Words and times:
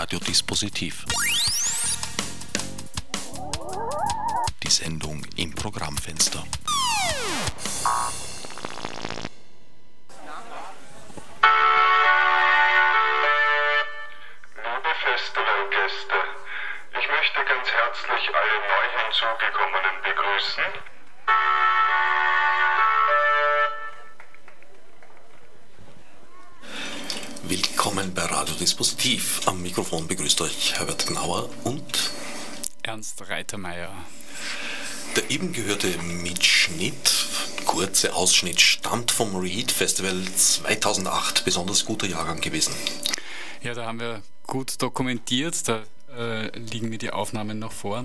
Radiodispositiv. 0.00 1.04
Die 4.62 4.70
Sendung 4.70 5.22
im 5.36 5.54
Programmfenster. 5.54 6.42
Liebe 14.56 14.94
Festivalgäste, 15.04 16.18
ich 16.98 17.06
möchte 17.06 17.44
ganz 17.44 17.68
herzlich 17.68 18.34
alle 18.34 18.56
neu 18.72 18.84
hinzugekommenen 19.04 19.96
begrüßen. 20.02 20.89
Willkommen 27.90 28.14
bei 28.14 28.22
Radiodispositiv. 28.22 29.40
Am 29.46 29.62
Mikrofon 29.62 30.06
begrüßt 30.06 30.40
euch 30.42 30.74
Herbert 30.78 31.08
Gnauer 31.08 31.50
und 31.64 32.12
Ernst 32.84 33.28
Reitermeier. 33.28 33.92
der 35.16 35.28
eben 35.28 35.52
gehörte 35.52 35.88
Mitschnitt, 35.98 37.26
kurze 37.64 38.14
Ausschnitt, 38.14 38.60
stammt 38.60 39.10
vom 39.10 39.34
Reheat 39.34 39.72
Festival 39.72 40.14
2008. 40.36 41.44
Besonders 41.44 41.84
guter 41.84 42.06
Jahrgang 42.06 42.40
gewesen. 42.40 42.72
Ja, 43.60 43.74
da 43.74 43.86
haben 43.86 43.98
wir 43.98 44.22
gut 44.46 44.80
dokumentiert. 44.80 45.66
Da 45.66 45.82
äh, 46.16 46.56
liegen 46.56 46.90
mir 46.90 46.98
die 46.98 47.10
Aufnahmen 47.10 47.58
noch 47.58 47.72
vor. 47.72 48.04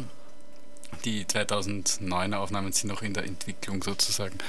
Die 1.04 1.26
2009er 1.26 2.38
Aufnahmen 2.38 2.74
sind 2.74 2.90
noch 2.90 3.04
in 3.04 3.14
der 3.14 3.26
Entwicklung 3.26 3.84
sozusagen. 3.84 4.40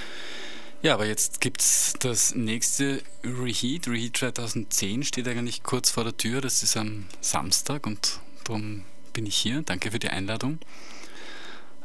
Ja, 0.83 0.95
aber 0.95 1.07
jetzt 1.07 1.41
gibt 1.41 1.63
es 1.63 1.95
das 1.99 2.35
nächste 2.35 3.03
Reheat. 3.25 3.89
Reheat 3.89 4.19
2010 4.19 5.05
steht 5.05 5.27
eigentlich 5.27 5.63
kurz 5.63 5.91
vor 5.91 6.05
der 6.05 6.17
Tür. 6.17 6.41
Das 6.41 6.63
ist 6.63 6.77
am 6.77 7.07
Samstag 7.21 7.87
und 7.87 8.21
darum 8.45 8.85
bin 9.13 9.27
ich 9.27 9.37
hier. 9.37 9.63
Danke 9.63 9.91
für 9.91 9.99
die 9.99 10.11
Einladung. 10.11 10.59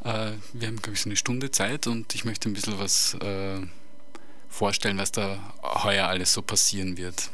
Äh, 0.04 0.34
wir 0.54 0.68
haben, 0.68 0.82
glaube 0.82 0.94
ich, 0.94 1.02
so 1.02 1.10
eine 1.10 1.16
Stunde 1.16 1.52
Zeit 1.52 1.88
und 1.88 2.14
ich 2.16 2.26
möchte 2.26 2.50
ein 2.50 2.54
bisschen 2.54 2.80
was 2.80 3.14
äh, 3.16 3.62
vorstellen, 4.50 4.98
was 4.98 5.12
da 5.12 5.54
heuer 5.62 6.08
alles 6.08 6.34
so 6.34 6.42
passieren 6.42 6.98
wird. 6.98 7.30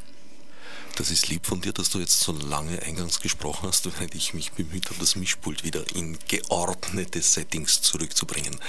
Das 0.97 1.11
ist 1.11 1.27
lieb 1.27 1.45
von 1.45 1.61
dir, 1.61 1.73
dass 1.73 1.91
du 1.91 1.99
jetzt 1.99 2.21
so 2.21 2.31
lange 2.31 2.81
eingangs 2.81 3.19
gesprochen 3.19 3.67
hast, 3.67 3.85
weil 3.99 4.09
ich 4.15 4.33
mich 4.33 4.53
bemüht 4.53 4.87
habe, 4.87 4.99
das 4.99 5.15
Mischpult 5.15 5.63
wieder 5.63 5.85
in 5.95 6.17
geordnete 6.27 7.21
Settings 7.21 7.83
zurückzubringen. 7.83 8.59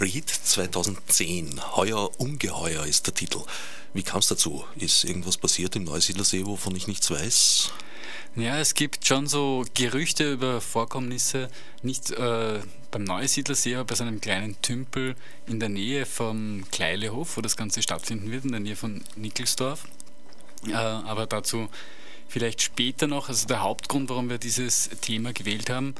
Read 0.00 0.26
2010, 0.26 1.60
Heuer 1.76 2.18
Ungeheuer 2.18 2.86
ist 2.86 3.08
der 3.08 3.14
Titel. 3.14 3.42
Wie 3.92 4.02
kam 4.02 4.20
es 4.20 4.28
dazu? 4.28 4.64
Ist 4.76 5.04
irgendwas 5.04 5.36
passiert 5.36 5.76
im 5.76 5.84
Neusiedlersee, 5.84 6.46
wovon 6.46 6.74
ich 6.76 6.86
nichts 6.86 7.10
weiß? 7.10 7.72
Ja, 8.36 8.58
es 8.58 8.72
gibt 8.72 9.06
schon 9.06 9.26
so 9.26 9.66
Gerüchte 9.74 10.32
über 10.32 10.62
Vorkommnisse, 10.62 11.50
nicht 11.82 12.10
äh, 12.12 12.60
beim 12.90 13.04
Neusiedlersee, 13.04 13.74
aber 13.74 13.84
bei 13.84 13.96
so 13.96 14.04
einem 14.04 14.22
kleinen 14.22 14.58
Tümpel 14.62 15.14
in 15.46 15.60
der 15.60 15.68
Nähe 15.68 16.06
vom 16.06 16.64
Kleilehof, 16.70 17.36
wo 17.36 17.42
das 17.42 17.58
Ganze 17.58 17.82
stattfinden 17.82 18.30
wird, 18.30 18.46
in 18.46 18.52
der 18.52 18.60
Nähe 18.60 18.76
von 18.76 19.04
Nickelsdorf. 19.16 19.84
Äh, 20.68 20.74
aber 20.74 21.26
dazu 21.26 21.68
vielleicht 22.28 22.62
später 22.62 23.06
noch. 23.06 23.28
Also 23.28 23.46
der 23.46 23.62
Hauptgrund, 23.62 24.08
warum 24.08 24.30
wir 24.30 24.38
dieses 24.38 24.88
Thema 25.00 25.32
gewählt 25.32 25.68
haben, 25.68 25.94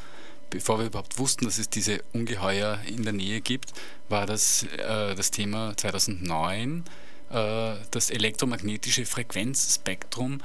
bevor 0.48 0.78
wir 0.78 0.86
überhaupt 0.86 1.18
wussten, 1.18 1.44
dass 1.44 1.58
es 1.58 1.68
diese 1.68 2.02
Ungeheuer 2.12 2.80
in 2.86 3.02
der 3.02 3.12
Nähe 3.12 3.40
gibt, 3.40 3.72
war 4.08 4.26
das, 4.26 4.64
äh, 4.64 5.14
das 5.14 5.30
Thema 5.30 5.76
2009, 5.76 6.84
äh, 7.30 7.74
das 7.90 8.10
elektromagnetische 8.10 9.06
Frequenzspektrum 9.06 10.40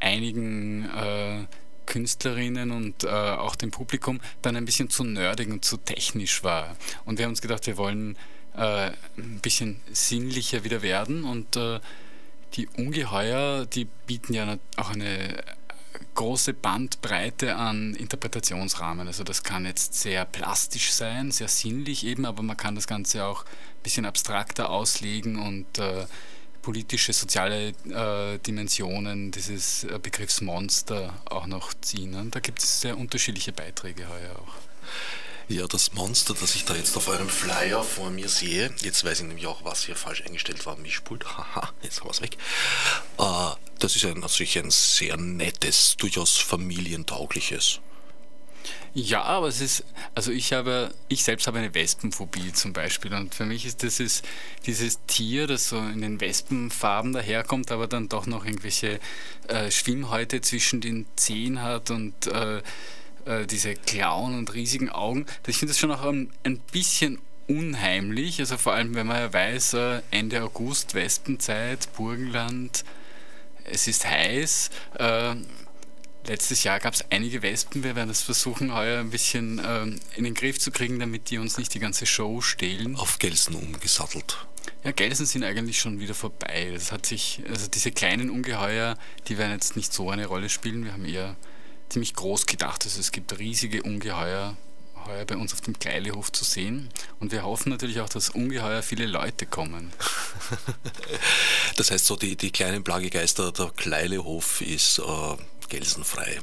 einigen 0.00 0.84
äh, 0.90 1.46
Künstlerinnen 1.86 2.70
und 2.72 3.04
äh, 3.04 3.08
auch 3.08 3.56
dem 3.56 3.70
Publikum 3.70 4.20
dann 4.42 4.56
ein 4.56 4.64
bisschen 4.64 4.90
zu 4.90 5.04
nerdig 5.04 5.48
und 5.50 5.64
zu 5.64 5.76
technisch 5.76 6.42
war. 6.42 6.76
Und 7.04 7.18
wir 7.18 7.24
haben 7.24 7.32
uns 7.32 7.42
gedacht, 7.42 7.66
wir 7.66 7.76
wollen 7.76 8.16
ein 8.58 9.40
bisschen 9.42 9.82
sinnlicher 9.92 10.64
wieder 10.64 10.80
werden 10.80 11.24
und 11.24 11.58
die 12.56 12.68
Ungeheuer, 12.68 13.66
die 13.66 13.84
bieten 13.84 14.34
ja 14.34 14.56
auch 14.76 14.90
eine 14.90 15.42
große 16.14 16.54
Bandbreite 16.54 17.56
an 17.56 17.94
Interpretationsrahmen. 17.94 19.06
Also 19.06 19.22
das 19.22 19.42
kann 19.42 19.66
jetzt 19.66 19.94
sehr 19.94 20.24
plastisch 20.24 20.92
sein, 20.92 21.30
sehr 21.30 21.48
sinnlich 21.48 22.04
eben, 22.04 22.24
aber 22.24 22.42
man 22.42 22.56
kann 22.56 22.74
das 22.74 22.86
Ganze 22.86 23.24
auch 23.24 23.44
ein 23.44 23.82
bisschen 23.82 24.06
abstrakter 24.06 24.70
auslegen 24.70 25.38
und 25.38 25.78
äh, 25.78 26.06
politische, 26.62 27.12
soziale 27.12 27.68
äh, 27.68 28.38
Dimensionen 28.38 29.30
dieses 29.30 29.84
äh, 29.84 29.98
Begriffs 30.02 30.40
Monster 30.40 31.14
auch 31.26 31.46
noch 31.46 31.74
ziehen. 31.74 32.30
Da 32.30 32.40
gibt 32.40 32.60
es 32.60 32.80
sehr 32.80 32.98
unterschiedliche 32.98 33.52
Beiträge 33.52 34.08
heuer 34.08 34.36
auch. 34.36 34.54
Ja, 35.48 35.68
das 35.68 35.92
Monster, 35.92 36.34
das 36.34 36.56
ich 36.56 36.64
da 36.64 36.74
jetzt 36.74 36.96
auf 36.96 37.06
eurem 37.06 37.28
Flyer 37.28 37.84
vor 37.84 38.10
mir 38.10 38.28
sehe, 38.28 38.74
jetzt 38.82 39.04
weiß 39.04 39.20
ich 39.20 39.26
nämlich 39.26 39.46
auch, 39.46 39.64
was 39.64 39.84
hier 39.84 39.94
falsch 39.94 40.22
eingestellt 40.22 40.66
war, 40.66 40.76
Mischpult, 40.76 41.24
haha, 41.38 41.72
jetzt 41.82 42.00
haben 42.00 42.08
wir 42.08 42.10
es 42.10 42.20
weg. 42.20 42.36
Äh, 43.18 43.54
das 43.78 43.94
ist 43.94 44.04
ein, 44.04 44.18
natürlich 44.18 44.58
ein 44.58 44.72
sehr 44.72 45.16
nettes, 45.16 45.96
durchaus 45.98 46.36
familientaugliches. 46.36 47.78
Ja, 48.92 49.22
aber 49.22 49.46
es 49.46 49.60
ist, 49.60 49.84
also 50.16 50.32
ich 50.32 50.52
habe, 50.52 50.92
ich 51.06 51.22
selbst 51.22 51.46
habe 51.46 51.58
eine 51.58 51.74
Wespenphobie 51.74 52.52
zum 52.52 52.72
Beispiel 52.72 53.14
und 53.14 53.32
für 53.32 53.44
mich 53.44 53.66
ist 53.66 53.84
das 53.84 54.00
ist 54.00 54.24
dieses 54.64 54.98
Tier, 55.06 55.46
das 55.46 55.68
so 55.68 55.78
in 55.78 56.00
den 56.00 56.20
Wespenfarben 56.20 57.12
daherkommt, 57.12 57.70
aber 57.70 57.86
dann 57.86 58.08
doch 58.08 58.26
noch 58.26 58.44
irgendwelche 58.44 58.98
äh, 59.46 59.70
Schwimmhäute 59.70 60.40
zwischen 60.40 60.80
den 60.80 61.06
Zehen 61.14 61.62
hat 61.62 61.90
und 61.90 62.26
äh, 62.26 62.62
äh, 63.26 63.46
diese 63.46 63.74
Klauen 63.74 64.36
und 64.36 64.54
riesigen 64.54 64.88
Augen. 64.88 65.26
Ich 65.46 65.58
finde 65.58 65.72
das 65.72 65.78
schon 65.78 65.92
auch 65.92 66.04
ein, 66.04 66.30
ein 66.44 66.58
bisschen 66.72 67.18
unheimlich, 67.48 68.40
also 68.40 68.56
vor 68.56 68.72
allem 68.72 68.94
wenn 68.94 69.06
man 69.06 69.18
ja 69.18 69.32
weiß, 69.32 69.74
äh, 69.74 70.00
Ende 70.10 70.42
August, 70.42 70.94
Wespenzeit, 70.94 71.88
Burgenland, 71.96 72.84
es 73.64 73.88
ist 73.88 74.08
heiß. 74.08 74.70
Äh, 74.98 75.34
letztes 76.26 76.64
Jahr 76.64 76.80
gab 76.80 76.94
es 76.94 77.04
einige 77.10 77.42
Wespen. 77.42 77.84
Wir 77.84 77.96
werden 77.96 78.08
das 78.08 78.22
versuchen, 78.22 78.74
heuer 78.74 79.00
ein 79.00 79.10
bisschen 79.10 79.60
ähm, 79.64 80.00
in 80.16 80.24
den 80.24 80.34
Griff 80.34 80.58
zu 80.58 80.70
kriegen, 80.70 80.98
damit 80.98 81.30
die 81.30 81.38
uns 81.38 81.58
nicht 81.58 81.74
die 81.74 81.78
ganze 81.78 82.06
Show 82.06 82.40
stehlen. 82.40 82.96
Auf 82.96 83.18
Gelsen 83.18 83.54
umgesattelt. 83.54 84.46
Ja, 84.84 84.92
Gelsen 84.92 85.26
sind 85.26 85.44
eigentlich 85.44 85.80
schon 85.80 86.00
wieder 86.00 86.14
vorbei. 86.14 86.70
Das 86.72 86.92
hat 86.92 87.06
sich, 87.06 87.42
also 87.48 87.68
diese 87.68 87.90
kleinen 87.90 88.30
Ungeheuer, 88.30 88.96
die 89.28 89.38
werden 89.38 89.52
jetzt 89.52 89.76
nicht 89.76 89.92
so 89.92 90.10
eine 90.10 90.26
Rolle 90.26 90.48
spielen. 90.48 90.84
Wir 90.84 90.92
haben 90.92 91.04
eher 91.04 91.36
ziemlich 91.88 92.14
groß 92.14 92.46
gedacht. 92.46 92.84
Also 92.84 93.00
es 93.00 93.12
gibt 93.12 93.38
riesige 93.38 93.82
Ungeheuer 93.82 94.56
heuer 95.06 95.24
bei 95.24 95.36
uns 95.36 95.52
auf 95.52 95.60
dem 95.60 95.78
Kleilehof 95.78 96.32
zu 96.32 96.44
sehen. 96.44 96.88
Und 97.20 97.32
wir 97.32 97.44
hoffen 97.44 97.70
natürlich 97.70 98.00
auch, 98.00 98.08
dass 98.08 98.30
ungeheuer 98.30 98.82
viele 98.82 99.06
Leute 99.06 99.46
kommen. 99.46 99.92
Das 101.76 101.90
heißt 101.90 102.06
so, 102.06 102.16
die, 102.16 102.36
die 102.36 102.52
kleinen 102.52 102.84
Plagegeister, 102.84 103.52
der 103.52 103.70
Kleilehof 103.76 104.62
ist 104.62 104.98
äh, 104.98 105.36
gelsenfrei. 105.68 106.40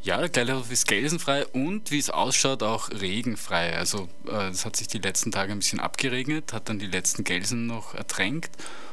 Ja, 0.00 0.16
der 0.18 0.30
Kleilehof 0.30 0.70
ist 0.70 0.88
gelsenfrei 0.88 1.44
und 1.48 1.90
wie 1.90 1.98
es 1.98 2.08
ausschaut 2.08 2.62
auch 2.62 2.88
regenfrei. 2.90 3.76
Also 3.76 4.08
äh, 4.26 4.48
es 4.48 4.64
hat 4.64 4.76
sich 4.76 4.88
die 4.88 5.00
letzten 5.00 5.32
Tage 5.32 5.52
ein 5.52 5.58
bisschen 5.58 5.80
abgeregnet, 5.80 6.54
hat 6.54 6.70
dann 6.70 6.78
die 6.78 6.86
letzten 6.86 7.24
Gelsen 7.24 7.66
noch 7.66 7.94
ertränkt 7.94 8.52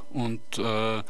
und 0.10 0.42
äh, 0.58 1.04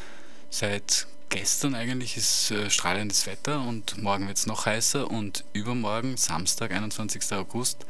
seit 0.52 1.08
gestern 1.30 1.76
eigentlich 1.76 2.18
ist 2.18 2.52
äh, 2.52 2.70
strahlendes 2.70 3.26
Wetter 3.26 3.62
und 3.62 4.02
morgen 4.02 4.28
wird 4.28 4.38
es 4.38 4.46
noch 4.46 4.66
heißer 4.66 5.10
und 5.10 5.44
übermorgen, 5.54 6.18
Samstag, 6.18 6.72
21. 6.72 7.34
August, 7.34 7.86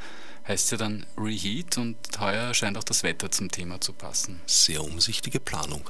heißt 0.47 0.71
ja 0.71 0.77
dann 0.77 1.05
Reheat 1.17 1.77
und 1.77 1.97
heuer 2.19 2.53
scheint 2.53 2.77
auch 2.77 2.83
das 2.83 3.03
Wetter 3.03 3.31
zum 3.31 3.49
Thema 3.51 3.81
zu 3.81 3.93
passen. 3.93 4.41
Sehr 4.45 4.83
umsichtige 4.83 5.39
Planung. 5.39 5.89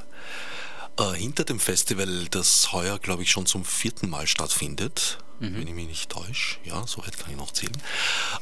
Äh, 0.97 1.13
hinter 1.13 1.43
dem 1.43 1.59
Festival, 1.59 2.27
das 2.29 2.71
heuer, 2.71 2.99
glaube 2.99 3.23
ich, 3.23 3.31
schon 3.31 3.45
zum 3.45 3.65
vierten 3.65 4.09
Mal 4.09 4.27
stattfindet, 4.27 5.17
wenn 5.39 5.67
ich 5.67 5.73
mich 5.73 5.87
nicht 5.87 6.09
täusche, 6.09 6.57
ja, 6.63 6.87
so 6.87 7.05
weit 7.05 7.17
kann 7.17 7.29
ich 7.31 7.37
noch 7.37 7.51
zählen, 7.51 7.75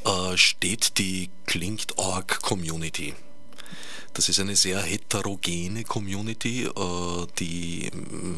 äh, 0.06 0.38
steht 0.38 1.00
die 1.00 1.31
Klingt.org 1.48 2.42
Community. 2.42 3.16
Das 4.13 4.30
ist 4.30 4.39
eine 4.39 4.56
sehr 4.56 4.81
heterogene 4.81 5.83
Community, 5.83 6.65
äh, 6.65 7.27
die, 7.39 7.89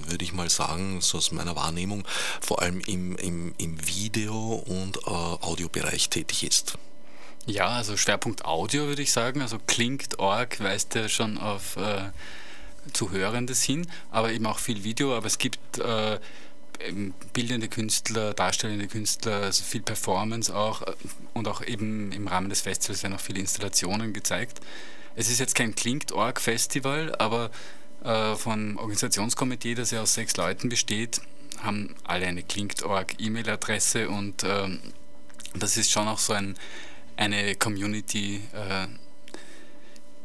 würde 0.07 0.23
ich 0.23 0.33
mal 0.33 0.49
sagen, 0.49 1.01
so 1.01 1.17
aus 1.17 1.31
meiner 1.31 1.55
Wahrnehmung, 1.55 2.05
vor 2.41 2.61
allem 2.61 2.79
im, 2.81 3.15
im, 3.17 3.53
im 3.57 3.85
Video- 3.87 4.63
und 4.67 4.97
äh, 5.05 5.09
Audiobereich 5.09 6.09
tätig 6.09 6.43
ist. 6.43 6.77
Ja, 7.45 7.67
also 7.67 7.95
Schwerpunkt 7.95 8.45
Audio 8.45 8.87
würde 8.87 9.01
ich 9.01 9.11
sagen. 9.11 9.41
Also 9.41 9.59
klingt.org 9.67 10.59
weist 10.61 10.95
ja 10.95 11.07
schon 11.07 11.37
auf 11.37 11.75
äh, 11.77 12.09
Zuhörendes 12.93 13.63
hin, 13.63 13.87
aber 14.11 14.31
eben 14.31 14.45
auch 14.47 14.59
viel 14.59 14.83
Video. 14.83 15.15
Aber 15.15 15.27
es 15.27 15.37
gibt 15.37 15.77
äh, 15.77 16.19
bildende 17.33 17.67
Künstler, 17.67 18.33
darstellende 18.33 18.87
Künstler, 18.87 19.43
also 19.43 19.63
viel 19.63 19.81
Performance 19.81 20.55
auch 20.55 20.81
äh, 20.81 20.93
und 21.33 21.47
auch 21.47 21.61
eben 21.63 22.11
im 22.11 22.27
Rahmen 22.27 22.49
des 22.49 22.61
Festivals 22.61 23.03
werden 23.03 23.13
auch 23.13 23.19
viele 23.19 23.39
Installationen 23.39 24.13
gezeigt. 24.13 24.59
Es 25.15 25.29
ist 25.29 25.39
jetzt 25.39 25.55
kein 25.55 25.75
Klingt.org-Festival, 25.75 27.15
aber 27.15 27.49
äh, 28.03 28.35
vom 28.35 28.77
Organisationskomitee, 28.77 29.75
das 29.75 29.91
ja 29.91 30.01
aus 30.01 30.13
sechs 30.13 30.35
Leuten 30.37 30.69
besteht, 30.69 31.21
haben 31.61 31.95
alle 32.03 32.27
eine 32.27 32.43
Klingt.org 32.43 33.15
E-Mail-Adresse 33.19 34.09
und 34.09 34.43
ähm, 34.43 34.79
das 35.55 35.77
ist 35.77 35.91
schon 35.91 36.07
auch 36.07 36.19
so 36.19 36.33
ein, 36.33 36.57
eine 37.15 37.55
Community, 37.55 38.41
äh, 38.53 38.87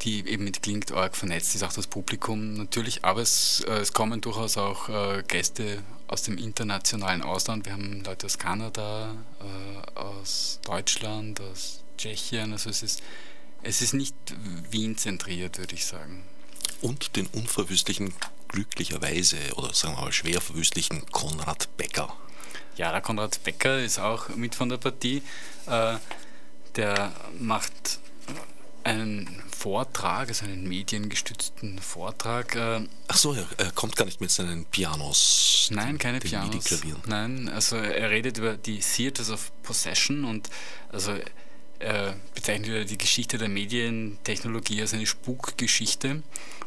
die 0.02 0.26
eben 0.28 0.44
mit 0.44 0.62
Klingt.org 0.62 1.16
vernetzt 1.16 1.54
ist, 1.54 1.62
auch 1.62 1.72
das 1.72 1.86
Publikum 1.86 2.54
natürlich, 2.54 3.04
aber 3.04 3.22
es, 3.22 3.64
äh, 3.68 3.74
es 3.74 3.92
kommen 3.92 4.20
durchaus 4.20 4.56
auch 4.56 4.88
äh, 4.88 5.22
Gäste 5.28 5.82
aus 6.08 6.22
dem 6.22 6.36
internationalen 6.36 7.22
Ausland. 7.22 7.66
Wir 7.66 7.74
haben 7.74 8.02
Leute 8.04 8.26
aus 8.26 8.38
Kanada, 8.38 9.14
äh, 9.40 9.98
aus 9.98 10.58
Deutschland, 10.64 11.40
aus 11.40 11.84
Tschechien, 11.96 12.52
also 12.52 12.70
es 12.70 12.82
ist, 12.82 13.02
es 13.62 13.82
ist 13.82 13.94
nicht 13.94 14.14
Wien 14.70 14.96
zentriert, 14.96 15.58
würde 15.58 15.74
ich 15.74 15.84
sagen. 15.84 16.24
Und 16.80 17.16
den 17.16 17.26
unverwüstlichen, 17.26 18.12
glücklicherweise 18.48 19.36
oder 19.56 19.72
sagen 19.74 19.94
wir 19.96 20.02
mal 20.02 20.12
schwer 20.12 20.40
verwüstlichen 20.40 21.06
Konrad 21.10 21.68
Becker. 21.76 22.16
Ja, 22.76 22.90
der 22.92 23.00
Konrad 23.00 23.42
Becker 23.44 23.78
ist 23.80 23.98
auch 23.98 24.28
mit 24.30 24.54
von 24.54 24.68
der 24.68 24.78
Partie. 24.78 25.22
Äh, 25.66 25.96
der 26.76 27.12
macht 27.38 28.00
einen 28.84 29.42
Vortrag, 29.54 30.28
also 30.28 30.46
einen 30.46 30.66
mediengestützten 30.66 31.78
Vortrag. 31.80 32.56
Äh, 32.56 32.86
Ach 33.08 33.16
so, 33.16 33.36
er, 33.58 33.70
kommt 33.72 33.96
gar 33.96 34.06
nicht 34.06 34.20
mit 34.20 34.30
seinen 34.30 34.64
Pianos. 34.64 35.68
Nein, 35.70 35.98
keine 35.98 36.20
Pianos. 36.20 36.82
Nein, 37.06 37.48
also 37.48 37.76
er 37.76 38.10
redet 38.10 38.38
über 38.38 38.56
die 38.56 38.78
Theaters 38.78 39.30
of 39.30 39.52
Possession 39.62 40.24
und 40.24 40.48
also 40.90 41.14
er 41.80 42.16
bezeichnet 42.34 42.90
die 42.90 42.98
Geschichte 42.98 43.38
der 43.38 43.48
Medientechnologie 43.48 44.80
als 44.80 44.94
eine 44.94 45.06
Spukgeschichte 45.06 46.22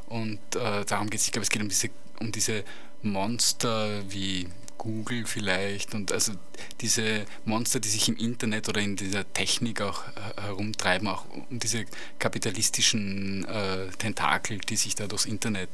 und 0.08 0.40
äh, 0.56 0.86
darum 0.86 1.10
geht 1.10 1.22
es, 1.22 1.28
ich 1.28 1.32
glaube, 1.32 1.44
es 1.44 1.50
geht 1.50 1.62
um 1.62 1.70
diese, 1.70 1.90
um 2.20 2.32
diese 2.32 2.64
Monster 3.02 4.04
wie 4.10 4.48
Google 4.78 5.26
vielleicht 5.26 5.94
und 5.94 6.12
also 6.12 6.34
diese 6.82 7.26
Monster, 7.46 7.80
die 7.80 7.90
sich 7.90 8.10
im 8.10 8.18
Internet 8.18 8.68
oder 8.68 8.82
in 8.82 8.96
dieser 8.96 9.32
Technik 9.34 9.82
auch 9.82 10.04
äh, 10.08 10.42
herumtreiben, 10.42 11.08
auch 11.08 11.26
um 11.50 11.60
diese 11.60 11.86
kapitalistischen 12.20 13.46
äh, 13.46 13.88
Tentakel, 13.98 14.58
die 14.58 14.76
sich 14.76 14.96
da 14.96 15.08
durchs 15.08 15.26
Internet 15.26 15.70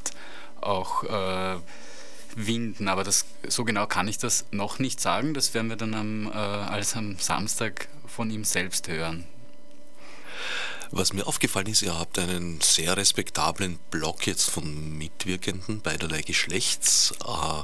auch 0.61 1.03
äh, 1.03 1.59
winden. 2.35 2.87
Aber 2.87 3.03
das, 3.03 3.25
so 3.47 3.63
genau 3.63 3.87
kann 3.87 4.07
ich 4.07 4.17
das 4.19 4.45
noch 4.51 4.79
nicht 4.79 4.99
sagen. 4.99 5.33
Das 5.33 5.53
werden 5.53 5.69
wir 5.69 5.75
dann 5.75 5.93
am, 5.95 6.27
äh, 6.27 6.35
alles 6.35 6.95
am 6.95 7.17
Samstag 7.17 7.87
von 8.09 8.29
ihm 8.31 8.43
selbst 8.43 8.87
hören. 8.87 9.25
Was 10.91 11.13
mir 11.13 11.27
aufgefallen 11.27 11.67
ist, 11.67 11.83
ihr 11.83 11.97
habt 11.97 12.17
einen 12.17 12.61
sehr 12.61 12.97
respektablen 12.97 13.77
Block 13.91 14.25
jetzt 14.25 14.49
von 14.49 14.97
Mitwirkenden 14.97 15.81
beiderlei 15.81 16.23
Geschlechts. 16.23 17.13
Äh, 17.23 17.63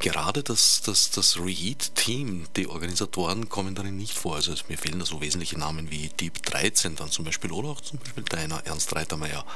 gerade 0.00 0.42
das, 0.42 0.82
das, 0.82 1.10
das 1.10 1.38
Reheat-Team, 1.38 2.46
die 2.56 2.66
Organisatoren 2.66 3.48
kommen 3.48 3.74
darin 3.74 3.96
nicht 3.96 4.18
vor. 4.18 4.36
Also 4.36 4.52
mir 4.68 4.76
fehlen 4.76 4.98
da 4.98 5.06
so 5.06 5.22
wesentliche 5.22 5.58
Namen 5.58 5.90
wie 5.90 6.08
Deep 6.08 6.42
13 6.42 6.94
dann 6.96 7.10
zum 7.10 7.24
Beispiel 7.24 7.52
oder 7.52 7.70
auch 7.70 7.80
zum 7.80 8.00
Beispiel 8.00 8.24
deiner 8.24 8.66
Ernst 8.66 8.94
Reitermeier. 8.94 9.46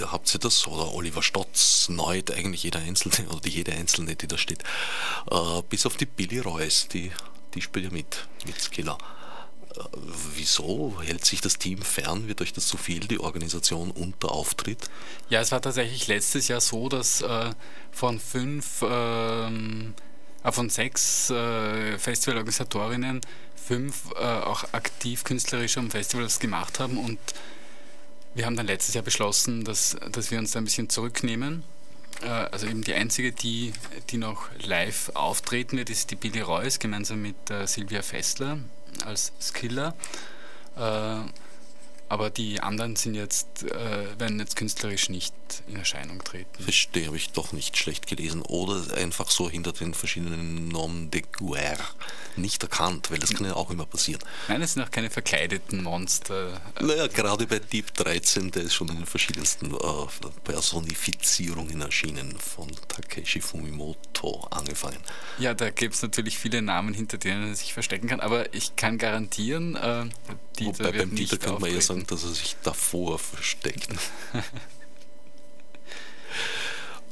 Habt 0.00 0.32
ihr 0.32 0.38
das? 0.38 0.68
Oder 0.68 0.94
Oliver 0.94 1.24
Stotz, 1.24 1.88
Neut, 1.88 2.30
eigentlich 2.30 2.62
jeder 2.62 2.78
Einzelne 2.78 3.28
oder 3.34 3.48
jede 3.48 3.72
Einzelne, 3.72 4.14
die 4.14 4.28
da 4.28 4.38
steht. 4.38 4.62
Äh, 5.32 5.62
bis 5.68 5.84
auf 5.84 5.96
die 5.96 6.06
Billy 6.06 6.38
Royce, 6.38 6.86
die, 6.86 7.10
die 7.58 7.62
spielt 7.62 7.86
ja 7.86 7.90
mit, 7.90 8.26
mit 8.46 8.56
Skiller 8.60 8.98
wieso 10.34 11.00
hält 11.02 11.24
sich 11.24 11.40
das 11.40 11.58
Team 11.58 11.82
fern? 11.82 12.28
Wird 12.28 12.40
euch 12.40 12.52
das 12.52 12.66
zu 12.66 12.76
viel, 12.76 13.00
die 13.00 13.20
Organisation 13.20 13.90
und 13.90 14.22
der 14.22 14.30
Auftritt? 14.30 14.90
Ja, 15.28 15.40
es 15.40 15.52
war 15.52 15.60
tatsächlich 15.60 16.06
letztes 16.08 16.48
Jahr 16.48 16.60
so, 16.60 16.88
dass 16.88 17.20
äh, 17.20 17.50
von 17.90 18.18
fünf, 18.18 18.82
ähm, 18.82 19.94
äh, 20.42 20.52
von 20.52 20.70
sechs 20.70 21.30
äh, 21.30 21.98
Festivalorganisatorinnen 21.98 23.20
fünf 23.56 24.10
äh, 24.16 24.24
auch 24.24 24.64
aktiv 24.72 25.24
künstlerisch 25.24 25.76
am 25.76 25.90
Festival 25.90 26.24
das 26.24 26.40
gemacht 26.40 26.80
haben 26.80 26.96
und 26.96 27.18
wir 28.34 28.46
haben 28.46 28.56
dann 28.56 28.66
letztes 28.66 28.94
Jahr 28.94 29.04
beschlossen, 29.04 29.64
dass, 29.64 29.96
dass 30.12 30.30
wir 30.30 30.38
uns 30.38 30.52
da 30.52 30.60
ein 30.60 30.64
bisschen 30.64 30.88
zurücknehmen. 30.88 31.64
Äh, 32.22 32.26
also 32.26 32.66
eben 32.66 32.82
die 32.82 32.94
einzige, 32.94 33.32
die, 33.32 33.72
die 34.10 34.16
noch 34.16 34.48
live 34.62 35.10
auftreten 35.14 35.76
wird, 35.76 35.90
ist 35.90 36.10
die 36.10 36.16
Billy 36.16 36.40
Royce 36.40 36.78
gemeinsam 36.78 37.22
mit 37.22 37.50
äh, 37.50 37.66
Silvia 37.66 38.02
Fessler 38.02 38.58
als 39.04 39.32
Skiller. 39.40 39.94
Äh, 40.76 41.20
aber 42.10 42.30
die 42.30 42.60
anderen 42.60 42.96
sind 42.96 43.14
jetzt, 43.14 43.64
äh, 43.64 44.18
werden 44.18 44.38
jetzt 44.38 44.56
künstlerisch 44.56 45.10
nicht 45.10 45.34
in 45.66 45.76
Erscheinung 45.76 46.22
treten. 46.24 46.62
Verstehe, 46.62 47.06
habe 47.06 47.16
ich 47.16 47.30
doch 47.32 47.52
nicht 47.52 47.76
schlecht 47.76 48.06
gelesen. 48.06 48.42
Oder 48.42 48.94
einfach 48.96 49.30
so 49.30 49.50
hinter 49.50 49.72
den 49.72 49.94
verschiedenen 49.94 50.68
Noms 50.68 51.10
de 51.10 51.22
guerre 51.32 51.84
nicht 52.38 52.62
erkannt, 52.62 53.10
weil 53.10 53.18
das 53.18 53.34
kann 53.34 53.46
ja 53.46 53.54
auch 53.54 53.70
immer 53.70 53.84
passieren. 53.84 54.22
Nein, 54.48 54.62
es 54.62 54.74
sind 54.74 54.82
auch 54.82 54.90
keine 54.90 55.10
verkleideten 55.10 55.82
Monster. 55.82 56.60
Naja, 56.80 57.06
gerade 57.08 57.46
bei 57.46 57.58
Deep 57.58 57.92
13, 57.94 58.50
der 58.52 58.62
ist 58.62 58.74
schon 58.74 58.88
in 58.88 58.96
den 58.96 59.06
verschiedensten 59.06 59.74
äh, 59.74 60.06
Personifizierungen 60.44 61.80
erschienen, 61.80 62.38
von 62.38 62.70
Takeshi 62.88 63.40
Fumimoto 63.40 64.46
angefangen. 64.50 64.98
Ja, 65.38 65.54
da 65.54 65.70
gibt 65.70 65.94
es 65.94 66.02
natürlich 66.02 66.38
viele 66.38 66.62
Namen, 66.62 66.94
hinter 66.94 67.18
denen 67.18 67.48
er 67.48 67.54
sich 67.54 67.72
verstecken 67.72 68.08
kann, 68.08 68.20
aber 68.20 68.54
ich 68.54 68.76
kann 68.76 68.98
garantieren, 68.98 69.76
äh, 69.76 70.04
Dieter 70.58 70.84
Wobei 70.84 70.98
beim 70.98 71.14
Dieter 71.14 71.38
kann 71.38 71.60
man 71.60 71.70
eher 71.70 71.80
sagen, 71.80 72.04
dass 72.06 72.24
er 72.24 72.30
sich 72.30 72.56
davor 72.62 73.18
versteckt. 73.18 73.88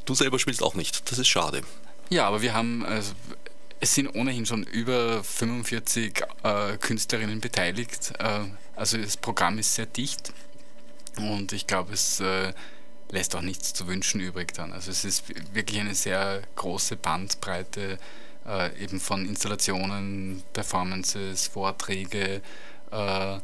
du 0.05 0.15
selber 0.15 0.39
spielst 0.39 0.63
auch 0.63 0.75
nicht, 0.75 1.11
das 1.11 1.19
ist 1.19 1.29
schade. 1.29 1.63
Ja, 2.09 2.27
aber 2.27 2.43
wir 2.43 2.55
haben, 2.55 2.85
also, 2.85 3.13
es 3.81 3.95
sind 3.95 4.09
ohnehin 4.15 4.47
schon 4.47 4.63
über 4.65 5.23
45 5.23 6.23
äh, 6.43 6.77
Künstlerinnen 6.79 7.41
beteiligt. 7.41 8.13
Äh, 8.19 8.45
also 8.75 8.97
das 8.97 9.17
Programm 9.17 9.59
ist 9.59 9.75
sehr 9.75 9.87
dicht 9.87 10.33
und 11.17 11.53
ich 11.53 11.67
glaube, 11.67 11.93
es 11.93 12.21
äh, 12.21 12.53
lässt 13.11 13.35
auch 13.37 13.43
nichts 13.43 13.75
zu 13.75 13.87
wünschen 13.87 14.21
übrig 14.21 14.53
dann. 14.55 14.73
Also 14.73 14.91
es 14.91 15.05
ist 15.05 15.25
wirklich 15.55 15.81
eine 15.81 15.95
sehr 15.95 16.43
große 16.57 16.97
Bandbreite 16.97 17.99
äh, 18.47 18.77
eben 18.83 19.01
von 19.01 19.27
Installationen, 19.27 20.43
Performances, 20.53 21.49
Vorträge, 21.49 22.43
äh, 22.91 23.39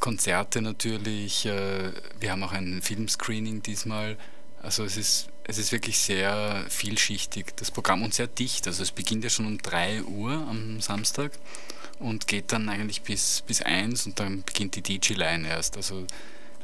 Konzerte 0.00 0.62
natürlich. 0.62 1.44
Wir 1.44 2.30
haben 2.30 2.44
auch 2.44 2.52
ein 2.52 2.82
Filmscreening 2.82 3.62
diesmal. 3.62 4.16
Also 4.62 4.84
es 4.84 4.96
ist, 4.96 5.28
es 5.44 5.58
ist 5.58 5.72
wirklich 5.72 5.98
sehr 5.98 6.64
vielschichtig, 6.68 7.56
das 7.56 7.70
Programm, 7.70 8.02
und 8.02 8.14
sehr 8.14 8.26
dicht. 8.26 8.66
Also 8.66 8.82
es 8.82 8.92
beginnt 8.92 9.24
ja 9.24 9.30
schon 9.30 9.46
um 9.46 9.58
3 9.58 10.02
Uhr 10.02 10.32
am 10.32 10.80
Samstag 10.80 11.32
und 11.98 12.26
geht 12.26 12.52
dann 12.52 12.68
eigentlich 12.68 13.02
bis, 13.02 13.42
bis 13.46 13.62
1 13.62 14.06
und 14.06 14.20
dann 14.20 14.42
beginnt 14.42 14.74
die 14.76 14.82
DJ-Line 14.82 15.48
erst. 15.48 15.76
Also 15.76 16.06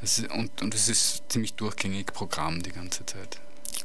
ist, 0.02 0.30
und, 0.30 0.62
und 0.62 0.74
es 0.74 0.88
ist 0.88 1.22
ziemlich 1.28 1.54
durchgängig 1.54 2.12
Programm 2.12 2.62
die 2.62 2.72
ganze 2.72 3.04
Zeit. 3.06 3.40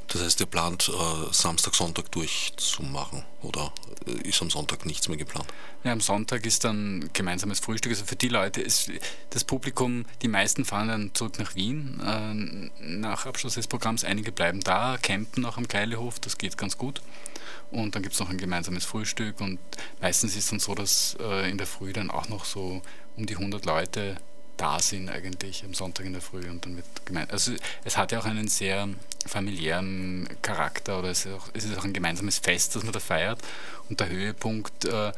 Das 0.07 0.23
heißt, 0.23 0.39
ihr 0.39 0.47
plant 0.47 0.89
äh, 0.89 1.33
Samstag, 1.33 1.75
Sonntag 1.75 2.11
durchzumachen 2.11 3.23
oder 3.41 3.71
äh, 4.07 4.27
ist 4.27 4.41
am 4.41 4.49
Sonntag 4.49 4.85
nichts 4.85 5.07
mehr 5.07 5.17
geplant? 5.17 5.47
Ja, 5.83 5.91
am 5.91 6.01
Sonntag 6.01 6.45
ist 6.45 6.63
dann 6.63 7.09
gemeinsames 7.13 7.59
Frühstück. 7.59 7.91
Also 7.91 8.05
für 8.05 8.15
die 8.15 8.27
Leute 8.27 8.61
ist 8.61 8.91
das 9.29 9.43
Publikum, 9.43 10.05
die 10.23 10.27
meisten 10.27 10.65
fahren 10.65 10.87
dann 10.87 11.11
zurück 11.13 11.37
nach 11.37 11.53
Wien 11.55 12.01
äh, 12.03 12.83
nach 12.83 13.27
Abschluss 13.27 13.53
des 13.53 13.67
Programms. 13.67 14.03
Einige 14.03 14.31
bleiben 14.31 14.61
da, 14.61 14.97
campen 14.99 15.43
noch 15.43 15.57
am 15.57 15.67
Keilehof, 15.67 16.19
das 16.19 16.37
geht 16.37 16.57
ganz 16.57 16.77
gut. 16.77 17.01
Und 17.71 17.93
dann 17.93 18.01
gibt 18.01 18.13
es 18.13 18.19
noch 18.19 18.29
ein 18.29 18.39
gemeinsames 18.39 18.85
Frühstück 18.85 19.39
und 19.41 19.59
meistens 20.01 20.31
ist 20.31 20.45
es 20.45 20.49
dann 20.49 20.59
so, 20.59 20.73
dass 20.73 21.15
in 21.47 21.59
der 21.59 21.67
Früh 21.67 21.93
dann 21.93 22.09
auch 22.09 22.27
noch 22.27 22.45
so 22.45 22.81
um 23.15 23.27
die 23.27 23.35
100 23.35 23.63
Leute 23.65 24.17
da 24.59 24.77
sind 24.79 25.09
eigentlich 25.09 25.63
am 25.63 25.73
Sonntag 25.73 26.05
in 26.05 26.11
der 26.11 26.21
Früh 26.21 26.49
und 26.49 26.65
dann 26.65 26.75
wird 26.75 27.05
gemeint. 27.05 27.31
Also 27.31 27.53
es 27.85 27.95
hat 27.95 28.11
ja 28.11 28.19
auch 28.19 28.25
einen 28.25 28.49
sehr 28.49 28.89
familiären 29.25 30.27
Charakter 30.41 30.99
oder 30.99 31.09
es 31.09 31.25
ist, 31.25 31.31
auch, 31.31 31.49
es 31.53 31.63
ist 31.63 31.77
auch 31.77 31.85
ein 31.85 31.93
gemeinsames 31.93 32.39
Fest, 32.39 32.75
das 32.75 32.83
man 32.83 32.91
da 32.91 32.99
feiert 32.99 33.39
und 33.89 34.01
der 34.01 34.09
Höhepunkt 34.09 34.83
äh, 34.83 35.13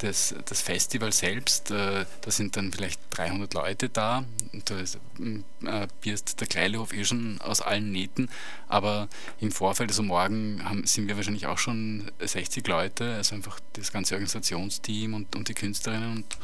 des, 0.00 0.34
des 0.48 0.60
Festivals 0.60 1.18
selbst, 1.18 1.72
äh, 1.72 2.04
da 2.20 2.30
sind 2.30 2.56
dann 2.56 2.72
vielleicht 2.72 3.00
300 3.10 3.52
Leute 3.54 3.88
da 3.88 4.24
und 4.52 4.70
da 4.70 4.78
ist, 4.78 4.96
äh, 4.96 5.88
birst 6.00 6.40
der 6.40 6.46
Kleilehof 6.46 6.92
eh 6.92 7.04
schon 7.04 7.40
aus 7.40 7.62
allen 7.62 7.90
Nähten, 7.90 8.30
aber 8.68 9.08
im 9.40 9.50
Vorfeld, 9.50 9.90
also 9.90 10.04
morgen 10.04 10.62
haben, 10.64 10.86
sind 10.86 11.08
wir 11.08 11.16
wahrscheinlich 11.16 11.46
auch 11.46 11.58
schon 11.58 12.12
60 12.20 12.66
Leute, 12.68 13.14
also 13.14 13.34
einfach 13.34 13.58
das 13.72 13.90
ganze 13.90 14.14
Organisationsteam 14.14 15.14
und, 15.14 15.34
und 15.34 15.48
die 15.48 15.54
Künstlerinnen 15.54 16.12
und 16.12 16.36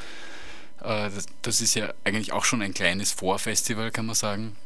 äh, 0.82 1.10
das, 1.42 1.60
ist 1.60 1.74
ja 1.74 1.92
eigentlich 2.04 2.32
auch 2.32 2.44
schon 2.44 2.62
ein 2.62 2.74
kleines 2.74 3.12
Vorfestival, 3.12 3.90
kann 3.90 4.06
man 4.06 4.14
sagen. 4.14 4.56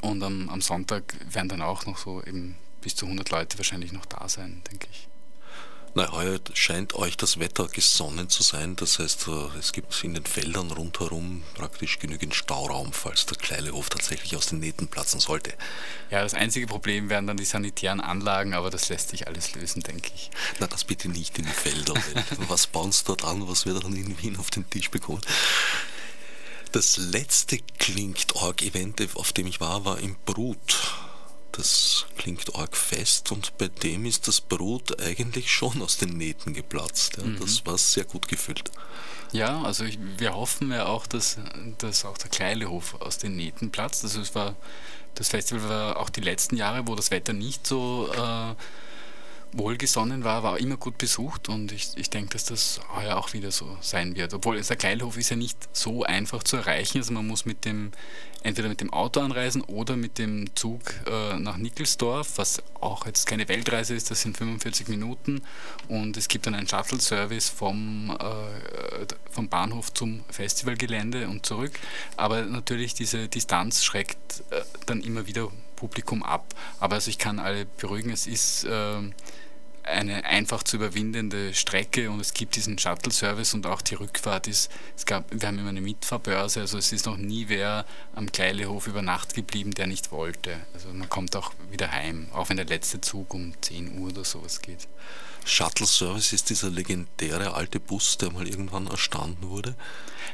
Und 0.00 0.22
am, 0.22 0.48
am 0.48 0.60
Sonntag 0.60 1.14
werden 1.30 1.48
dann 1.48 1.62
auch 1.62 1.86
noch 1.86 1.98
so 1.98 2.22
eben 2.22 2.56
bis 2.80 2.96
zu 2.96 3.06
100 3.06 3.30
Leute 3.30 3.58
wahrscheinlich 3.58 3.92
noch 3.92 4.06
da 4.06 4.28
sein, 4.28 4.62
denke 4.70 4.88
ich. 4.90 5.08
Na, 5.96 6.10
heuer 6.10 6.40
scheint 6.54 6.96
euch 6.96 7.16
das 7.16 7.38
Wetter 7.38 7.68
gesonnen 7.68 8.28
zu 8.28 8.42
sein. 8.42 8.74
Das 8.74 8.98
heißt, 8.98 9.28
äh, 9.28 9.58
es 9.60 9.72
gibt 9.72 10.02
in 10.02 10.14
den 10.14 10.26
Feldern 10.26 10.72
rundherum 10.72 11.44
praktisch 11.54 12.00
genügend 12.00 12.34
Stauraum, 12.34 12.92
falls 12.92 13.26
der 13.26 13.38
Kleilehof 13.38 13.90
tatsächlich 13.90 14.34
aus 14.34 14.46
den 14.46 14.58
Nähten 14.58 14.88
platzen 14.88 15.20
sollte. 15.20 15.54
Ja, 16.10 16.24
das 16.24 16.34
einzige 16.34 16.66
Problem 16.66 17.10
wären 17.10 17.28
dann 17.28 17.36
die 17.36 17.44
sanitären 17.44 18.00
Anlagen, 18.00 18.54
aber 18.54 18.70
das 18.70 18.88
lässt 18.88 19.10
sich 19.10 19.28
alles 19.28 19.54
lösen, 19.54 19.84
denke 19.84 20.10
ich. 20.12 20.32
Na, 20.58 20.66
das 20.66 20.82
bitte 20.82 21.08
nicht 21.08 21.38
in 21.38 21.44
die 21.44 21.52
Felder. 21.52 21.94
was 22.48 22.66
bauen 22.66 22.90
sie 22.90 23.04
dort 23.04 23.22
an, 23.22 23.46
was 23.46 23.64
wir 23.64 23.74
dann 23.74 23.94
in 23.94 24.20
Wien 24.20 24.36
auf 24.36 24.50
den 24.50 24.68
Tisch 24.68 24.90
bekommen? 24.90 25.20
Das 26.72 26.96
letzte 26.96 27.60
Klingt-Org-Event, 27.78 29.14
auf 29.14 29.32
dem 29.32 29.46
ich 29.46 29.60
war, 29.60 29.84
war 29.84 30.00
im 30.00 30.16
Brut 30.26 30.92
das 31.56 32.06
klingt 32.16 32.54
arg 32.56 32.76
fest 32.76 33.30
und 33.30 33.56
bei 33.58 33.68
dem 33.68 34.06
ist 34.06 34.26
das 34.26 34.40
Brot 34.40 35.00
eigentlich 35.00 35.52
schon 35.52 35.82
aus 35.82 35.96
den 35.96 36.16
Nähten 36.16 36.52
geplatzt. 36.52 37.16
Ja. 37.18 37.24
Mhm. 37.24 37.38
Das 37.38 37.64
war 37.64 37.78
sehr 37.78 38.04
gut 38.04 38.28
gefüllt. 38.28 38.70
Ja, 39.32 39.62
also 39.62 39.84
ich, 39.84 39.98
wir 40.16 40.34
hoffen 40.34 40.70
ja 40.70 40.86
auch, 40.86 41.06
dass, 41.06 41.38
dass 41.78 42.04
auch 42.04 42.18
der 42.18 42.30
Kleilehof 42.30 43.00
aus 43.00 43.18
den 43.18 43.36
Nähten 43.36 43.70
platzt. 43.70 44.04
Also 44.04 44.20
es 44.20 44.34
war, 44.34 44.56
das 45.14 45.28
Festival 45.28 45.68
war 45.68 45.96
auch 45.98 46.10
die 46.10 46.20
letzten 46.20 46.56
Jahre, 46.56 46.86
wo 46.86 46.94
das 46.94 47.10
Wetter 47.10 47.32
nicht 47.32 47.66
so 47.66 48.08
äh, 48.12 48.54
wohlgesonnen 49.56 50.24
war, 50.24 50.42
war 50.42 50.58
immer 50.58 50.76
gut 50.76 50.98
besucht 50.98 51.48
und 51.48 51.72
ich, 51.72 51.90
ich 51.96 52.10
denke, 52.10 52.30
dass 52.30 52.44
das 52.44 52.80
heuer 52.94 53.16
auch 53.16 53.32
wieder 53.32 53.52
so 53.52 53.76
sein 53.80 54.16
wird. 54.16 54.34
Obwohl 54.34 54.60
der 54.60 54.76
Kleilhof 54.76 55.16
ist 55.16 55.30
ja 55.30 55.36
nicht 55.36 55.56
so 55.72 56.02
einfach 56.02 56.42
zu 56.42 56.56
erreichen, 56.56 56.98
also 56.98 57.12
man 57.12 57.26
muss 57.26 57.44
mit 57.44 57.64
dem 57.64 57.92
entweder 58.42 58.68
mit 58.68 58.80
dem 58.82 58.92
Auto 58.92 59.20
anreisen 59.20 59.62
oder 59.62 59.96
mit 59.96 60.18
dem 60.18 60.54
Zug 60.54 60.80
äh, 61.06 61.38
nach 61.38 61.56
Nickelsdorf, 61.56 62.36
was 62.36 62.62
auch 62.78 63.06
jetzt 63.06 63.26
keine 63.26 63.48
Weltreise 63.48 63.94
ist, 63.94 64.10
das 64.10 64.20
sind 64.20 64.36
45 64.36 64.88
Minuten 64.88 65.40
und 65.88 66.16
es 66.18 66.28
gibt 66.28 66.46
dann 66.46 66.54
einen 66.54 66.68
Shuttle-Service 66.68 67.48
vom, 67.48 68.14
äh, 68.20 69.06
vom 69.30 69.48
Bahnhof 69.48 69.94
zum 69.94 70.24
Festivalgelände 70.28 71.26
und 71.28 71.46
zurück, 71.46 71.72
aber 72.18 72.42
natürlich 72.42 72.92
diese 72.92 73.28
Distanz 73.28 73.82
schreckt 73.82 74.44
äh, 74.50 74.60
dann 74.84 75.00
immer 75.00 75.26
wieder 75.26 75.48
Publikum 75.74 76.22
ab. 76.22 76.54
Aber 76.80 76.96
also 76.96 77.10
ich 77.10 77.18
kann 77.18 77.38
alle 77.38 77.66
beruhigen, 77.66 78.10
es 78.10 78.26
ist 78.26 78.64
äh, 78.64 79.00
eine 79.84 80.24
einfach 80.24 80.62
zu 80.62 80.76
überwindende 80.76 81.52
Strecke 81.54 82.10
und 82.10 82.20
es 82.20 82.32
gibt 82.32 82.56
diesen 82.56 82.78
Shuttle-Service 82.78 83.54
und 83.54 83.66
auch 83.66 83.82
die 83.82 83.94
Rückfahrt 83.94 84.48
ist, 84.48 84.70
es 84.96 85.04
gab, 85.04 85.30
wir 85.30 85.46
haben 85.46 85.58
immer 85.58 85.68
eine 85.68 85.80
Mitfahrbörse, 85.80 86.60
also 86.60 86.78
es 86.78 86.92
ist 86.92 87.06
noch 87.06 87.16
nie 87.16 87.48
wer 87.48 87.84
am 88.14 88.32
Kleilehof 88.32 88.86
über 88.86 89.02
Nacht 89.02 89.34
geblieben, 89.34 89.72
der 89.72 89.86
nicht 89.86 90.10
wollte. 90.10 90.56
Also 90.72 90.88
man 90.88 91.08
kommt 91.08 91.36
auch 91.36 91.52
wieder 91.70 91.90
heim, 91.92 92.28
auch 92.32 92.48
wenn 92.48 92.56
der 92.56 92.66
letzte 92.66 93.00
Zug 93.00 93.34
um 93.34 93.52
10 93.60 93.98
Uhr 93.98 94.10
oder 94.10 94.24
sowas 94.24 94.62
geht. 94.62 94.88
Shuttle-Service 95.44 96.32
ist 96.32 96.48
dieser 96.48 96.70
legendäre 96.70 97.52
alte 97.52 97.78
Bus, 97.78 98.16
der 98.16 98.32
mal 98.32 98.48
irgendwann 98.48 98.86
erstanden 98.86 99.50
wurde? 99.50 99.74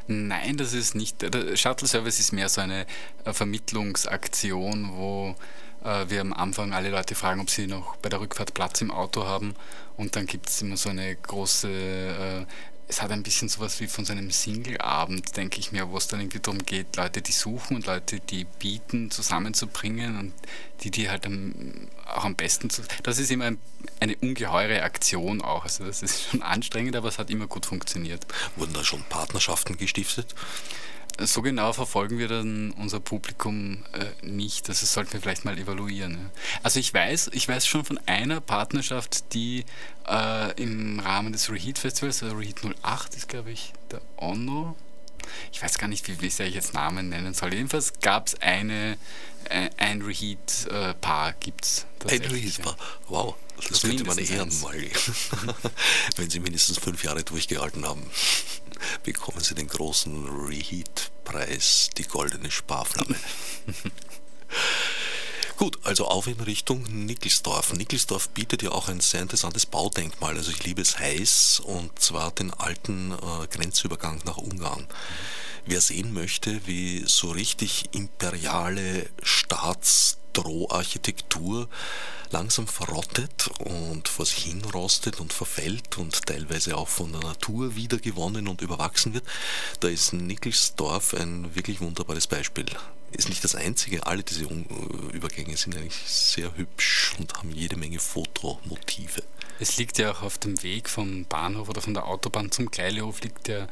Nein, 0.07 0.57
das 0.57 0.73
ist 0.73 0.95
nicht. 0.95 1.21
Der 1.23 1.57
Shuttle-Service 1.57 2.21
ist 2.21 2.33
mehr 2.33 2.49
so 2.49 2.61
eine 2.61 2.87
Vermittlungsaktion, 3.25 4.93
wo 4.93 5.35
wir 5.83 6.21
am 6.21 6.33
Anfang 6.33 6.73
alle 6.73 6.91
Leute 6.91 7.15
fragen, 7.15 7.41
ob 7.41 7.51
sie 7.51 7.67
noch 7.67 7.97
bei 7.97 8.09
der 8.09 8.21
Rückfahrt 8.21 8.55
Platz 8.55 8.81
im 8.81 8.91
Auto 8.91 9.25
haben. 9.25 9.55
Und 9.97 10.17
dann 10.17 10.27
gibt 10.27 10.49
es 10.49 10.63
immer 10.63 10.77
so 10.77 10.89
eine 10.91 11.15
große, 11.15 11.69
äh, 11.69 12.47
es 12.89 13.01
hat 13.01 13.13
ein 13.13 13.23
bisschen 13.23 13.49
sowas 13.49 13.79
wie 13.81 13.87
von 13.87 14.05
so 14.05 14.13
einem 14.13 14.31
Single-Abend, 14.31 15.37
denke 15.37 15.61
ich 15.61 15.71
mir, 15.71 15.89
wo 15.91 15.97
es 15.97 16.09
dann 16.09 16.21
irgendwie 16.21 16.41
darum 16.41 16.59
geht, 16.65 16.97
Leute, 16.97 17.23
die 17.23 17.33
suchen 17.33 17.77
und 17.77 17.87
Leute, 17.87 18.19
die 18.19 18.45
bieten, 18.45 19.11
zusammenzubringen 19.11 20.19
und 20.19 20.33
die, 20.81 20.91
die 20.91 21.09
halt 21.09 21.25
am, 21.25 21.89
auch 22.07 22.25
am 22.25 22.35
besten 22.35 22.69
zu. 22.69 22.83
Das 23.05 23.19
ist 23.19 23.31
immer 23.31 23.45
ein, 23.45 23.59
eine 24.01 24.17
ungeheure 24.17 24.83
Aktion 24.83 25.41
auch. 25.41 25.65
Also 25.65 25.85
das 25.85 26.03
ist 26.03 26.31
schon 26.31 26.43
anstrengend, 26.43 26.97
aber 26.97 27.09
es 27.09 27.19
hat 27.19 27.31
immer 27.31 27.47
gut 27.47 27.67
funktioniert. 27.67 28.27
Wurden 28.57 28.73
da 28.73 28.83
schon 28.83 29.05
Partnerschaften 29.05 29.77
gestiftet? 29.77 30.35
So 31.19 31.43
genau 31.43 31.73
verfolgen 31.73 32.19
wir 32.19 32.29
dann 32.29 32.73
unser 32.73 33.01
Publikum 33.01 33.85
äh, 33.93 34.27
nicht. 34.27 34.69
Also 34.69 34.83
das 34.83 34.93
sollten 34.93 35.13
wir 35.13 35.21
vielleicht 35.21 35.45
mal 35.45 35.59
evaluieren. 35.59 36.13
Ja. 36.13 36.31
Also 36.63 36.81
ich 36.81 36.93
weiß, 36.93 37.31
ich 37.33 37.47
weiß 37.49 37.67
schon 37.67 37.85
von 37.85 37.99
einer 38.07 38.41
Partnerschaft, 38.41 39.33
die 39.35 39.65
äh, 40.09 40.53
im 40.61 41.01
Rahmen 41.01 41.33
des 41.33 41.51
Reheat 41.51 41.79
Festivals, 41.79 42.23
also 42.23 42.37
Reheat 42.37 42.61
08 42.83 43.17
ist 43.17 43.29
glaube 43.29 43.51
ich 43.51 43.73
der 43.91 44.01
Onno. 44.17 44.77
Ich 45.53 45.63
weiß 45.63 45.79
gar 45.79 45.89
nicht, 45.89 46.09
wie, 46.09 46.21
wie 46.21 46.31
sehr 46.31 46.47
ich 46.47 46.55
jetzt 46.55 46.75
Namen 46.75 47.11
nennen 47.11 47.35
soll. 47.35 47.53
Jedenfalls 47.53 47.93
gab 48.01 48.29
es 48.29 48.41
eine, 48.41 48.97
äh, 49.45 49.69
ein 49.77 50.03
Reheat-Paar, 50.03 51.35
gibt 51.35 51.65
es. 51.65 51.87
Ein 52.09 52.21
Reheat-Paar, 52.23 52.77
wow. 53.09 53.35
Das 53.69 53.83
könnte 53.83 54.05
man 54.05 54.17
ehren 54.17 54.51
mal. 54.63 54.75
Wenn 56.17 56.31
Sie 56.31 56.41
mindestens 56.41 56.79
fünf 56.79 57.05
Jahre 57.05 57.23
durchgehalten 57.23 57.85
haben 57.85 58.11
bekommen 59.03 59.41
Sie 59.41 59.55
den 59.55 59.69
großen 59.69 60.29
Reheat-Preis, 60.47 61.91
die 61.97 62.05
goldene 62.05 62.51
Sparflamme. 62.51 63.17
Gut, 65.61 65.79
also 65.85 66.07
auf 66.07 66.27
in 66.27 66.41
Richtung 66.41 66.83
Nickelsdorf. 67.05 67.75
Nickelsdorf 67.75 68.31
bietet 68.31 68.63
ja 68.63 68.71
auch 68.71 68.89
ein 68.89 69.01
sehr 69.01 69.21
interessantes 69.21 69.67
Baudenkmal. 69.67 70.39
Also 70.39 70.53
ich 70.53 70.65
liebe 70.65 70.81
es 70.81 70.99
heiß 70.99 71.61
und 71.61 71.99
zwar 71.99 72.31
den 72.31 72.51
alten 72.51 73.13
äh, 73.13 73.47
Grenzübergang 73.47 74.23
nach 74.25 74.39
Ungarn. 74.39 74.87
Wer 75.67 75.83
sehen 75.83 76.15
möchte, 76.15 76.67
wie 76.67 77.05
so 77.07 77.33
richtig 77.33 77.91
imperiale 77.93 79.11
Staatsdroharchitektur 79.23 81.69
langsam 82.31 82.67
verrottet 82.67 83.51
und 83.59 84.09
vor 84.09 84.25
sich 84.25 84.45
hin 84.45 84.65
rostet 84.65 85.21
und 85.21 85.35
verfällt 85.35 85.99
und 85.99 86.25
teilweise 86.25 86.79
auch 86.79 86.89
von 86.89 87.13
der 87.13 87.21
Natur 87.21 87.77
wiedergewonnen 87.77 88.49
und 88.49 88.63
überwachsen 88.63 89.13
wird, 89.13 89.27
da 89.81 89.89
ist 89.89 90.15
Nickelsdorf 90.15 91.13
ein 91.13 91.55
wirklich 91.55 91.83
wunderbares 91.83 92.29
Beispiel. 92.29 92.65
Ist 93.13 93.29
nicht 93.29 93.43
das 93.43 93.55
einzige, 93.55 94.07
alle 94.07 94.23
diese 94.23 94.45
Übergänge 95.13 95.57
sind 95.57 95.77
eigentlich 95.77 95.97
sehr 96.07 96.57
hübsch 96.57 97.15
und 97.19 97.35
haben 97.35 97.51
jede 97.51 97.77
Menge 97.77 97.99
Fotomotive. 97.99 99.23
Es 99.59 99.77
liegt 99.77 99.99
ja 99.99 100.13
auch 100.13 100.23
auf 100.23 100.39
dem 100.39 100.63
Weg 100.63 100.89
vom 100.89 101.25
Bahnhof 101.25 101.69
oder 101.69 101.81
von 101.81 101.95
der 101.95 102.07
Autobahn 102.07 102.51
zum 102.51 102.71
Kleilehof 102.71 103.21
liegt 103.21 103.49
ja 103.49 103.67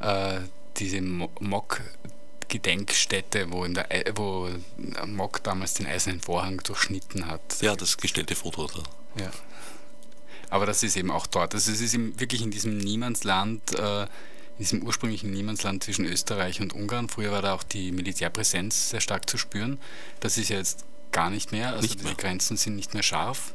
äh, 0.00 0.40
diese 0.76 1.00
Mok 1.00 1.80
Gedenkstätte, 2.50 3.50
wo, 3.52 3.64
in 3.64 3.74
der, 3.74 3.86
wo 4.14 4.50
Mock 5.06 5.42
damals 5.42 5.74
den 5.74 5.86
eisernen 5.86 6.20
Vorhang 6.20 6.58
durchschnitten 6.58 7.26
hat. 7.26 7.62
Ja, 7.62 7.76
das 7.76 7.96
gestellte 7.96 8.34
Foto 8.34 8.66
da. 8.66 9.22
Ja. 9.22 9.30
Aber 10.50 10.66
das 10.66 10.82
ist 10.82 10.96
eben 10.96 11.12
auch 11.12 11.26
dort. 11.26 11.54
Also 11.54 11.70
es 11.70 11.80
ist 11.80 11.96
wirklich 12.18 12.42
in 12.42 12.50
diesem 12.50 12.76
Niemandsland, 12.76 13.78
äh, 13.78 14.06
diesem 14.60 14.82
ursprünglichen 14.82 15.30
Niemandsland 15.30 15.82
zwischen 15.82 16.04
Österreich 16.04 16.60
und 16.60 16.72
Ungarn. 16.72 17.08
Früher 17.08 17.32
war 17.32 17.42
da 17.42 17.54
auch 17.54 17.62
die 17.62 17.92
Militärpräsenz 17.92 18.90
sehr 18.90 19.00
stark 19.00 19.28
zu 19.28 19.38
spüren. 19.38 19.78
Das 20.20 20.38
ist 20.38 20.50
ja 20.50 20.56
jetzt 20.56 20.84
gar 21.12 21.30
nicht 21.30 21.52
mehr. 21.52 21.70
Also 21.70 21.82
nicht 21.82 22.02
mehr. 22.02 22.12
die 22.12 22.16
Grenzen 22.16 22.56
sind 22.56 22.76
nicht 22.76 22.94
mehr 22.94 23.02
scharf. 23.02 23.54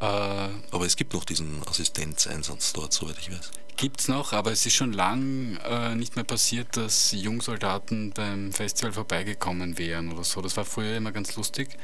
Äh, 0.00 0.04
Aber 0.04 0.86
es 0.86 0.96
gibt 0.96 1.14
noch 1.14 1.24
diesen 1.24 1.62
Assistenzeinsatz 1.66 2.72
dort, 2.72 2.92
soweit 2.92 3.18
ich 3.18 3.30
weiß. 3.30 3.50
Gibt 3.76 4.00
es 4.00 4.08
noch, 4.08 4.32
aber 4.32 4.52
es 4.52 4.64
ist 4.66 4.74
schon 4.74 4.92
lang 4.92 5.56
äh, 5.64 5.94
nicht 5.96 6.14
mehr 6.14 6.24
passiert, 6.24 6.76
dass 6.76 7.10
Jungsoldaten 7.12 8.12
beim 8.12 8.52
Festival 8.52 8.92
vorbeigekommen 8.92 9.78
wären 9.78 10.12
oder 10.12 10.22
so. 10.22 10.40
Das 10.40 10.56
war 10.56 10.64
früher 10.64 10.96
immer 10.96 11.10
ganz 11.10 11.34
lustig, 11.34 11.76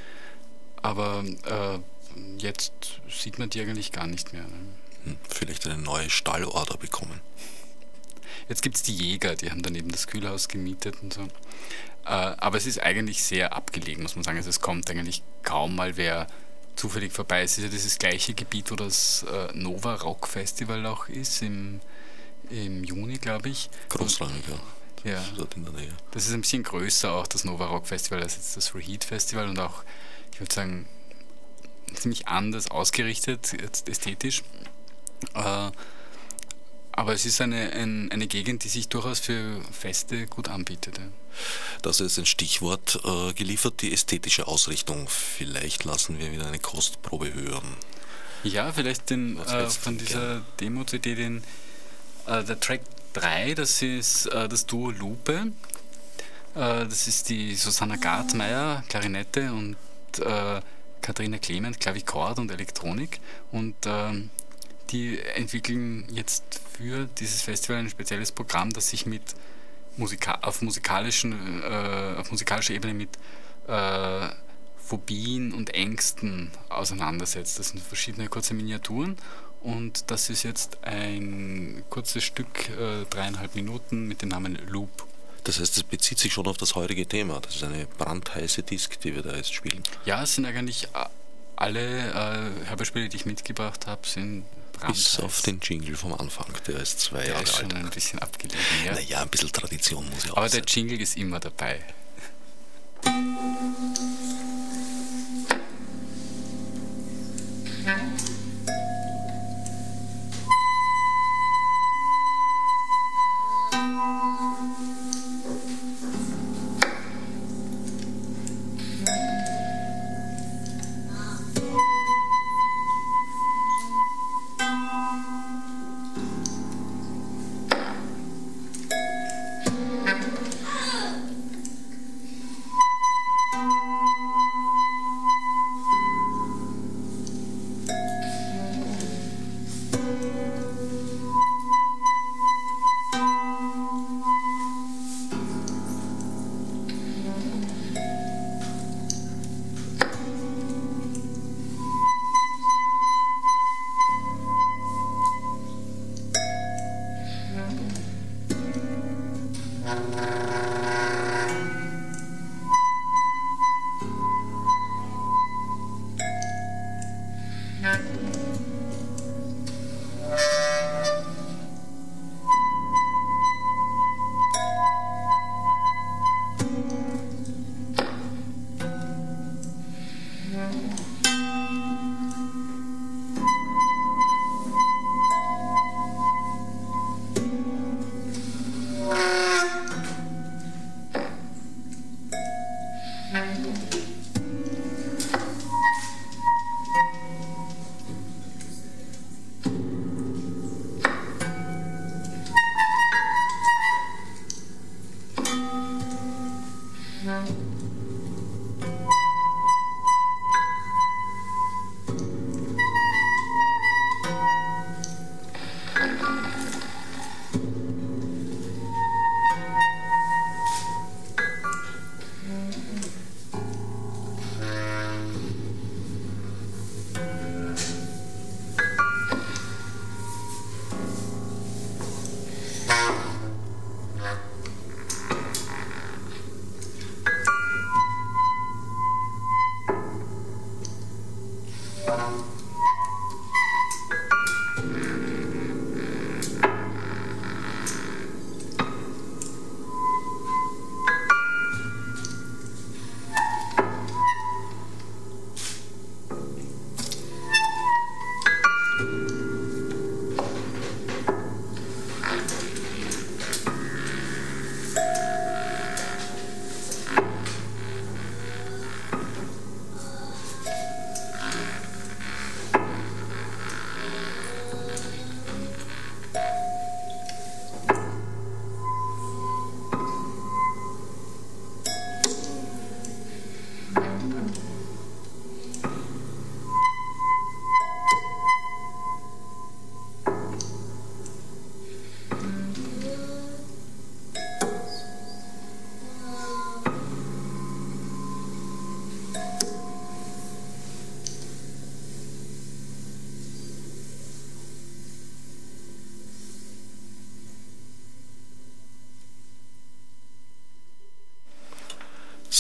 aber 0.83 1.25
äh, 1.47 1.79
jetzt 2.39 2.73
sieht 3.09 3.39
man 3.41 3.51
die 3.51 3.61
eigentlich 3.61 3.91
gar 3.91 4.07
nicht 4.07 4.33
mehr. 4.33 4.43
Ne? 4.43 4.59
Hm, 5.05 5.17
vielleicht 5.29 5.67
eine 5.67 5.79
neue 5.79 6.11
Stallorder 6.11 6.77
bekommen. 6.77 7.21
Jetzt 8.49 8.63
gibt 8.63 8.77
es 8.77 8.83
die 8.83 8.95
Jäger, 8.95 9.35
die 9.35 9.51
haben 9.51 9.63
daneben 9.63 9.91
das 9.91 10.07
Kühlhaus 10.07 10.49
gemietet 10.49 10.97
und 11.03 11.13
so. 11.13 11.23
Äh, 11.23 11.29
aber 12.07 12.57
es 12.59 12.67
ist 12.67 12.83
eigentlich 12.83 13.23
sehr 13.23 13.55
abgelegen, 13.55 14.03
muss 14.03 14.17
man 14.17 14.25
sagen. 14.25 14.39
Also 14.39 14.51
es 14.51 14.61
kommt 14.61 14.91
eigentlich 14.91 15.23
kaum 15.43 15.77
mal 15.77 15.97
wer 15.97 16.27
zufällig 16.77 17.13
vorbei. 17.13 17.43
Es 17.43 17.59
ist 17.59 17.65
ja 17.65 17.71
dieses 17.71 17.99
gleiche 17.99 18.35
Gebiet, 18.35 18.71
wo 18.71 18.77
das 18.77 19.25
äh, 19.25 19.53
Nova 19.55 19.95
Rock 19.97 20.27
Festival 20.27 20.87
auch 20.87 21.09
ist, 21.09 21.43
im, 21.43 21.81
im 22.49 22.85
Juni, 22.85 23.19
glaube 23.19 23.51
ich. 23.51 23.69
Großrangig, 23.89 24.45
ja. 24.49 24.57
Das 25.03 25.13
ja. 25.13 25.19
Ist. 25.21 25.95
Das 26.11 26.27
ist 26.27 26.35
ein 26.35 26.41
bisschen 26.43 26.63
größer 26.63 27.13
auch, 27.13 27.27
das 27.27 27.45
Nova 27.45 27.67
Rock 27.67 27.87
Festival, 27.87 28.23
als 28.23 28.37
jetzt 28.37 28.57
das 28.57 28.75
Reheat 28.75 29.05
Festival 29.05 29.49
und 29.49 29.59
auch, 29.59 29.83
ich 30.33 30.41
würde 30.41 30.55
sagen, 30.55 30.87
ziemlich 31.95 32.29
anders 32.29 32.71
ausgerichtet, 32.71 33.53
jetzt 33.61 33.89
ästhetisch. 33.89 34.43
Äh, 35.35 35.71
aber 37.01 37.15
es 37.15 37.25
ist 37.25 37.41
eine, 37.41 37.73
ein, 37.73 38.13
eine 38.13 38.27
Gegend, 38.27 38.63
die 38.65 38.69
sich 38.69 38.89
durchaus 38.89 39.21
für 39.21 39.59
Feste 39.73 40.27
gut 40.27 40.49
anbietet. 40.49 40.99
Ja. 40.99 41.05
Das 41.81 42.01
ist 42.01 42.19
ein 42.19 42.27
Stichwort 42.27 43.01
äh, 43.05 43.33
geliefert, 43.33 43.81
die 43.81 43.91
ästhetische 43.91 44.47
Ausrichtung. 44.47 45.09
Vielleicht 45.09 45.85
lassen 45.85 46.19
wir 46.19 46.31
wieder 46.31 46.47
eine 46.47 46.59
Kostprobe 46.59 47.33
hören. 47.33 47.75
Ja, 48.45 48.71
vielleicht 48.73 49.09
den, 49.09 49.39
äh, 49.39 49.71
von 49.71 49.97
dieser 49.97 50.43
Demo-CD 50.61 51.15
den 51.15 51.43
äh, 52.27 52.45
der 52.45 52.61
Track 52.61 52.83
3, 53.15 53.55
das 53.55 53.81
ist 53.81 54.27
äh, 54.27 54.47
das 54.47 54.67
Duo 54.67 54.91
Lupe. 54.91 55.53
Äh, 56.55 56.87
das 56.87 57.09
ist 57.09 57.31
die 57.31 57.55
Susanna 57.55 57.97
Gartmeier, 57.97 58.85
Klarinette 58.89 59.51
und 59.53 59.77
äh, 60.19 60.61
Katharina 61.01 61.39
Clement, 61.39 61.81
Klavikord 61.81 62.39
und 62.39 62.51
Elektronik. 62.51 63.21
Und 63.53 63.75
ähm, 63.87 64.29
die 64.91 65.19
entwickeln 65.19 66.05
jetzt 66.11 66.61
für 66.81 67.07
dieses 67.19 67.43
Festival 67.43 67.79
ein 67.79 67.91
spezielles 67.91 68.33
Programm, 68.33 68.73
das 68.73 68.89
sich 68.89 69.05
mit 69.05 69.23
Musika 69.97 70.39
auf, 70.43 70.63
musikalischen, 70.63 71.63
äh, 71.63 72.15
auf 72.19 72.31
musikalischer 72.31 72.75
Ebene 72.75 72.95
mit 72.95 73.11
äh, 73.67 74.29
Phobien 74.79 75.53
und 75.53 75.75
Ängsten 75.75 76.51
auseinandersetzt. 76.71 77.59
Das 77.59 77.69
sind 77.69 77.83
verschiedene 77.83 78.29
kurze 78.29 78.55
Miniaturen 78.55 79.17
und 79.61 80.11
das 80.11 80.31
ist 80.31 80.43
jetzt 80.43 80.83
ein 80.83 81.85
kurzes 81.91 82.25
Stück, 82.25 82.71
äh, 82.71 83.05
dreieinhalb 83.11 83.55
Minuten 83.55 84.09
mit 84.09 84.23
dem 84.23 84.31
Namen 84.31 84.59
Loop. 84.69 85.07
Das 85.45 85.61
heißt, 85.61 85.77
es 85.77 85.83
bezieht 85.83 86.19
sich 86.19 86.33
schon 86.33 86.47
auf 86.47 86.57
das 86.57 86.75
heutige 86.75 87.07
Thema. 87.07 87.41
Das 87.41 87.57
ist 87.57 87.65
eine 87.65 87.87
brandheiße 87.99 88.63
Disk, 88.63 88.99
die 89.01 89.15
wir 89.15 89.23
da 89.23 89.37
jetzt 89.37 89.53
spielen. 89.53 89.83
Ja, 90.07 90.23
es 90.23 90.35
sind 90.35 90.47
eigentlich 90.47 90.85
äh, 90.95 91.05
alle 91.57 91.81
äh, 92.65 92.71
Hörspiele, 92.71 93.11
die 93.11 93.17
ich 93.17 93.27
mitgebracht 93.27 93.87
habe, 93.87 94.07
sind. 94.07 94.45
Bis 94.87 95.19
auf 95.21 95.43
den 95.43 95.61
Jingle 95.63 95.97
vom 95.97 96.15
Anfang, 96.15 96.47
der 96.67 96.81
ist 96.81 97.01
zwei 97.01 97.19
der 97.23 97.29
Jahre 97.33 97.43
ist 97.45 97.57
schon 97.57 97.73
alt. 97.73 97.85
ein 97.85 97.91
bisschen 97.91 98.19
abgelegen. 98.19 98.59
Ja. 98.87 98.93
Naja, 98.95 99.21
ein 99.23 99.29
bisschen 99.29 99.53
Tradition 99.53 100.09
muss 100.11 100.25
ja 100.25 100.33
auch 100.33 100.37
Aber 100.39 100.49
sein. 100.49 100.63
der 100.63 100.75
Jingle 100.75 101.01
ist 101.01 101.17
immer 101.17 101.39
dabei. 101.41 101.81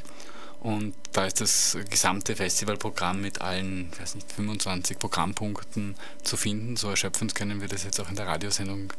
und 0.59 0.95
da 1.13 1.25
ist 1.25 1.39
das 1.39 1.77
gesamte 1.89 2.35
Festivalprogramm 2.35 3.21
mit 3.21 3.41
allen, 3.41 3.91
weiß 3.99 4.15
nicht, 4.15 4.31
25 4.31 4.99
Programmpunkten 4.99 5.95
zu 6.23 6.35
finden. 6.35 6.75
So 6.75 6.89
erschöpfend 6.89 7.35
können 7.35 7.61
wir 7.61 7.67
das 7.67 7.83
jetzt 7.83 7.99
auch 7.99 8.09
in 8.09 8.15
der 8.15 8.27
Radiosendung 8.27 8.91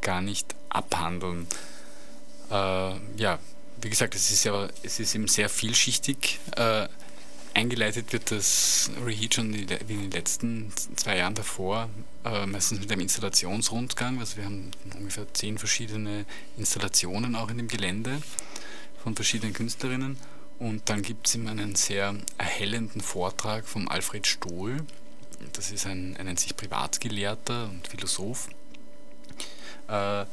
gar 0.00 0.20
nicht 0.20 0.54
abhandeln. 0.68 1.46
Äh, 2.50 2.96
ja, 3.16 3.38
wie 3.80 3.90
gesagt, 3.90 4.16
es 4.16 4.30
ist, 4.30 4.44
ja, 4.44 4.68
es 4.82 4.98
ist 4.98 5.14
eben 5.14 5.28
sehr 5.28 5.48
vielschichtig. 5.48 6.40
Äh, 6.56 6.88
eingeleitet 7.54 8.12
wird 8.12 8.30
das 8.30 8.90
Reheat 9.04 9.34
schon 9.34 9.52
wie 9.52 9.94
in 9.94 10.02
den 10.02 10.10
letzten 10.10 10.72
zwei 10.96 11.18
Jahren 11.18 11.34
davor, 11.34 11.88
äh, 12.24 12.46
meistens 12.46 12.80
mit 12.80 12.90
einem 12.90 13.02
Installationsrundgang. 13.02 14.18
Also 14.20 14.36
wir 14.36 14.44
haben 14.44 14.70
ungefähr 14.96 15.26
zehn 15.34 15.58
verschiedene 15.58 16.24
Installationen 16.56 17.34
auch 17.34 17.50
in 17.50 17.58
dem 17.58 17.68
Gelände 17.68 18.20
von 19.02 19.14
verschiedenen 19.14 19.52
Künstlerinnen. 19.52 20.18
Und 20.58 20.88
dann 20.88 21.02
gibt 21.02 21.28
es 21.28 21.34
immer 21.34 21.52
einen 21.52 21.76
sehr 21.76 22.14
erhellenden 22.36 23.00
Vortrag 23.00 23.66
vom 23.66 23.88
Alfred 23.88 24.26
Stohl. 24.26 24.78
Das 25.52 25.70
ist 25.70 25.86
ein, 25.86 26.16
ein 26.16 26.36
sich 26.36 26.56
Privatgelehrter 26.56 27.70
und 27.70 27.86
Philosoph. 27.86 28.48
Äh, 29.88 30.24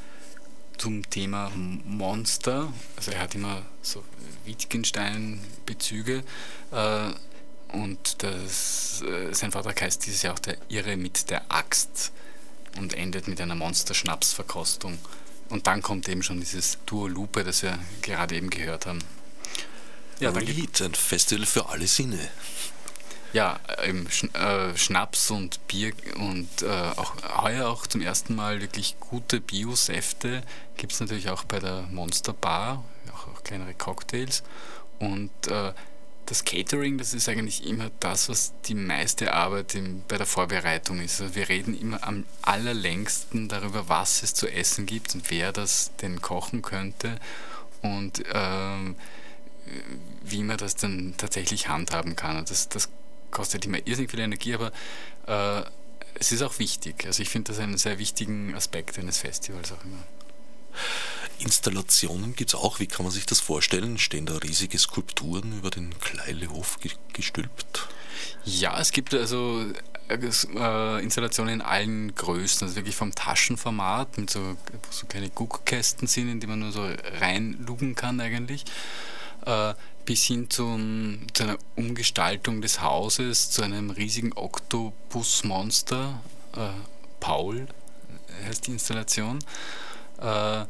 zum 0.78 1.10
Thema 1.10 1.52
Monster. 1.56 2.72
Also 2.96 3.12
er 3.12 3.20
hat 3.20 3.36
immer 3.36 3.62
so 3.82 4.04
Wittgenstein-Bezüge. 4.46 6.24
Äh, 6.72 7.10
und 7.70 8.24
das, 8.24 9.02
äh, 9.02 9.34
sein 9.34 9.52
Vortrag 9.52 9.82
heißt 9.82 10.06
dieses 10.06 10.22
Jahr 10.22 10.34
auch 10.34 10.40
der 10.40 10.58
Irre 10.70 10.96
mit 10.98 11.30
der 11.30 11.44
Axt 11.50 12.12
und 12.78 12.94
endet 12.94 13.28
mit 13.28 13.42
einer 13.42 13.56
Monsterschnapsverkostung. 13.56 14.98
Und 15.50 15.68
dann 15.68 15.82
kommt 15.82 16.08
eben 16.10 16.24
schon 16.24 16.40
dieses 16.40 16.78
Duo 16.86 17.08
Lupe, 17.08 17.44
das 17.44 17.62
wir 17.64 17.78
gerade 18.02 18.36
eben 18.36 18.50
gehört 18.50 18.86
haben. 18.86 19.00
Ja, 20.20 20.32
Lied, 20.32 20.82
ein 20.82 20.96
Festival 20.96 21.46
für 21.46 21.70
alle 21.70 21.88
Sinne. 21.88 22.30
Ja, 23.36 23.60
eben 23.84 24.08
äh, 24.32 24.78
Schnaps 24.78 25.30
und 25.30 25.68
Bier 25.68 25.92
und 26.16 26.62
äh, 26.62 26.70
auch 26.96 27.16
heuer 27.44 27.68
auch 27.68 27.86
zum 27.86 28.00
ersten 28.00 28.34
Mal 28.34 28.62
wirklich 28.62 28.96
gute 29.02 29.42
Bio-Säfte 29.42 30.42
gibt 30.78 30.94
es 30.94 31.02
natürlich 31.02 31.30
auch 31.30 31.44
bei 31.44 31.60
der 31.60 31.82
Monster 31.92 32.32
Bar, 32.32 32.86
auch, 33.14 33.28
auch 33.28 33.44
kleinere 33.44 33.74
Cocktails. 33.74 34.42
Und 35.00 35.32
äh, 35.48 35.74
das 36.28 36.46
Catering, 36.46 36.98
das 36.98 37.14
ist 37.14 37.28
eigentlich 37.28 37.68
immer 37.68 37.92
das, 38.00 38.30
was 38.30 38.54
die 38.68 38.74
meiste 38.74 39.34
Arbeit 39.34 39.76
im, 39.76 40.04
bei 40.08 40.16
der 40.18 40.28
Vorbereitung 40.28 41.02
ist. 41.02 41.20
Also 41.20 41.36
wir 41.36 41.50
reden 41.50 41.78
immer 41.78 42.08
am 42.08 42.24
allerlängsten 42.42 43.50
darüber, 43.50 43.90
was 43.90 44.24
es 44.24 44.34
zu 44.34 44.48
essen 44.48 44.86
gibt 44.86 45.14
und 45.14 45.30
wer 45.30 45.52
das 45.52 45.92
denn 46.02 46.22
kochen 46.22 46.62
könnte. 46.62 47.20
Und 47.82 48.24
ähm, 48.32 48.96
wie 50.24 50.42
man 50.42 50.56
das 50.56 50.78
dann 50.78 51.16
tatsächlich 51.18 51.68
handhaben 51.68 52.16
kann. 52.16 52.46
Das, 52.46 52.70
das 52.70 52.88
kostet 53.32 53.66
immer 53.66 53.86
irrsinnig 53.86 54.12
viel 54.12 54.20
Energie, 54.20 54.56
aber 54.56 54.72
äh, 55.28 55.64
es 56.16 56.32
ist 56.32 56.42
auch 56.42 56.60
wichtig. 56.60 57.06
Also 57.06 57.22
ich 57.22 57.30
finde 57.30 57.52
das 57.52 57.60
einen 57.60 57.78
sehr 57.78 58.00
wichtigen 58.00 58.56
Aspekt 58.56 58.98
eines 58.98 59.20
Festivals 59.20 59.72
auch 59.72 59.84
immer. 59.84 60.04
Installationen 61.40 62.36
gibt 62.36 62.52
es 62.52 62.56
auch. 62.56 62.80
Wie 62.80 62.88
kann 62.88 63.04
man 63.04 63.12
sich 63.12 63.26
das 63.26 63.40
vorstellen? 63.40 63.98
Stehen 63.98 64.26
da 64.26 64.38
riesige 64.38 64.78
Skulpturen 64.78 65.58
über 65.58 65.70
den 65.70 65.98
Kleilehof 66.00 66.78
gestülpt? 67.14 67.88
Ja, 68.46 68.80
es 68.80 68.92
gibt 68.92 69.14
also 69.14 69.66
äh, 70.08 71.04
Installationen 71.04 71.56
in 71.56 71.62
allen 71.62 72.16
Größen, 72.16 72.68
also 72.68 72.76
wirklich 72.76 72.96
vom 72.96 73.14
Taschenformat 73.14 74.18
mit 74.18 74.30
so, 74.30 74.56
so 74.90 75.08
kleine 75.08 75.30
Guckkästen 75.30 76.08
sind, 76.08 76.30
in 76.30 76.40
die 76.40 76.48
man 76.48 76.60
nur 76.60 76.72
so 76.72 76.88
reinlugen 77.20 77.96
kann 77.96 78.20
eigentlich, 78.20 78.64
äh, 79.46 79.74
bis 80.06 80.26
hin 80.26 80.50
zum, 80.50 81.20
zu 81.34 81.44
einer 81.44 81.58
Umgestaltung 81.76 82.62
des 82.62 82.82
Hauses, 82.82 83.50
zu 83.50 83.64
einem 83.64 83.90
riesigen 83.90 84.34
Oktopusmonster. 84.34 86.22
Äh, 86.56 86.70
Paul 87.20 87.68
heißt 88.46 88.68
die 88.68 88.72
Installation. 88.72 89.40
Äh, 90.20 90.66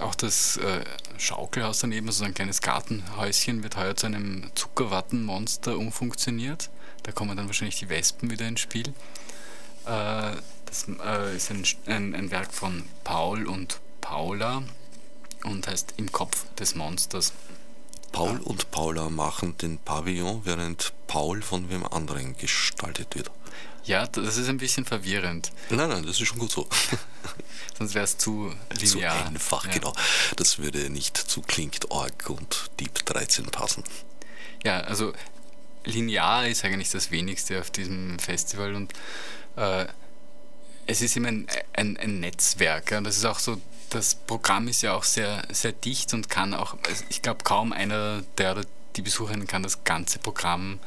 auch 0.00 0.14
das 0.16 0.56
äh, 0.56 0.84
Schaukelhaus 1.18 1.78
daneben, 1.78 2.08
also 2.08 2.24
ein 2.24 2.34
kleines 2.34 2.60
Gartenhäuschen, 2.60 3.62
wird 3.62 3.76
heuer 3.76 3.94
zu 3.94 4.06
einem 4.06 4.50
Zuckerwattenmonster 4.54 5.78
umfunktioniert. 5.78 6.70
Da 7.04 7.12
kommen 7.12 7.36
dann 7.36 7.46
wahrscheinlich 7.46 7.78
die 7.78 7.88
Wespen 7.88 8.30
wieder 8.30 8.48
ins 8.48 8.60
Spiel. 8.60 8.88
Äh, 9.86 10.32
das 10.66 10.86
äh, 11.04 11.36
ist 11.36 11.50
ein, 11.50 11.64
ein, 11.86 12.14
ein 12.14 12.30
Werk 12.30 12.52
von 12.52 12.84
Paul 13.04 13.46
und 13.46 13.80
Paula 14.00 14.62
und 15.44 15.68
heißt 15.68 15.94
Im 15.96 16.10
Kopf 16.10 16.46
des 16.56 16.74
Monsters. 16.74 17.32
Paul 18.14 18.38
und 18.38 18.70
Paula 18.70 19.10
machen 19.10 19.58
den 19.58 19.78
Pavillon, 19.78 20.42
während 20.44 20.92
Paul 21.08 21.42
von 21.42 21.68
wem 21.68 21.84
anderen 21.84 22.36
gestaltet 22.36 23.16
wird. 23.16 23.28
Ja, 23.82 24.06
das 24.06 24.36
ist 24.36 24.48
ein 24.48 24.56
bisschen 24.56 24.84
verwirrend. 24.84 25.50
Nein, 25.68 25.88
nein, 25.88 26.06
das 26.06 26.20
ist 26.20 26.28
schon 26.28 26.38
gut 26.38 26.52
so. 26.52 26.68
Sonst 27.78 27.94
wäre 27.94 28.04
es 28.04 28.16
zu 28.16 28.54
linear. 28.78 29.18
Zu 29.18 29.28
einfach, 29.30 29.66
ja. 29.66 29.72
genau. 29.72 29.92
Das 30.36 30.58
würde 30.58 30.90
nicht 30.90 31.16
zu 31.16 31.42
Klingt 31.42 31.90
Org 31.90 32.30
und 32.30 32.70
Deep 32.78 33.04
13 33.04 33.46
passen. 33.46 33.82
Ja, 34.64 34.82
also 34.82 35.12
linear 35.84 36.46
ist 36.46 36.64
eigentlich 36.64 36.90
das 36.90 37.10
wenigste 37.10 37.58
auf 37.60 37.70
diesem 37.72 38.20
Festival 38.20 38.76
und 38.76 38.92
äh, 39.56 39.86
es 40.86 41.02
ist 41.02 41.16
immer 41.16 41.28
ein, 41.28 41.48
ein, 41.72 41.96
ein 41.96 42.20
Netzwerk. 42.20 42.92
Und 42.92 43.04
das 43.04 43.16
ist 43.16 43.24
auch 43.24 43.40
so 43.40 43.60
das 43.94 44.14
Programm 44.14 44.68
ist 44.68 44.82
ja 44.82 44.94
auch 44.94 45.04
sehr, 45.04 45.46
sehr 45.50 45.72
dicht 45.72 46.12
und 46.14 46.28
kann 46.28 46.52
auch, 46.52 46.76
also 46.86 47.04
ich 47.08 47.22
glaube, 47.22 47.44
kaum 47.44 47.72
einer 47.72 48.22
der 48.38 48.52
oder 48.52 48.64
die 48.96 49.02
Besucherin 49.02 49.46
kann 49.46 49.62
das 49.62 49.84
ganze 49.84 50.18
Programm 50.18 50.80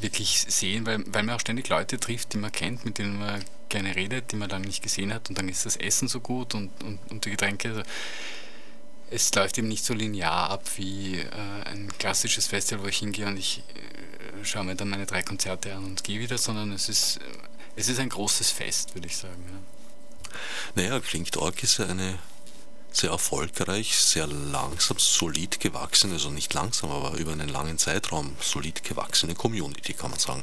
wirklich 0.00 0.46
sehen, 0.48 0.86
weil, 0.86 1.04
weil 1.06 1.22
man 1.22 1.36
auch 1.36 1.40
ständig 1.40 1.68
Leute 1.68 2.00
trifft, 2.00 2.32
die 2.32 2.38
man 2.38 2.50
kennt, 2.50 2.84
mit 2.84 2.98
denen 2.98 3.18
man 3.18 3.44
gerne 3.68 3.94
redet, 3.94 4.32
die 4.32 4.36
man 4.36 4.50
lange 4.50 4.66
nicht 4.66 4.82
gesehen 4.82 5.14
hat 5.14 5.28
und 5.28 5.38
dann 5.38 5.48
ist 5.48 5.64
das 5.64 5.76
Essen 5.76 6.08
so 6.08 6.20
gut 6.20 6.54
und, 6.54 6.70
und, 6.82 6.98
und 7.10 7.24
die 7.24 7.30
Getränke. 7.30 7.68
Also 7.68 7.82
es 9.10 9.32
läuft 9.34 9.58
eben 9.58 9.68
nicht 9.68 9.84
so 9.84 9.94
linear 9.94 10.50
ab 10.50 10.64
wie 10.76 11.18
äh, 11.18 11.28
ein 11.66 11.92
klassisches 11.98 12.46
Festival, 12.46 12.84
wo 12.84 12.88
ich 12.88 12.98
hingehe 12.98 13.26
und 13.26 13.36
ich 13.36 13.58
äh, 13.58 14.44
schaue 14.44 14.64
mir 14.64 14.74
dann 14.74 14.88
meine 14.88 15.06
drei 15.06 15.22
Konzerte 15.22 15.74
an 15.74 15.84
und 15.84 16.02
gehe 16.02 16.18
wieder, 16.18 16.38
sondern 16.38 16.72
es 16.72 16.88
ist, 16.88 17.20
es 17.76 17.88
ist 17.88 18.00
ein 18.00 18.08
großes 18.08 18.50
Fest, 18.50 18.94
würde 18.94 19.06
ich 19.06 19.16
sagen. 19.16 19.44
Ja. 19.48 20.32
Naja, 20.74 21.00
klingt 21.00 21.36
Org 21.36 21.62
ist 21.62 21.78
ja 21.78 21.86
eine 21.86 22.18
sehr 22.96 23.10
erfolgreich, 23.10 23.96
sehr 23.96 24.26
langsam, 24.26 24.98
solid 24.98 25.60
gewachsene, 25.60 26.14
also 26.14 26.30
nicht 26.30 26.52
langsam, 26.54 26.90
aber 26.90 27.16
über 27.16 27.32
einen 27.32 27.48
langen 27.48 27.78
Zeitraum 27.78 28.36
solid 28.40 28.84
gewachsene 28.84 29.34
Community, 29.34 29.94
kann 29.94 30.10
man 30.10 30.18
sagen. 30.18 30.42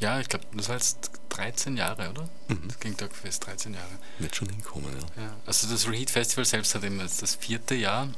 Ja, 0.00 0.20
ich 0.20 0.28
glaube, 0.28 0.44
das 0.52 0.68
war 0.68 0.76
jetzt 0.76 1.10
13 1.30 1.76
Jahre, 1.76 2.10
oder? 2.10 2.28
Mhm. 2.48 2.68
Das 2.68 2.80
ging 2.80 2.96
Fest 3.10 3.46
13 3.46 3.74
Jahre. 3.74 3.88
Wird 4.18 4.34
schon 4.34 4.48
hinkommen, 4.48 4.94
ja. 4.94 5.22
ja. 5.22 5.36
Also 5.46 5.68
das 5.68 5.88
Reheat 5.88 6.10
Festival 6.10 6.44
selbst 6.44 6.74
hat 6.74 6.84
eben 6.84 7.00
jetzt 7.00 7.22
das 7.22 7.36
vierte 7.36 7.74
Jahr, 7.74 8.08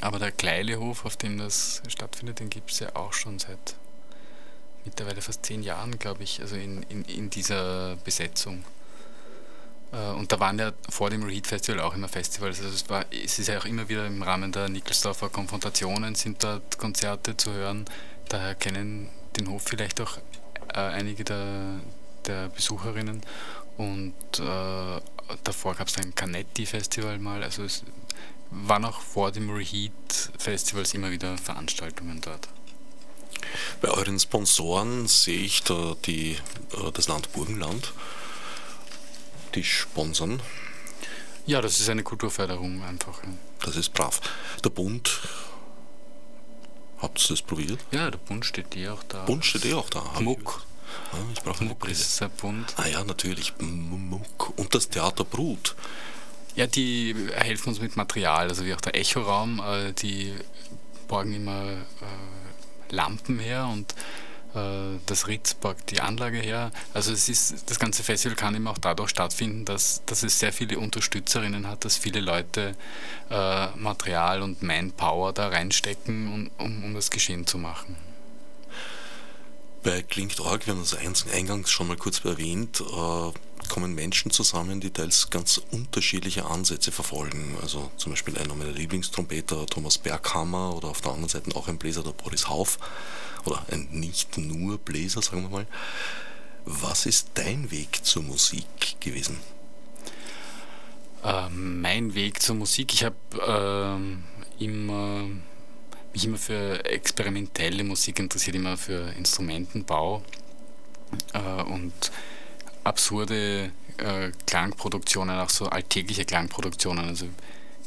aber 0.00 0.18
der 0.18 0.32
Kleilehof, 0.32 1.04
auf 1.04 1.16
dem 1.16 1.38
das 1.38 1.82
stattfindet, 1.88 2.40
den 2.40 2.50
gibt 2.50 2.70
es 2.70 2.80
ja 2.80 2.94
auch 2.94 3.12
schon 3.12 3.38
seit 3.38 3.76
mittlerweile 4.84 5.20
fast 5.20 5.44
zehn 5.44 5.62
Jahren, 5.62 5.98
glaube 5.98 6.22
ich, 6.22 6.40
also 6.40 6.56
in, 6.56 6.82
in, 6.84 7.04
in 7.04 7.30
dieser 7.30 7.96
Besetzung. 7.96 8.64
Äh, 9.92 10.12
und 10.12 10.32
da 10.32 10.40
waren 10.40 10.58
ja 10.58 10.72
vor 10.88 11.10
dem 11.10 11.22
Reheat 11.22 11.46
Festival 11.46 11.80
auch 11.80 11.94
immer 11.94 12.08
Festivals. 12.08 12.58
Also 12.60 12.74
es, 12.74 12.88
war, 12.88 13.04
es 13.10 13.38
ist 13.38 13.48
ja 13.48 13.58
auch 13.58 13.64
immer 13.64 13.88
wieder 13.88 14.06
im 14.06 14.22
Rahmen 14.22 14.52
der 14.52 14.68
Nickelsdorfer 14.68 15.28
Konfrontationen 15.28 16.14
sind 16.14 16.42
dort 16.42 16.78
Konzerte 16.78 17.36
zu 17.36 17.52
hören. 17.52 17.84
Daher 18.28 18.54
kennen 18.54 19.08
den 19.38 19.48
Hof 19.48 19.62
vielleicht 19.64 20.00
auch 20.00 20.18
äh, 20.74 20.78
einige 20.78 21.24
der, 21.24 21.80
der 22.26 22.48
Besucherinnen. 22.48 23.22
Und 23.76 24.14
äh, 24.38 25.00
davor 25.44 25.74
gab 25.74 25.88
es 25.88 25.98
ein 25.98 26.14
Canetti-Festival 26.14 27.18
mal. 27.18 27.42
Also 27.42 27.62
es 27.64 27.82
waren 28.50 28.84
auch 28.84 29.00
vor 29.00 29.32
dem 29.32 29.50
Reheat-Festivals 29.50 30.94
immer 30.94 31.10
wieder 31.10 31.36
Veranstaltungen 31.36 32.20
dort. 32.20 32.48
Bei 33.80 33.88
euren 33.88 34.18
Sponsoren 34.18 35.06
sehe 35.06 35.40
ich 35.40 35.62
da 35.62 35.94
die, 36.06 36.32
äh, 36.72 36.92
das 36.92 37.08
Land 37.08 37.32
Burgenland 37.32 37.92
die 39.56 39.64
sponsern. 39.64 40.40
Ja, 41.46 41.60
das 41.60 41.80
ist 41.80 41.88
eine 41.88 42.02
Kulturförderung 42.02 42.84
einfach. 42.84 43.20
Das 43.64 43.76
ist 43.76 43.92
brav. 43.92 44.20
Der 44.62 44.70
Bund, 44.70 45.20
habt 46.98 47.24
ihr 47.24 47.28
das 47.28 47.42
probiert? 47.42 47.78
Ja, 47.90 48.10
der 48.10 48.18
Bund 48.18 48.44
steht 48.44 48.76
eh 48.76 48.88
auch 48.88 49.02
da. 49.04 49.24
Bund 49.24 49.44
steht 49.44 49.64
eh 49.64 49.74
auch 49.74 49.90
da. 49.90 50.02
Muck. 50.20 50.64
Ja, 51.12 51.18
ich 51.32 51.42
brauche 51.42 51.64
Muck 51.64 51.88
ist 51.88 52.20
der 52.20 52.28
Bund. 52.28 52.74
Ah 52.76 52.86
ja, 52.86 53.02
natürlich. 53.04 53.54
Muck. 53.58 54.52
Und 54.56 54.74
das 54.74 54.88
Theater 54.88 55.24
Brut. 55.24 55.74
Ja, 56.54 56.66
die 56.66 57.14
helfen 57.34 57.70
uns 57.70 57.80
mit 57.80 57.96
Material, 57.96 58.48
also 58.48 58.64
wie 58.64 58.74
auch 58.74 58.80
der 58.80 58.94
Echoraum, 58.94 59.60
äh, 59.60 59.92
die 59.92 60.32
borgen 61.06 61.34
immer 61.34 61.64
äh, 61.64 62.94
Lampen 62.94 63.38
her 63.38 63.66
und 63.66 63.94
das 65.06 65.28
Ritz 65.28 65.54
packt 65.54 65.90
die 65.90 66.00
Anlage 66.00 66.38
her. 66.38 66.70
Also 66.94 67.12
es 67.12 67.28
ist, 67.28 67.70
das 67.70 67.78
ganze 67.78 68.02
Festival 68.02 68.36
kann 68.36 68.54
eben 68.54 68.66
auch 68.66 68.78
dadurch 68.78 69.10
stattfinden, 69.10 69.64
dass, 69.64 70.02
dass 70.06 70.22
es 70.22 70.38
sehr 70.38 70.52
viele 70.52 70.78
Unterstützerinnen 70.78 71.68
hat, 71.68 71.84
dass 71.84 71.96
viele 71.96 72.20
Leute 72.20 72.74
äh, 73.30 73.66
Material 73.76 74.42
und 74.42 74.62
Manpower 74.62 75.32
da 75.32 75.48
reinstecken, 75.48 76.32
um, 76.32 76.64
um, 76.64 76.84
um 76.84 76.94
das 76.94 77.10
Geschehen 77.10 77.46
zu 77.46 77.58
machen. 77.58 77.96
Bei 79.86 80.02
Klingt.org, 80.02 80.66
wir 80.66 80.74
haben 80.74 80.82
das 80.82 81.28
eingangs 81.32 81.70
schon 81.70 81.86
mal 81.86 81.96
kurz 81.96 82.24
erwähnt, 82.24 82.80
äh, 82.80 83.68
kommen 83.68 83.94
Menschen 83.94 84.32
zusammen, 84.32 84.80
die 84.80 84.90
teils 84.90 85.30
ganz 85.30 85.60
unterschiedliche 85.70 86.44
Ansätze 86.44 86.90
verfolgen. 86.90 87.56
Also 87.62 87.92
zum 87.96 88.10
Beispiel 88.10 88.36
einer 88.36 88.56
meiner 88.56 88.72
Lieblingstrompeter, 88.72 89.64
Thomas 89.66 89.98
Berghammer, 89.98 90.74
oder 90.74 90.88
auf 90.88 91.02
der 91.02 91.12
anderen 91.12 91.28
Seite 91.28 91.54
auch 91.54 91.68
ein 91.68 91.78
Bläser, 91.78 92.02
der 92.02 92.10
Boris 92.10 92.48
Hauf, 92.48 92.80
oder 93.44 93.64
ein 93.70 93.86
nicht 93.92 94.36
nur 94.38 94.76
Bläser, 94.78 95.22
sagen 95.22 95.42
wir 95.42 95.50
mal. 95.50 95.66
Was 96.64 97.06
ist 97.06 97.30
dein 97.34 97.70
Weg 97.70 98.04
zur 98.04 98.24
Musik 98.24 98.96
gewesen? 98.98 99.38
Äh, 101.22 101.48
mein 101.48 102.16
Weg 102.16 102.42
zur 102.42 102.56
Musik, 102.56 102.92
ich 102.92 103.04
habe 103.04 103.14
äh, 104.60 104.64
immer, 104.64 105.28
mich 106.16 106.24
immer 106.24 106.38
für 106.38 106.82
experimentelle 106.86 107.84
Musik 107.84 108.18
interessiert, 108.18 108.56
immer 108.56 108.78
für 108.78 109.12
Instrumentenbau 109.18 110.22
äh, 111.34 111.62
und 111.62 111.92
absurde 112.84 113.70
äh, 113.98 114.32
Klangproduktionen, 114.46 115.38
auch 115.38 115.50
so 115.50 115.66
alltägliche 115.66 116.24
Klangproduktionen. 116.24 117.06
Also 117.06 117.26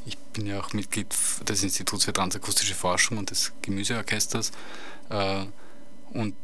ich 0.05 0.15
bin 0.33 0.45
ja 0.45 0.59
auch 0.59 0.73
Mitglied 0.73 1.07
des 1.47 1.63
Instituts 1.63 2.05
für 2.05 2.13
Transakustische 2.13 2.75
Forschung 2.75 3.17
und 3.17 3.31
des 3.31 3.51
Gemüseorchesters 3.63 4.51
äh, 5.09 5.45
und 6.11 6.35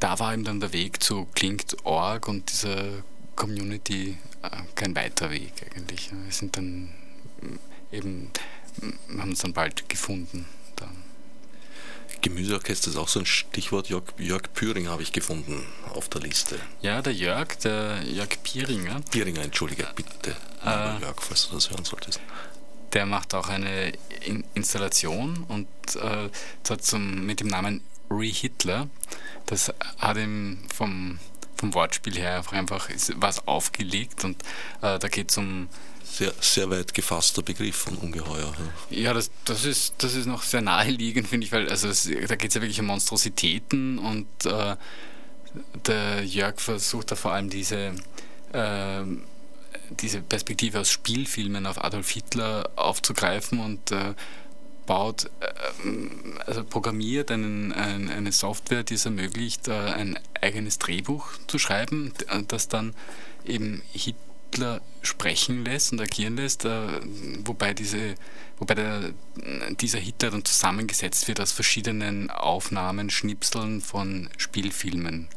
da 0.00 0.18
war 0.18 0.34
eben 0.34 0.42
dann 0.42 0.58
der 0.58 0.72
Weg 0.72 1.00
zu 1.00 1.26
Klingt.org 1.34 2.26
und 2.26 2.50
dieser 2.50 3.04
Community 3.36 4.18
äh, 4.42 4.48
kein 4.74 4.96
weiter 4.96 5.30
Weg 5.30 5.52
eigentlich. 5.76 6.10
Wir 6.10 6.32
sind 6.32 6.56
dann 6.56 6.92
äh, 7.92 7.98
eben, 7.98 8.32
haben 9.16 9.30
uns 9.30 9.38
dann 9.38 9.52
bald 9.52 9.88
gefunden. 9.88 10.46
Gemüseorchester 12.24 12.88
ist 12.88 12.96
auch 12.96 13.08
so 13.08 13.20
ein 13.20 13.26
Stichwort. 13.26 13.90
Jörg, 13.90 14.04
Jörg 14.16 14.50
Püringer 14.54 14.92
habe 14.92 15.02
ich 15.02 15.12
gefunden 15.12 15.66
auf 15.92 16.08
der 16.08 16.22
Liste. 16.22 16.58
Ja, 16.80 17.02
der 17.02 17.12
Jörg, 17.12 17.54
der 17.58 18.02
Jörg 18.02 18.42
Pieringer. 18.42 19.02
Pieringer, 19.10 19.42
entschuldige, 19.42 19.86
bitte. 19.94 20.34
Äh, 20.64 21.00
Jörg, 21.00 21.20
falls 21.20 21.48
du 21.48 21.54
das 21.54 21.70
hören 21.70 21.84
solltest. 21.84 22.20
Der 22.94 23.04
macht 23.04 23.34
auch 23.34 23.48
eine 23.48 23.92
Installation 24.54 25.44
und 25.48 25.66
äh, 25.96 26.30
zwar 26.62 26.78
zum, 26.78 27.26
mit 27.26 27.40
dem 27.40 27.48
Namen 27.48 27.82
Re-Hitler. 28.10 28.88
Das 29.44 29.74
hat 29.98 30.16
ihm 30.16 30.60
vom 30.74 31.18
vom 31.56 31.74
Wortspiel 31.74 32.16
her 32.16 32.42
einfach 32.52 32.88
was 33.16 33.46
aufgelegt 33.46 34.24
und 34.24 34.42
äh, 34.80 34.98
da 34.98 35.08
geht 35.08 35.30
es 35.30 35.36
um. 35.36 35.68
Sehr, 36.14 36.32
sehr 36.38 36.70
weit 36.70 36.94
gefasster 36.94 37.42
Begriff 37.42 37.74
von 37.74 37.96
Ungeheuer. 37.96 38.54
Ja, 38.88 38.98
ja 39.00 39.14
das, 39.14 39.32
das, 39.46 39.64
ist, 39.64 39.94
das 39.98 40.14
ist 40.14 40.26
noch 40.26 40.44
sehr 40.44 40.60
naheliegend, 40.60 41.26
finde 41.26 41.44
ich, 41.44 41.50
weil 41.50 41.68
also 41.68 41.88
es, 41.88 42.04
da 42.04 42.36
geht 42.36 42.50
es 42.50 42.54
ja 42.54 42.60
wirklich 42.60 42.78
um 42.78 42.86
Monstrositäten 42.86 43.98
und 43.98 44.28
äh, 44.46 44.76
der 45.86 46.24
Jörg 46.24 46.60
versucht 46.60 47.10
da 47.10 47.16
vor 47.16 47.32
allem 47.32 47.50
diese, 47.50 47.96
äh, 48.52 49.02
diese 49.90 50.20
Perspektive 50.20 50.78
aus 50.78 50.92
Spielfilmen 50.92 51.66
auf 51.66 51.82
Adolf 51.82 52.10
Hitler 52.10 52.70
aufzugreifen 52.76 53.58
und 53.58 53.90
äh, 53.90 54.14
baut, 54.86 55.24
äh, 55.40 55.48
also 56.46 56.62
programmiert 56.62 57.32
einen, 57.32 57.72
ein, 57.72 58.08
eine 58.08 58.30
Software, 58.30 58.84
die 58.84 58.94
es 58.94 59.04
ermöglicht, 59.04 59.66
äh, 59.66 59.72
ein 59.72 60.16
eigenes 60.40 60.78
Drehbuch 60.78 61.26
zu 61.48 61.58
schreiben, 61.58 62.12
das 62.46 62.68
dann 62.68 62.94
eben 63.44 63.82
Hitler 64.54 64.80
sprechen 65.02 65.64
lässt 65.64 65.92
und 65.92 66.00
agieren 66.00 66.36
lässt, 66.36 66.64
äh, 66.64 67.00
wobei, 67.44 67.74
diese, 67.74 68.14
wobei 68.58 68.74
der, 68.74 69.12
dieser 69.80 69.98
Hitler 69.98 70.30
dann 70.30 70.44
zusammengesetzt 70.44 71.26
wird 71.26 71.40
aus 71.40 71.50
verschiedenen 71.50 72.30
Aufnahmen, 72.30 73.10
Schnipseln 73.10 73.80
von 73.80 74.30
Spielfilmen. 74.36 75.28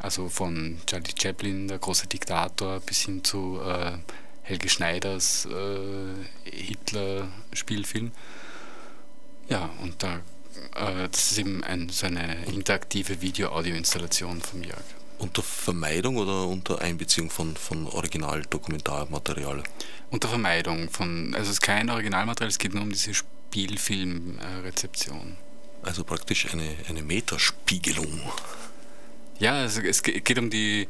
Also 0.00 0.30
von 0.30 0.80
Charlie 0.86 1.12
Chaplin, 1.20 1.68
der 1.68 1.78
große 1.78 2.06
Diktator, 2.06 2.80
bis 2.80 3.02
hin 3.02 3.22
zu 3.22 3.60
äh, 3.60 3.98
Helge 4.42 4.70
Schneiders 4.70 5.46
äh, 5.46 6.50
Hitler-Spielfilm. 6.50 8.12
Ja, 9.50 9.68
und 9.82 10.02
da, 10.02 10.20
äh, 10.74 11.08
das 11.10 11.32
ist 11.32 11.38
eben 11.38 11.62
ein, 11.64 11.90
so 11.90 12.06
eine 12.06 12.46
interaktive 12.46 13.20
Video-Audio-Installation 13.20 14.40
vom 14.40 14.62
Jörg. 14.62 14.97
Unter 15.18 15.42
Vermeidung 15.42 16.16
oder 16.16 16.46
unter 16.46 16.80
Einbeziehung 16.80 17.28
von, 17.30 17.56
von 17.56 17.88
Original-Dokumentarmaterial? 17.88 19.64
Unter 20.10 20.28
Vermeidung 20.28 20.88
von, 20.90 21.34
also 21.34 21.50
es 21.50 21.58
ist 21.58 21.60
kein 21.60 21.90
Originalmaterial, 21.90 22.48
es 22.48 22.58
geht 22.58 22.72
nur 22.74 22.84
um 22.84 22.90
diese 22.90 23.12
Spielfilmrezeption. 23.14 25.36
Also 25.82 26.04
praktisch 26.04 26.46
eine, 26.52 26.76
eine 26.88 27.02
Metaspiegelung. 27.02 28.22
Ja, 29.38 29.54
also 29.54 29.80
es 29.82 30.02
geht 30.02 30.38
um 30.38 30.50
die 30.50 30.88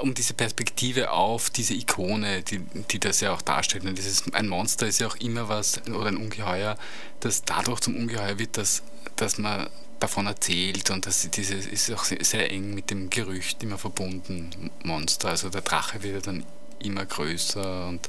um 0.00 0.14
diese 0.14 0.34
Perspektive 0.34 1.12
auf 1.12 1.50
diese 1.50 1.74
Ikone, 1.74 2.42
die, 2.42 2.60
die 2.90 2.98
das 2.98 3.20
ja 3.20 3.32
auch 3.32 3.42
darstellt. 3.42 3.84
Und 3.84 3.96
dieses, 3.96 4.32
ein 4.34 4.48
Monster 4.48 4.88
ist 4.88 4.98
ja 4.98 5.06
auch 5.06 5.16
immer 5.16 5.48
was, 5.48 5.80
oder 5.86 6.06
ein 6.06 6.16
Ungeheuer, 6.16 6.76
das 7.20 7.44
dadurch 7.44 7.80
zum 7.80 7.96
Ungeheuer 7.96 8.38
wird, 8.38 8.56
dass, 8.56 8.82
dass 9.16 9.38
man 9.38 9.68
davon 10.02 10.26
erzählt 10.26 10.90
und 10.90 11.06
das 11.06 11.24
ist 11.24 11.90
auch 11.92 12.04
sehr, 12.04 12.50
eng 12.50 12.74
mit 12.74 12.90
dem 12.90 13.08
Gerücht 13.08 13.62
immer 13.62 13.78
verbunden, 13.78 14.70
Monster. 14.82 15.28
Also 15.28 15.48
der 15.48 15.60
Drache 15.60 16.02
wird 16.02 16.26
dann 16.26 16.44
immer 16.80 17.06
größer 17.06 17.86
und 17.88 18.08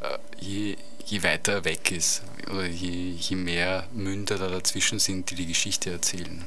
äh, 0.00 0.18
je, 0.38 0.76
je 1.06 1.22
weiter 1.22 1.52
er 1.52 1.64
weg 1.64 1.90
ist 1.90 2.22
oder 2.50 2.66
je, 2.66 3.12
je 3.12 3.36
mehr 3.36 3.86
Münder 3.92 4.36
da 4.36 4.48
dazwischen 4.48 4.98
sind, 4.98 5.30
die 5.30 5.34
die 5.34 5.46
Geschichte 5.46 5.90
erzählen. 5.90 6.44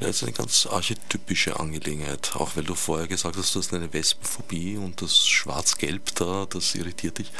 Ja, 0.00 0.08
das 0.08 0.16
ist 0.16 0.22
eine 0.24 0.32
ganz 0.32 0.66
archetypische 0.66 1.58
Angelegenheit. 1.58 2.34
Auch 2.36 2.56
weil 2.56 2.64
du 2.64 2.74
vorher 2.74 3.06
gesagt 3.06 3.36
hast, 3.36 3.54
du 3.54 3.60
hast 3.60 3.72
eine 3.72 3.92
Wespenphobie 3.92 4.76
und 4.76 5.00
das 5.00 5.26
Schwarz-Gelb 5.26 6.14
da, 6.16 6.46
das 6.46 6.74
irritiert 6.74 7.18
dich. 7.18 7.30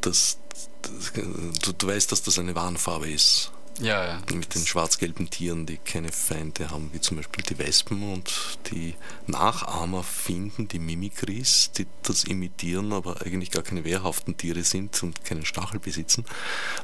Das, 0.00 0.38
das 0.82 1.12
du, 1.12 1.72
du 1.72 1.86
weißt, 1.86 2.10
dass 2.10 2.22
das 2.22 2.38
eine 2.38 2.54
Warnfarbe 2.54 3.10
ist. 3.10 3.52
Ja, 3.80 4.04
ja. 4.06 4.22
Mit 4.34 4.54
den 4.54 4.66
schwarz-gelben 4.66 5.30
Tieren, 5.30 5.64
die 5.64 5.78
keine 5.78 6.12
Feinde 6.12 6.70
haben, 6.70 6.90
wie 6.92 7.00
zum 7.00 7.16
Beispiel 7.16 7.42
die 7.42 7.58
Wespen 7.58 8.12
und 8.12 8.58
die 8.70 8.94
Nachahmer 9.26 10.02
finden, 10.02 10.68
die 10.68 10.78
Mimikries, 10.78 11.70
die 11.76 11.86
das 12.02 12.24
imitieren, 12.24 12.92
aber 12.92 13.22
eigentlich 13.22 13.50
gar 13.50 13.62
keine 13.62 13.84
wehrhaften 13.84 14.36
Tiere 14.36 14.62
sind 14.64 15.02
und 15.02 15.24
keinen 15.24 15.46
Stachel 15.46 15.80
besitzen, 15.80 16.26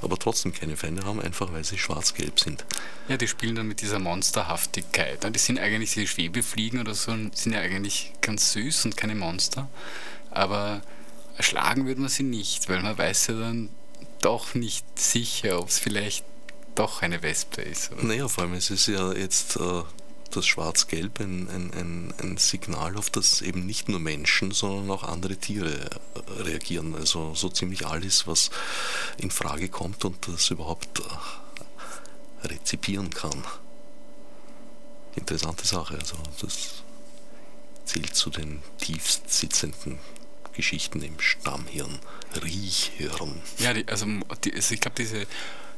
aber 0.00 0.18
trotzdem 0.18 0.54
keine 0.54 0.76
Feinde 0.76 1.04
haben, 1.04 1.20
einfach 1.20 1.52
weil 1.52 1.64
sie 1.64 1.78
schwarz-gelb 1.78 2.40
sind. 2.40 2.64
Ja, 3.08 3.16
die 3.18 3.28
spielen 3.28 3.54
dann 3.54 3.68
mit 3.68 3.82
dieser 3.82 3.98
Monsterhaftigkeit. 3.98 5.22
Die 5.34 5.38
sind 5.38 5.58
eigentlich, 5.58 5.92
die 5.92 6.06
Schwebefliegen 6.06 6.80
oder 6.80 6.94
so, 6.94 7.12
sind 7.12 7.52
ja 7.52 7.60
eigentlich 7.60 8.12
ganz 8.22 8.52
süß 8.52 8.86
und 8.86 8.96
keine 8.96 9.14
Monster, 9.14 9.68
aber 10.30 10.80
erschlagen 11.36 11.86
würde 11.86 12.00
man 12.00 12.08
sie 12.08 12.22
nicht, 12.22 12.70
weil 12.70 12.82
man 12.82 12.96
weiß 12.96 13.26
ja 13.28 13.34
dann 13.34 13.68
doch 14.22 14.54
nicht 14.54 14.98
sicher, 14.98 15.60
ob 15.60 15.68
es 15.68 15.78
vielleicht 15.78 16.24
doch 16.76 17.02
eine 17.02 17.22
Wespe 17.22 17.62
ist. 17.62 17.92
Oder? 17.92 18.04
Naja, 18.04 18.28
vor 18.28 18.44
allem 18.44 18.54
es 18.54 18.70
ist 18.70 18.86
ja 18.86 19.12
jetzt 19.12 19.56
äh, 19.56 19.82
das 20.30 20.46
Schwarz-Gelb 20.46 21.20
ein, 21.20 21.48
ein, 21.48 21.72
ein, 21.74 22.14
ein, 22.22 22.36
Signal, 22.36 22.96
auf 22.96 23.10
das 23.10 23.42
eben 23.42 23.66
nicht 23.66 23.88
nur 23.88 23.98
Menschen, 23.98 24.52
sondern 24.52 24.90
auch 24.90 25.02
andere 25.02 25.36
Tiere 25.36 25.72
äh, 25.74 26.42
reagieren. 26.42 26.94
Also 26.94 27.34
so 27.34 27.48
ziemlich 27.48 27.86
alles, 27.86 28.26
was 28.26 28.50
in 29.18 29.30
Frage 29.30 29.68
kommt 29.68 30.04
und 30.04 30.28
das 30.28 30.50
überhaupt 30.50 31.00
äh, 31.00 32.46
rezipieren 32.46 33.10
kann. 33.10 33.44
Interessante 35.16 35.66
Sache. 35.66 35.98
Also 35.98 36.16
das 36.40 36.82
zählt 37.84 38.14
zu 38.14 38.30
den 38.30 38.62
tiefst 38.78 39.32
sitzenden 39.32 39.98
Geschichten 40.52 41.02
im 41.02 41.20
Stammhirn, 41.20 41.98
Riechhirn. 42.42 43.40
Ja, 43.58 43.72
die, 43.72 43.86
also, 43.88 44.06
die, 44.44 44.54
also 44.54 44.74
ich 44.74 44.80
glaube, 44.80 44.96
diese 44.96 45.26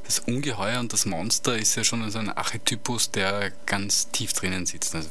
das 0.09 0.21
Ungeheuer 0.21 0.81
und 0.81 0.95
das 0.95 1.05
Monster 1.05 1.59
ist 1.59 1.75
ja 1.75 1.85
schon 1.85 2.11
so 2.11 2.19
ein 2.19 2.31
Archetypus, 2.31 3.11
der 3.11 3.53
ganz 3.67 4.11
tief 4.11 4.33
drinnen 4.33 4.65
sitzt. 4.65 4.95
Also, 4.95 5.11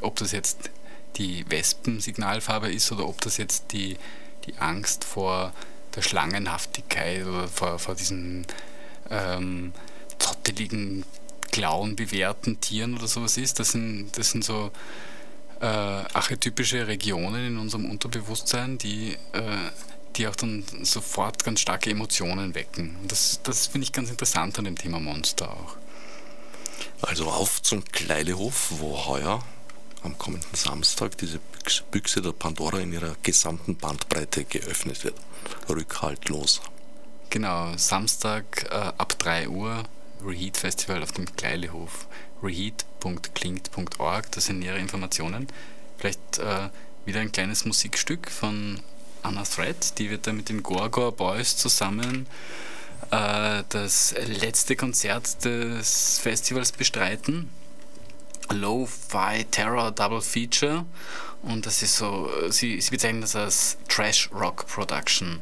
ob 0.00 0.16
das 0.16 0.32
jetzt 0.32 0.70
die 1.16 1.44
Wespensignalfarbe 1.50 2.72
ist 2.72 2.90
oder 2.90 3.06
ob 3.06 3.20
das 3.20 3.36
jetzt 3.36 3.72
die, 3.72 3.98
die 4.46 4.56
Angst 4.56 5.04
vor 5.04 5.52
der 5.94 6.00
Schlangenhaftigkeit 6.00 7.26
oder 7.26 7.48
vor, 7.48 7.78
vor 7.78 7.94
diesen 7.96 8.46
ähm, 9.10 9.74
zotteligen, 10.18 11.04
klauenbewehrten 11.52 12.62
Tieren 12.62 12.96
oder 12.96 13.06
sowas 13.06 13.36
ist. 13.36 13.60
Das 13.60 13.72
sind, 13.72 14.16
das 14.16 14.30
sind 14.30 14.42
so 14.42 14.70
äh, 15.60 15.66
archetypische 15.66 16.86
Regionen 16.86 17.46
in 17.46 17.58
unserem 17.58 17.90
Unterbewusstsein, 17.90 18.78
die 18.78 19.18
äh, 19.32 19.70
die 20.16 20.28
auch 20.28 20.36
dann 20.36 20.64
sofort 20.82 21.44
ganz 21.44 21.60
starke 21.60 21.90
Emotionen 21.90 22.54
wecken. 22.54 22.96
Und 23.02 23.12
das, 23.12 23.40
das 23.42 23.66
finde 23.66 23.84
ich 23.84 23.92
ganz 23.92 24.10
interessant 24.10 24.58
an 24.58 24.64
dem 24.64 24.76
Thema 24.76 25.00
Monster 25.00 25.50
auch. 25.50 25.76
Also 27.02 27.30
auf 27.30 27.62
zum 27.62 27.84
Kleilehof, 27.84 28.68
wo 28.78 29.06
heuer 29.06 29.44
am 30.02 30.18
kommenden 30.18 30.54
Samstag 30.54 31.16
diese 31.18 31.40
Büchse 31.90 32.20
der 32.20 32.32
Pandora 32.32 32.78
in 32.78 32.92
ihrer 32.92 33.16
gesamten 33.22 33.76
Bandbreite 33.76 34.44
geöffnet 34.44 35.02
wird. 35.04 35.14
Rückhaltlos. 35.68 36.60
Genau, 37.30 37.76
Samstag 37.76 38.66
äh, 38.70 38.74
ab 38.74 39.18
3 39.18 39.48
Uhr 39.48 39.82
Reheat 40.24 40.56
Festival 40.56 41.02
auf 41.02 41.12
dem 41.12 41.34
Kleilehof. 41.36 42.06
reheat.klingt.org, 42.42 44.30
da 44.30 44.40
sind 44.40 44.60
nähere 44.60 44.78
Informationen. 44.78 45.48
Vielleicht 45.98 46.38
äh, 46.38 46.68
wieder 47.04 47.20
ein 47.20 47.32
kleines 47.32 47.64
Musikstück 47.64 48.30
von 48.30 48.80
Anna 49.24 49.42
Thread, 49.42 49.98
die 49.98 50.10
wird 50.10 50.26
da 50.26 50.32
mit 50.32 50.48
den 50.48 50.62
Gorgor 50.62 51.12
Boys 51.12 51.56
zusammen 51.56 52.26
äh, 53.10 53.62
das 53.68 54.14
letzte 54.26 54.76
Konzert 54.76 55.44
des 55.44 56.18
Festivals 56.18 56.72
bestreiten. 56.72 57.48
Lo-Fi 58.50 59.44
Terror 59.50 59.90
Double 59.90 60.20
Feature 60.20 60.84
und 61.42 61.66
das 61.66 61.82
ist 61.82 61.96
so, 61.96 62.30
sie, 62.50 62.80
sie 62.80 62.90
bezeichnen 62.90 63.22
das 63.22 63.34
als 63.34 63.78
Trash 63.88 64.30
Rock 64.32 64.66
Production 64.66 65.40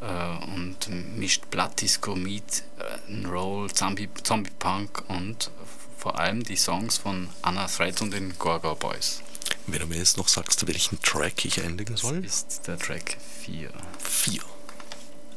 äh, 0.00 0.54
und 0.54 0.88
mischt 1.16 1.50
Blood-Disco, 1.50 2.14
Meat, 2.14 2.62
äh, 2.78 3.26
Roll, 3.26 3.70
Zombie, 3.72 4.08
Zombie 4.22 4.52
Punk 4.58 5.02
und 5.08 5.50
vor 5.96 6.18
allem 6.18 6.42
die 6.42 6.56
Songs 6.56 6.98
von 6.98 7.28
Anna 7.42 7.66
Thread 7.66 8.02
und 8.02 8.12
den 8.12 8.38
Gorgor 8.38 8.76
Boys. 8.76 9.22
Wenn 9.66 9.80
du 9.80 9.86
mir 9.86 9.96
jetzt 9.96 10.16
noch 10.18 10.28
sagst, 10.28 10.66
welchen 10.66 11.00
Track 11.00 11.44
ich 11.44 11.62
einlegen 11.62 11.96
soll? 11.96 12.22
Das 12.22 12.42
ist 12.48 12.66
der 12.66 12.78
Track 12.78 13.16
4. 13.40 13.70
4. 13.98 14.40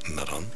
Na 0.10 0.26
dann. 0.26 0.52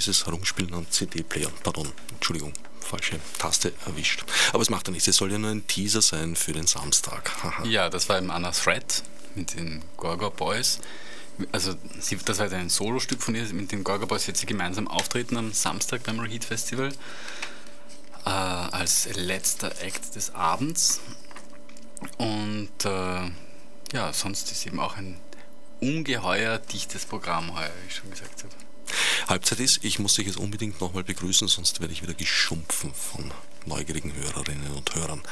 Unsachgemäßes 0.00 0.26
Herumspielen 0.26 0.74
an 0.74 0.86
CD-Playern. 0.90 1.52
Pardon, 1.62 1.90
Entschuldigung, 2.12 2.52
falsche 2.80 3.20
Taste 3.38 3.72
erwischt. 3.84 4.24
Aber 4.52 4.62
es 4.62 4.70
macht 4.70 4.88
ja 4.88 4.92
nichts, 4.92 5.08
es 5.08 5.16
soll 5.16 5.30
ja 5.30 5.38
nur 5.38 5.50
ein 5.50 5.66
Teaser 5.66 6.00
sein 6.00 6.36
für 6.36 6.52
den 6.52 6.66
Samstag. 6.66 7.30
ja, 7.64 7.88
das 7.90 8.08
war 8.08 8.18
im 8.18 8.30
Anna 8.30 8.50
Thread 8.50 9.02
mit 9.34 9.54
den 9.54 9.82
Gorgo 9.96 10.30
Boys. 10.30 10.80
Also 11.52 11.74
sie, 11.98 12.16
das 12.16 12.38
war 12.38 12.50
ein 12.50 12.68
Solostück 12.68 13.22
von 13.22 13.34
ihr, 13.34 13.44
mit 13.52 13.72
den 13.72 13.84
Gorgo 13.84 14.06
Boys 14.06 14.26
wird 14.26 14.36
sie 14.36 14.46
gemeinsam 14.46 14.88
auftreten 14.88 15.36
am 15.36 15.52
Samstag 15.52 16.02
beim 16.04 16.18
Reheat 16.18 16.44
Festival 16.44 16.92
äh, 18.24 18.30
als 18.30 19.08
letzter 19.14 19.70
Act 19.82 20.14
des 20.16 20.34
Abends. 20.34 21.00
Und 22.16 22.84
äh, 22.84 23.30
ja, 23.92 24.12
sonst 24.12 24.50
ist 24.50 24.66
eben 24.66 24.80
auch 24.80 24.96
ein 24.96 25.18
ungeheuer 25.80 26.58
dichtes 26.58 27.04
Programm 27.04 27.54
heuer, 27.54 27.70
wie 27.82 27.88
ich 27.88 27.96
schon 27.96 28.10
gesagt 28.10 28.44
habe. 28.44 28.69
Halbzeit 29.28 29.60
ist, 29.60 29.84
ich 29.84 29.98
muss 29.98 30.14
dich 30.14 30.26
jetzt 30.26 30.38
unbedingt 30.38 30.80
nochmal 30.80 31.04
begrüßen, 31.04 31.48
sonst 31.48 31.80
werde 31.80 31.92
ich 31.92 32.02
wieder 32.02 32.14
geschumpfen 32.14 32.92
von 32.94 33.32
neugierigen 33.66 34.14
Hörerinnen 34.14 34.72
und 34.72 34.94
Hörern. 34.94 35.22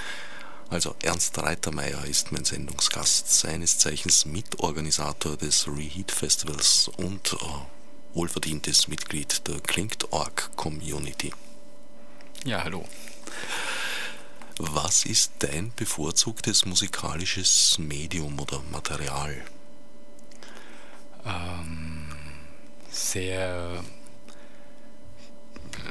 Also 0.71 0.95
Ernst 1.03 1.39
Reitermeier 1.39 2.05
ist 2.05 2.31
mein 2.31 2.45
Sendungsgast, 2.45 3.33
seines 3.33 3.79
Zeichens 3.79 4.27
Mitorganisator 4.27 5.37
des 5.37 5.67
Reheat 5.67 6.11
Festivals 6.11 6.89
und 6.97 7.33
äh, 7.33 8.15
wohlverdientes 8.15 8.89
Mitglied 8.89 9.47
der 9.49 9.61
Klingt.org 9.61 10.51
Community. 10.57 11.33
Ja, 12.45 12.65
hallo. 12.65 12.87
Was 14.59 15.05
ist 15.05 15.33
dein 15.39 15.73
bevorzugtes 15.75 16.67
musikalisches 16.67 17.79
Medium 17.79 18.39
oder 18.39 18.61
Material? 18.71 19.43
ähm, 21.29 22.07
sehr 22.91 23.83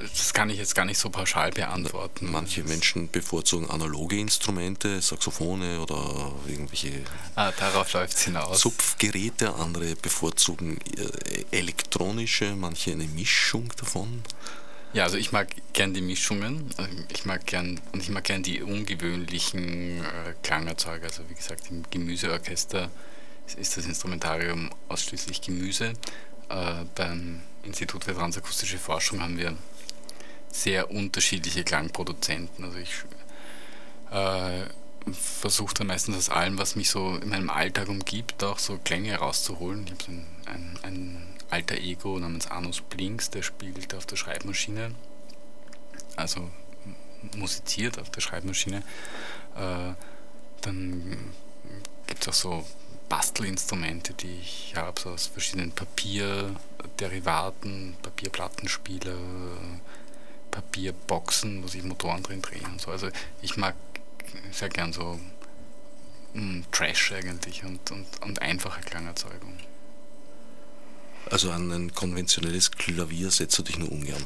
das 0.02 0.34
kann 0.34 0.50
ich 0.50 0.58
jetzt 0.58 0.76
gar 0.76 0.86
nicht 0.86 1.00
so 1.00 1.10
pauschal 1.10 1.52
beantworten. 1.52 2.32
Manche 2.32 2.64
Menschen 2.64 3.10
bevorzugen 3.10 3.70
analoge 3.70 4.20
Instrumente, 4.20 5.02
Saxophone 5.02 5.80
oder 5.80 6.32
irgendwelche 6.48 7.04
ah, 7.36 7.52
darauf 7.52 7.94
läuft 7.94 8.20
hinaus. 8.20 8.60
Zupfgeräte, 8.60 9.56
andere 9.56 9.96
bevorzugen 9.96 10.78
äh, 10.98 11.58
elektronische, 11.58 12.56
manche 12.56 12.92
eine 12.92 13.06
Mischung 13.06 13.72
davon. 13.78 14.24
Ja, 14.94 15.04
also 15.04 15.18
ich 15.18 15.32
mag 15.32 15.50
gern 15.74 15.94
die 15.94 16.02
Mischungen. 16.02 16.70
Also 16.78 16.92
ich 17.14 17.26
mag 17.26 17.46
gern 17.46 17.80
und 17.92 18.02
ich 18.02 18.10
mag 18.10 18.24
gern 18.24 18.44
die 18.44 18.62
ungewöhnlichen 18.62 20.02
äh, 20.02 20.34
Klangerzeuger. 20.44 21.08
Also 21.08 21.24
wie 21.30 21.36
gesagt, 21.36 21.70
im 21.70 21.84
Gemüseorchester 21.90 22.90
ist 23.56 23.78
das 23.78 23.86
Instrumentarium 23.86 24.70
ausschließlich 24.90 25.42
Gemüse. 25.42 25.94
Äh, 26.50 26.86
beim 26.96 27.42
Institut 27.64 28.06
für 28.06 28.14
Transakustische 28.14 28.78
Forschung 28.78 29.22
haben 29.22 29.38
wir 29.38 29.56
sehr 30.50 30.90
unterschiedliche 30.90 31.64
Klangproduzenten. 31.64 32.64
Also 32.64 32.78
ich 32.78 32.94
äh, 34.12 34.66
versuche 35.12 35.74
dann 35.76 35.88
meistens 35.88 36.18
aus 36.18 36.30
allem, 36.30 36.58
was 36.58 36.76
mich 36.76 36.90
so 36.90 37.16
in 37.16 37.30
meinem 37.30 37.50
Alltag 37.50 37.90
umgibt, 37.90 38.44
auch 38.44 38.60
so 38.60 38.78
Klänge 38.78 39.10
herauszuholen. 39.10 39.86
Ich 39.86 39.92
habe 39.92 40.04
so 40.04 40.12
ein, 40.12 40.26
ein, 40.46 40.80
ein 40.84 41.28
alter 41.50 41.76
Ego 41.76 42.18
namens 42.20 42.48
Anus 42.48 42.82
Blinks, 42.82 43.30
der 43.30 43.44
spielt 43.44 43.94
auf 43.94 44.06
der 44.06 44.16
Schreibmaschine, 44.16 44.92
also 46.16 46.50
musiziert 47.36 48.00
auf 48.00 48.10
der 48.10 48.22
Schreibmaschine. 48.22 48.84
Äh, 49.56 49.94
dann 50.62 51.18
gibt 52.08 52.22
es 52.22 52.28
auch 52.30 52.34
so 52.34 52.68
Bastelinstrumente, 53.10 54.14
die 54.14 54.40
ich 54.42 54.74
habe, 54.76 55.00
so 55.00 55.12
aus 55.12 55.28
verschiedenen 55.28 55.72
Papierderivaten, 55.72 57.96
Papierplattenspieler, 58.02 59.16
Papierboxen, 60.52 61.64
wo 61.64 61.68
sich 61.68 61.84
Motoren 61.84 62.24
drin 62.24 62.42
drehen 62.42 62.66
und 62.66 62.82
so. 62.82 62.92
Also 62.92 63.10
ich 63.42 63.56
mag 63.58 63.76
sehr 64.52 64.70
gern 64.70 64.94
so 64.94 65.20
mh, 66.34 66.42
mm, 66.42 66.66
Trash 66.72 67.12
eigentlich 67.14 67.64
und, 67.64 67.92
und, 67.92 68.08
und 68.22 68.42
einfache 68.42 68.82
Klangerzeugung. 68.82 69.58
Also 71.30 71.52
an 71.52 71.72
ein 71.72 71.94
konventionelles 71.94 72.72
Klavier 72.72 73.32
setzt 73.32 73.60
du 73.60 73.64
dich 73.64 73.78
nur 73.78 73.92
ungern? 73.92 74.24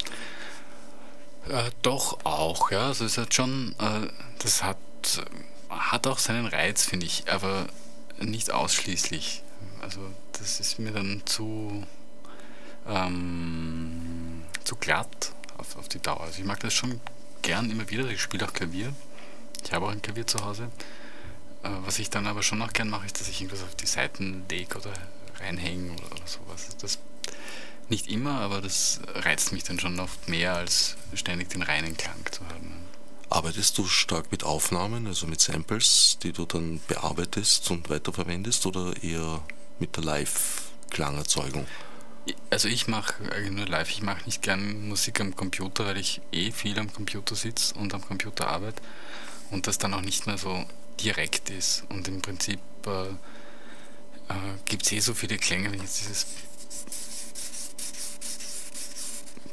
Äh, 1.50 1.72
doch 1.82 2.24
auch, 2.26 2.72
ja. 2.72 2.88
Also 2.88 3.06
es 3.06 3.18
hat 3.18 3.34
schon, 3.34 3.76
äh, 3.80 4.08
das 4.40 4.64
hat, 4.64 4.78
hat 5.70 6.08
auch 6.08 6.20
seinen 6.20 6.46
Reiz, 6.46 6.86
finde 6.86 7.08
ich, 7.08 7.32
aber 7.32 7.68
nicht 8.24 8.52
ausschließlich. 8.52 9.44
Also 9.82 10.00
das 10.34 10.60
ist 10.60 10.80
mir 10.80 10.92
dann 10.92 11.22
zu, 11.26 11.86
ähm, 12.88 14.44
zu 14.64 14.76
glatt 14.76 15.34
auf, 15.58 15.78
auf 15.78 15.88
die 15.88 16.00
Dauer. 16.00 16.22
Also 16.22 16.40
ich 16.40 16.46
mag 16.46 16.60
das 16.60 16.74
schon 16.74 17.00
gern 17.42 17.70
immer 17.70 17.90
wieder. 17.90 18.08
Ich 18.10 18.22
spiele 18.22 18.48
auch 18.48 18.54
Klavier. 18.54 18.94
Ich 19.64 19.74
habe 19.74 19.86
auch 19.86 19.92
ein 19.92 20.02
Klavier 20.02 20.28
zu 20.28 20.44
Hause. 20.44 20.70
Äh, 21.64 21.70
was 21.86 22.00
ich 22.00 22.10
dann 22.10 22.28
aber 22.28 22.44
schon 22.44 22.60
noch 22.60 22.74
gern 22.74 22.90
mache, 22.90 23.06
ist, 23.06 23.20
dass 23.20 23.28
ich 23.28 23.42
irgendwas 23.42 23.64
auf 23.64 23.76
die 23.76 23.88
Seiten 23.88 24.46
lege 24.50 24.78
oder 24.78 24.94
reinhängen 25.40 25.92
oder, 25.92 26.12
oder 26.12 26.28
sowas. 26.28 26.68
Das 26.80 27.00
nicht 27.90 28.08
immer, 28.08 28.40
aber 28.40 28.62
das 28.62 29.02
reizt 29.16 29.52
mich 29.52 29.64
dann 29.64 29.80
schon 29.80 30.00
oft 30.00 30.30
mehr, 30.30 30.56
als 30.56 30.96
ständig 31.14 31.50
den 31.50 31.62
reinen 31.62 31.98
Klang 31.98 32.26
zu 32.32 32.46
haben. 32.48 32.74
Arbeitest 33.32 33.78
du 33.78 33.88
stark 33.88 34.30
mit 34.30 34.44
Aufnahmen, 34.44 35.08
also 35.08 35.26
mit 35.26 35.40
Samples, 35.40 36.18
die 36.22 36.34
du 36.34 36.46
dann 36.46 36.82
bearbeitest 36.90 37.72
und 37.72 37.90
weiterverwendest 37.90 38.66
oder 38.66 38.94
eher 39.02 39.42
mit 39.80 39.96
der 39.96 40.04
Live-Klangerzeugung? 40.04 41.66
Also 42.50 42.68
ich 42.68 42.90
mache 42.90 43.14
eigentlich 43.32 43.52
nur 43.52 43.68
live, 43.68 43.90
ich 43.90 44.02
mache 44.02 44.26
nicht 44.26 44.42
gern 44.42 44.90
Musik 44.90 45.22
am 45.22 45.34
Computer, 45.34 45.86
weil 45.86 45.98
ich 45.98 46.20
eh 46.34 46.52
viel 46.52 46.78
am 46.78 46.92
Computer 46.92 47.36
sitze 47.36 47.74
und 47.76 47.94
am 47.94 48.06
Computer 48.06 48.50
arbeite 48.50 48.82
und 49.50 49.66
das 49.66 49.78
dann 49.78 49.94
auch 49.94 50.02
nicht 50.02 50.28
mehr 50.28 50.38
so 50.38 50.66
direkt 51.00 51.50
ist. 51.50 51.86
Und 51.88 52.10
im 52.10 52.22
Prinzip 52.22 52.60
äh, 52.86 53.08
äh, 53.08 54.58
gibt 54.66 54.84
es 54.84 54.92
eh 54.92 55.00
so 55.00 55.14
viele 55.14 55.38
Klänge, 55.38 55.72
wenn 55.72 55.76
ich 55.76 55.84
jetzt 55.84 56.02
dieses 56.02 56.28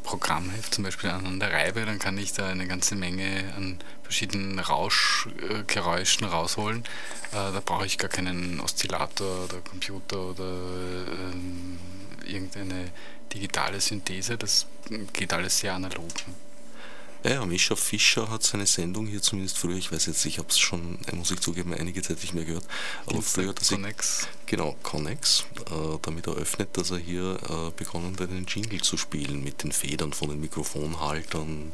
Programmheft 0.09 0.73
zum 0.73 0.85
Beispiel 0.85 1.11
aneinander 1.11 1.53
reibe, 1.53 1.85
dann 1.85 1.99
kann 1.99 2.17
ich 2.17 2.33
da 2.33 2.47
eine 2.49 2.67
ganze 2.67 2.95
Menge 2.95 3.53
an 3.55 3.79
verschiedenen 4.03 4.59
Rauschgeräuschen 4.59 6.27
rausholen. 6.27 6.83
Äh, 7.33 7.53
da 7.53 7.61
brauche 7.63 7.85
ich 7.85 7.99
gar 7.99 8.09
keinen 8.09 8.59
Oszillator 8.59 9.45
oder 9.45 9.61
Computer 9.61 10.31
oder 10.31 10.45
äh, 10.47 12.33
irgendeine 12.33 12.91
digitale 13.35 13.83
Synthese. 13.83 14.39
Das 14.39 14.67
geht 15.13 15.35
alles 15.35 15.59
sehr 15.59 15.75
analog. 15.75 16.09
Ja, 17.29 17.45
Mischa 17.45 17.77
Fischer 17.77 18.31
hat 18.31 18.43
seine 18.43 18.65
Sendung 18.65 19.07
hier 19.07 19.21
zumindest 19.21 19.59
früher, 19.59 19.77
ich 19.77 19.93
weiß 19.93 20.07
jetzt, 20.07 20.25
ich 20.25 20.39
habe 20.39 20.49
es 20.49 20.59
schon, 20.59 20.99
muss 21.13 21.31
ich 21.31 21.41
zugeben, 21.41 21.75
einige 21.75 22.01
Zeit 22.01 22.23
nicht 22.23 22.33
mehr 22.33 22.47
gehört, 22.47 22.65
aber 23.05 23.17
Dienstag 23.17 23.43
früher 23.43 23.49
hat 23.51 23.61
er 23.61 23.77
Connex. 23.77 24.29
Genau, 24.47 24.77
Connex, 24.83 25.45
äh, 25.67 25.99
damit 26.01 26.27
eröffnet, 26.27 26.71
dass 26.73 26.91
er 26.91 26.97
hier 26.97 27.39
äh, 27.43 27.71
begonnen 27.77 28.17
hat, 28.19 28.31
einen 28.31 28.47
Jingle 28.47 28.81
zu 28.81 28.97
spielen 28.97 29.45
mit 29.45 29.63
den 29.63 29.73
Federn 29.73 30.15
von 30.15 30.31
den 30.31 30.41
Mikrofonhaltern 30.41 31.73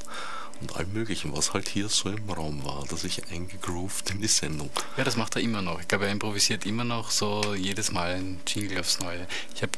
und 0.60 0.76
allem 0.76 0.92
möglichen, 0.92 1.32
was 1.36 1.52
halt 1.52 1.68
hier 1.68 1.88
so 1.88 2.08
im 2.08 2.28
Raum 2.28 2.64
war, 2.64 2.84
dass 2.88 3.04
ich 3.04 3.30
eingegroovt 3.30 4.10
in 4.10 4.20
die 4.20 4.26
Sendung. 4.26 4.70
Ja, 4.96 5.04
das 5.04 5.16
macht 5.16 5.36
er 5.36 5.42
immer 5.42 5.62
noch. 5.62 5.80
Ich 5.80 5.86
glaube, 5.86 6.06
er 6.06 6.12
improvisiert 6.12 6.66
immer 6.66 6.82
noch 6.82 7.12
so 7.12 7.54
jedes 7.54 7.92
Mal 7.92 8.16
ein 8.16 8.40
Jingle 8.48 8.80
aufs 8.80 8.98
Neue. 8.98 9.28
Ich 9.54 9.62
habe, 9.62 9.72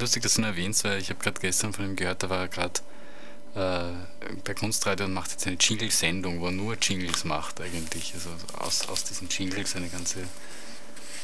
lustig, 0.00 0.22
dass 0.22 0.34
du 0.34 0.40
ihn 0.40 0.46
erwähnst, 0.46 0.84
weil 0.84 1.02
ich 1.02 1.10
habe 1.10 1.20
gerade 1.22 1.38
gestern 1.38 1.74
von 1.74 1.84
ihm 1.84 1.96
gehört, 1.96 2.22
da 2.22 2.30
war 2.30 2.38
er 2.38 2.48
gerade 2.48 2.80
äh, 2.80 2.95
bei 3.56 4.54
Kunstradio 4.54 5.06
und 5.06 5.14
macht 5.14 5.30
jetzt 5.30 5.46
eine 5.46 5.56
Jingle-Sendung, 5.56 6.40
wo 6.40 6.46
er 6.46 6.52
nur 6.52 6.76
Jingles 6.76 7.24
macht 7.24 7.60
eigentlich. 7.60 8.12
Also 8.14 8.28
aus, 8.58 8.86
aus 8.88 9.04
diesen 9.04 9.28
Jingles 9.28 9.74
eine 9.76 9.88
ganze 9.88 10.18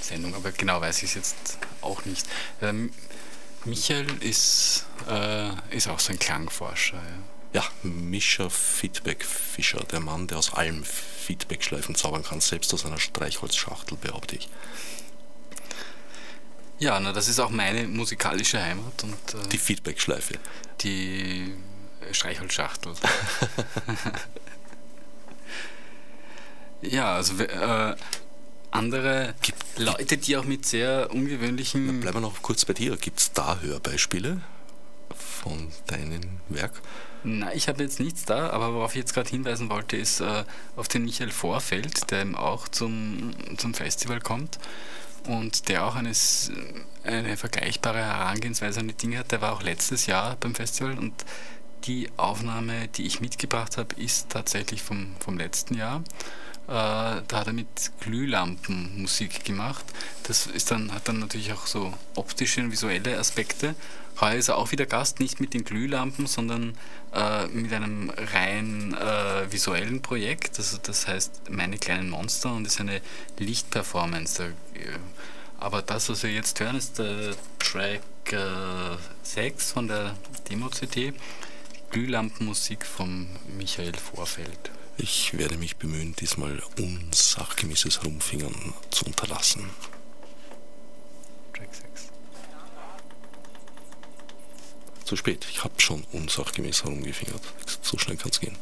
Sendung. 0.01 0.35
Aber 0.35 0.51
genau 0.53 0.81
weiß 0.81 1.03
ich 1.03 1.11
es 1.11 1.15
jetzt 1.15 1.59
auch 1.83 2.05
nicht. 2.07 2.27
Ähm, 2.63 2.91
Michael 3.65 4.07
ist, 4.21 4.87
äh, 5.09 5.51
ist 5.77 5.89
auch 5.89 6.01
so 6.01 6.13
ein 6.13 6.19
Klangforscher. 6.19 7.03
Ja, 7.53 7.61
ja 7.61 7.65
Mischa 7.83 8.49
Feedback 8.49 9.25
Fischer, 9.25 9.85
der 9.85 10.01
Mann, 10.01 10.27
der 10.27 10.39
aus 10.39 10.55
allem 10.55 10.85
Feedback-Schleifen 10.85 11.95
zaubern 11.95 12.25
kann, 12.25 12.41
selbst 12.41 12.73
aus 12.73 12.87
einer 12.87 12.99
Streichholzschachtel, 12.99 13.99
behaupte 13.99 14.37
ich. 14.37 14.49
Ja, 16.79 16.99
na, 16.99 17.13
das 17.13 17.29
ist 17.29 17.39
auch 17.39 17.51
meine 17.51 17.87
musikalische 17.87 18.61
Heimat. 18.61 19.05
Und, 19.05 19.35
äh, 19.35 19.49
die 19.51 19.59
Feedback-Schleife. 19.59 20.39
Die 20.81 21.53
Streichholzschachtel. 22.11 22.95
ja, 26.83 27.15
also 27.15 27.43
äh, 27.43 27.97
andere 28.73 29.35
Gibt, 29.43 29.79
Leute, 29.79 30.17
die 30.17 30.37
auch 30.37 30.45
mit 30.45 30.67
sehr 30.67 31.11
ungewöhnlichen. 31.13 31.87
Na, 31.87 31.93
bleiben 31.93 32.17
wir 32.17 32.21
noch 32.21 32.43
kurz 32.43 32.65
bei 32.65 32.73
dir. 32.73 32.97
Gibt 32.97 33.21
es 33.21 33.33
da 33.33 33.59
Hörbeispiele 33.61 34.41
von 35.15 35.69
deinem 35.87 36.41
Werk? 36.49 36.81
Nein, 37.25 37.53
ich 37.55 37.69
habe 37.69 37.83
jetzt 37.83 38.01
nichts 38.01 38.25
da, 38.25 38.51
aber 38.51 38.75
worauf 38.75 38.93
ich 38.93 38.99
jetzt 38.99 39.15
gerade 39.15 39.31
hinweisen 39.31 39.71
wollte, 39.71 39.97
ist 39.97 40.21
äh, 40.21 40.45
auf 40.75 40.89
den 40.89 41.05
Michael 41.05 41.31
Vorfeld, 41.31 42.11
der 42.11 42.23
eben 42.23 42.35
auch 42.35 42.67
zum, 42.67 43.33
zum 43.59 43.75
Festival 43.75 44.21
kommt 44.21 44.59
und 45.29 45.69
der 45.69 45.87
auch 45.87 45.95
eine, 45.95 46.13
eine 47.05 47.37
vergleichbare 47.37 47.99
Herangehensweise 47.99 48.81
an 48.81 48.89
die 48.89 48.95
Dinge 48.95 49.19
hat. 49.19 49.31
Der 49.31 49.41
war 49.41 49.53
auch 49.53 49.63
letztes 49.63 50.07
Jahr 50.07 50.37
beim 50.41 50.55
Festival 50.55 50.99
und 50.99 51.13
die 51.85 52.09
Aufnahme, 52.17 52.89
die 52.89 53.07
ich 53.07 53.21
mitgebracht 53.21 53.77
habe, 53.77 53.95
ist 53.97 54.31
tatsächlich 54.31 54.83
vom, 54.83 55.15
vom 55.21 55.39
letzten 55.39 55.77
Jahr. 55.77 56.03
Äh, 56.69 57.23
da 57.27 57.33
hat 57.33 57.49
er 57.49 57.53
mit 57.53 57.67
Glühlampen 58.01 59.03
Musik 59.03 59.45
gemacht. 59.45 59.85
Das 60.23 60.47
ist 60.47 60.71
dann, 60.71 60.93
hat 60.93 61.09
dann 61.09 61.19
natürlich 61.19 61.53
auch 61.53 61.67
so 61.67 61.93
optische 62.15 62.61
und 62.61 62.71
visuelle 62.71 63.19
Aspekte. 63.19 63.75
Heuer 64.21 64.35
ist 64.35 64.49
er 64.49 64.59
auch 64.59 64.71
wieder 64.71 64.87
Gast, 64.87 65.21
nicht 65.21 65.41
mit 65.41 65.55
den 65.55 65.65
Glühlampen, 65.65 66.27
sondern 66.27 66.77
äh, 67.13 67.47
mit 67.49 67.73
einem 67.73 68.11
rein 68.11 68.95
äh, 68.95 69.51
visuellen 69.51 70.03
Projekt. 70.03 70.59
Also 70.59 70.79
das 70.83 71.09
heißt 71.09 71.51
Meine 71.51 71.79
kleinen 71.79 72.11
Monster 72.11 72.53
und 72.53 72.67
ist 72.67 72.81
eine 72.81 73.01
Lichtperformance. 73.39 74.45
Äh, 74.45 74.53
aber 75.59 75.83
das, 75.83 76.09
was 76.09 76.23
wir 76.23 76.33
jetzt 76.33 76.59
hören, 76.61 76.77
ist 76.77 76.99
der 76.99 77.35
Track 77.59 78.03
6 79.23 79.71
äh, 79.71 79.73
von 79.73 79.89
der 79.89 80.15
Demo-CD. 80.49 81.13
Glühlampenmusik 81.93 82.87
von 82.87 83.29
Michael 83.59 83.95
Vorfeld. 83.95 84.71
Ich 84.97 85.37
werde 85.37 85.59
mich 85.59 85.77
bemühen, 85.77 86.17
diesmal 86.17 86.63
unsachgemäßes 86.79 88.01
Herumfingern 88.01 88.73
zu 88.91 89.05
unterlassen. 89.05 89.69
Track 91.53 91.69
6. 91.71 92.09
Zu 95.05 95.17
spät, 95.17 95.47
ich 95.51 95.63
habe 95.63 95.79
schon 95.83 96.03
unsachgemäß 96.13 96.85
herumgefingert. 96.85 97.43
So 97.83 97.99
schnell 97.99 98.17
kann 98.17 98.31
es 98.31 98.41
gehen. 98.41 98.57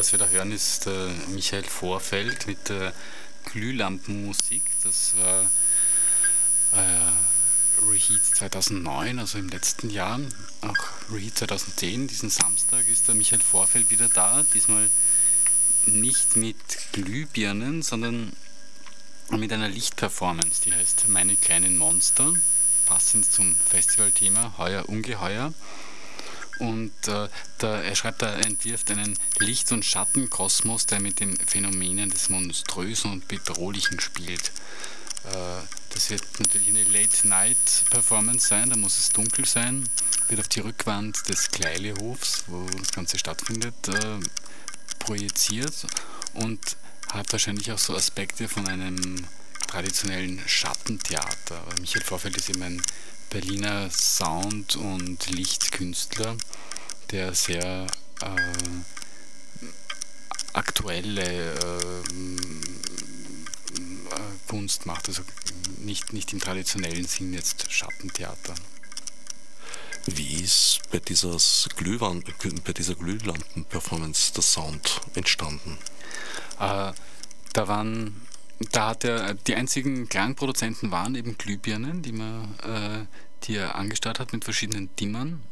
Was 0.00 0.12
wir 0.12 0.18
da 0.18 0.28
hören, 0.28 0.50
ist 0.50 0.86
äh, 0.86 1.08
Michael 1.28 1.62
Vorfeld 1.62 2.46
mit 2.46 2.70
der 2.70 2.94
Glühlampenmusik. 3.52 4.62
Das 4.82 5.12
war 5.18 5.42
äh, 6.72 7.86
Reheat 7.86 8.24
2009, 8.24 9.18
also 9.18 9.36
im 9.36 9.50
letzten 9.50 9.90
Jahr. 9.90 10.18
Auch 10.62 11.12
Reheat 11.12 11.36
2010, 11.36 12.08
diesen 12.08 12.30
Samstag, 12.30 12.88
ist 12.88 13.08
der 13.08 13.14
Michael 13.14 13.42
Vorfeld 13.42 13.90
wieder 13.90 14.08
da. 14.08 14.42
Diesmal 14.54 14.88
nicht 15.84 16.34
mit 16.34 16.56
Glühbirnen, 16.92 17.82
sondern 17.82 18.32
mit 19.28 19.52
einer 19.52 19.68
Lichtperformance, 19.68 20.62
die 20.64 20.72
heißt 20.72 21.08
Meine 21.08 21.36
kleinen 21.36 21.76
Monster, 21.76 22.32
passend 22.86 23.30
zum 23.30 23.54
Festivalthema, 23.54 24.54
heuer 24.56 24.88
ungeheuer. 24.88 25.52
Und 26.60 26.92
äh, 27.08 27.28
da, 27.58 27.80
er 27.80 27.94
schreibt, 27.96 28.22
er 28.22 28.36
entwirft 28.44 28.90
einen 28.90 29.18
Licht- 29.38 29.72
und 29.72 29.84
Schattenkosmos, 29.84 30.86
der 30.86 31.00
mit 31.00 31.20
den 31.20 31.36
Phänomenen 31.38 32.10
des 32.10 32.28
Monströsen 32.28 33.12
und 33.12 33.28
Bedrohlichen 33.28 33.98
spielt. 33.98 34.52
Äh, 35.24 35.62
das 35.92 36.10
wird 36.10 36.22
natürlich 36.38 36.68
eine 36.68 36.84
Late-Night-Performance 36.84 38.46
sein, 38.46 38.70
da 38.70 38.76
muss 38.76 38.98
es 38.98 39.10
dunkel 39.10 39.44
sein, 39.44 39.88
wird 40.28 40.40
auf 40.40 40.48
die 40.48 40.60
Rückwand 40.60 41.28
des 41.28 41.50
Kleilehofs, 41.50 42.44
wo 42.46 42.66
das 42.78 42.92
Ganze 42.92 43.18
stattfindet, 43.18 43.88
äh, 43.88 44.20
projiziert 44.98 45.86
und 46.34 46.76
hat 47.12 47.32
wahrscheinlich 47.32 47.72
auch 47.72 47.78
so 47.78 47.96
Aspekte 47.96 48.48
von 48.48 48.68
einem 48.68 49.26
traditionellen 49.66 50.40
Schattentheater. 50.46 51.64
Michael 51.80 52.04
Vorfeld 52.04 52.36
ist 52.36 52.50
eben 52.50 52.62
ein 52.62 52.82
Berliner 53.30 53.88
Sound- 53.90 54.76
und 54.76 55.30
Lichtkünstler, 55.30 56.36
der 57.10 57.32
sehr 57.34 57.86
äh, 58.20 58.36
aktuelle 60.52 61.54
äh, 61.54 62.02
Kunst 64.48 64.84
macht, 64.84 65.08
also 65.08 65.22
nicht, 65.78 66.12
nicht 66.12 66.32
im 66.32 66.40
traditionellen 66.40 67.06
Sinn 67.06 67.32
jetzt 67.32 67.70
Schattentheater. 67.72 68.54
Wie 70.06 70.42
ist 70.42 70.80
bei 70.90 70.98
dieser, 70.98 71.36
bei 72.64 72.72
dieser 72.72 72.94
Glühlampen-Performance 72.96 74.32
der 74.32 74.42
Sound 74.42 75.00
entstanden? 75.14 75.78
Äh, 76.58 76.92
da 77.52 77.68
waren 77.68 78.20
da 78.72 78.88
hat 78.88 79.04
er, 79.04 79.34
die 79.34 79.54
einzigen 79.54 80.08
Klangproduzenten 80.08 80.90
waren 80.90 81.14
eben 81.14 81.38
Glühbirnen, 81.38 82.02
die, 82.02 82.12
man, 82.12 82.54
äh, 82.62 83.06
die 83.44 83.56
er 83.56 83.74
angestarrt 83.74 84.20
hat 84.20 84.32
mit 84.32 84.44
verschiedenen 84.44 84.94
Dimmern 84.96 85.42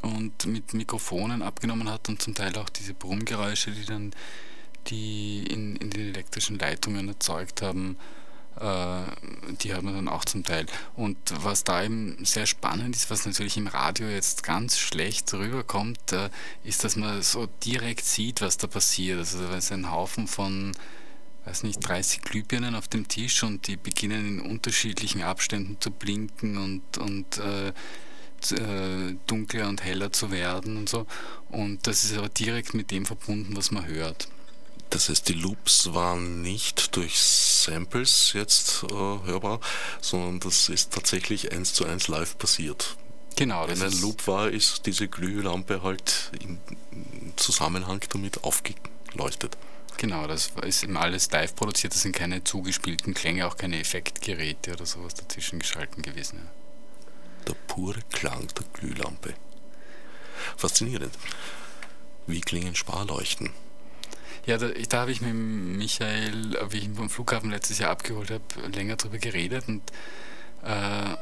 und 0.00 0.46
mit 0.46 0.72
Mikrofonen 0.72 1.42
abgenommen 1.42 1.90
hat 1.90 2.08
und 2.08 2.22
zum 2.22 2.34
Teil 2.34 2.56
auch 2.56 2.68
diese 2.70 2.94
Brummgeräusche, 2.94 3.72
die 3.72 3.84
dann 3.84 4.12
die 4.86 5.44
in, 5.44 5.76
in 5.76 5.90
den 5.90 6.08
elektrischen 6.08 6.58
Leitungen 6.58 7.08
erzeugt 7.08 7.60
haben, 7.60 7.98
äh, 8.58 9.02
die 9.62 9.74
haben 9.74 9.86
wir 9.86 9.92
dann 9.92 10.08
auch 10.08 10.24
zum 10.24 10.44
Teil. 10.44 10.66
Und 10.96 11.16
was 11.44 11.64
da 11.64 11.82
eben 11.82 12.24
sehr 12.24 12.46
spannend 12.46 12.96
ist, 12.96 13.10
was 13.10 13.26
natürlich 13.26 13.56
im 13.56 13.66
Radio 13.66 14.08
jetzt 14.08 14.42
ganz 14.42 14.78
schlecht 14.78 15.32
rüberkommt, 15.34 16.12
äh, 16.12 16.30
ist, 16.64 16.84
dass 16.84 16.96
man 16.96 17.22
so 17.22 17.46
direkt 17.64 18.04
sieht, 18.04 18.40
was 18.40 18.56
da 18.56 18.66
passiert. 18.66 19.18
Also 19.18 19.46
da 19.46 19.56
ist 19.56 19.70
ein 19.70 19.90
Haufen 19.90 20.26
von 20.26 20.72
weiß 21.48 21.62
nicht, 21.62 21.80
30 21.80 22.22
Glühbirnen 22.22 22.74
auf 22.74 22.88
dem 22.88 23.08
Tisch 23.08 23.42
und 23.42 23.66
die 23.66 23.76
beginnen 23.76 24.26
in 24.26 24.40
unterschiedlichen 24.40 25.22
Abständen 25.22 25.78
zu 25.80 25.90
blinken 25.90 26.58
und, 26.58 26.98
und 26.98 27.38
äh, 27.38 27.68
äh, 27.68 29.16
dunkler 29.26 29.68
und 29.68 29.82
heller 29.82 30.12
zu 30.12 30.30
werden 30.30 30.76
und 30.76 30.88
so. 30.88 31.06
Und 31.50 31.86
das 31.86 32.04
ist 32.04 32.16
aber 32.16 32.28
direkt 32.28 32.74
mit 32.74 32.90
dem 32.90 33.06
verbunden, 33.06 33.56
was 33.56 33.70
man 33.70 33.86
hört. 33.86 34.28
Das 34.90 35.08
heißt, 35.08 35.28
die 35.28 35.34
Loops 35.34 35.92
waren 35.92 36.42
nicht 36.42 36.96
durch 36.96 37.18
Samples 37.18 38.32
jetzt 38.34 38.84
äh, 38.84 38.94
hörbar, 38.94 39.60
sondern 40.00 40.40
das 40.40 40.68
ist 40.68 40.92
tatsächlich 40.92 41.52
eins 41.52 41.72
zu 41.72 41.84
eins 41.84 42.08
live 42.08 42.38
passiert. 42.38 42.96
Genau. 43.36 43.68
Wenn 43.68 43.82
ein 43.82 44.00
Loop 44.00 44.26
war, 44.26 44.50
ist 44.50 44.86
diese 44.86 45.08
Glühlampe 45.08 45.82
halt 45.82 46.32
im 46.42 46.58
Zusammenhang 47.36 48.00
damit 48.10 48.42
aufgeleuchtet. 48.44 49.56
Genau, 49.98 50.28
das 50.28 50.52
ist 50.62 50.84
eben 50.84 50.96
alles 50.96 51.28
live 51.32 51.56
produziert, 51.56 51.92
das 51.92 52.02
sind 52.02 52.14
keine 52.14 52.44
zugespielten 52.44 53.14
Klänge, 53.14 53.48
auch 53.48 53.56
keine 53.56 53.80
Effektgeräte 53.80 54.72
oder 54.72 54.86
sowas 54.86 55.14
dazwischen 55.14 55.58
geschalten 55.58 56.02
gewesen. 56.02 56.48
Der 57.48 57.54
pure 57.66 57.98
Klang 58.12 58.46
der 58.46 58.64
Glühlampe. 58.74 59.34
Faszinierend. 60.56 61.12
Wie 62.28 62.40
klingen 62.40 62.76
Sparleuchten? 62.76 63.50
Ja, 64.46 64.56
da, 64.56 64.68
da 64.68 65.00
habe 65.00 65.10
ich 65.10 65.20
mit 65.20 65.34
Michael, 65.34 66.56
wie 66.70 66.78
ich 66.78 66.84
ihn 66.84 66.94
vom 66.94 67.10
Flughafen 67.10 67.50
letztes 67.50 67.78
Jahr 67.78 67.90
abgeholt 67.90 68.30
habe, 68.30 68.68
länger 68.68 68.94
drüber 68.94 69.18
geredet 69.18 69.66
und 69.66 69.82
äh, 70.62 71.16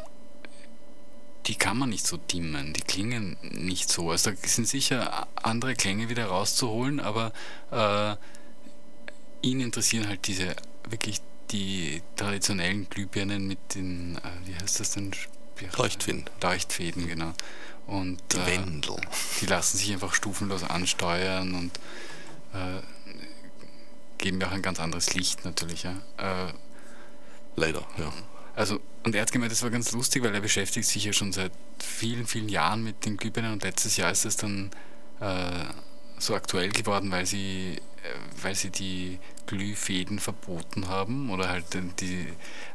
die 1.46 1.54
kann 1.54 1.78
man 1.78 1.88
nicht 1.88 2.06
so 2.06 2.18
dimmen, 2.18 2.74
die 2.74 2.82
klingen 2.82 3.38
nicht 3.40 3.88
so. 3.88 4.10
Also 4.10 4.32
da 4.32 4.36
sind 4.42 4.68
sicher 4.68 5.28
andere 5.34 5.74
Klänge 5.76 6.10
wieder 6.10 6.26
rauszuholen, 6.26 7.00
aber 7.00 7.32
äh, 7.70 8.16
ihn 9.42 9.60
interessieren 9.60 10.08
halt 10.08 10.26
diese 10.26 10.54
wirklich 10.88 11.20
die 11.50 12.02
traditionellen 12.16 12.88
Glühbirnen 12.88 13.46
mit 13.46 13.74
den, 13.74 14.16
äh, 14.16 14.48
wie 14.48 14.54
heißt 14.56 14.80
das 14.80 14.92
denn? 14.92 15.12
Leuchtfäden. 15.78 16.24
Leuchtfäden, 16.42 17.06
genau. 17.06 17.32
Und 17.86 18.20
die 18.32 18.38
äh, 18.38 18.46
Wendel. 18.46 18.96
Die 19.40 19.46
lassen 19.46 19.78
sich 19.78 19.92
einfach 19.92 20.12
stufenlos 20.12 20.64
ansteuern 20.64 21.54
und 21.54 21.78
äh, 22.52 22.82
geben 24.18 24.40
ja 24.40 24.48
auch 24.48 24.52
ein 24.52 24.62
ganz 24.62 24.80
anderes 24.80 25.14
Licht 25.14 25.44
natürlich. 25.44 25.84
Ja. 25.84 25.96
Äh, 26.18 26.52
Leider, 27.56 27.86
ja. 27.98 28.12
Also, 28.54 28.80
und 29.02 29.14
er 29.14 29.22
hat 29.22 29.32
gemeint, 29.32 29.52
das 29.52 29.62
war 29.62 29.70
ganz 29.70 29.92
lustig, 29.92 30.22
weil 30.22 30.34
er 30.34 30.40
beschäftigt 30.40 30.86
sich 30.86 31.04
ja 31.04 31.12
schon 31.12 31.32
seit 31.32 31.52
vielen, 31.78 32.26
vielen 32.26 32.48
Jahren 32.48 32.84
mit 32.84 33.04
den 33.04 33.16
Glühbirnen 33.16 33.52
und 33.52 33.62
letztes 33.62 33.96
Jahr 33.96 34.10
ist 34.10 34.24
es 34.24 34.36
dann 34.36 34.70
äh, 35.20 35.64
so 36.18 36.34
aktuell 36.34 36.70
geworden, 36.70 37.10
weil 37.10 37.26
sie, 37.26 37.76
äh, 38.02 38.42
weil 38.42 38.54
sie 38.54 38.70
die 38.70 39.18
Glühfäden 39.46 40.18
verboten 40.18 40.88
haben 40.88 41.30
oder 41.30 41.48
halt 41.48 41.66
die 42.00 42.26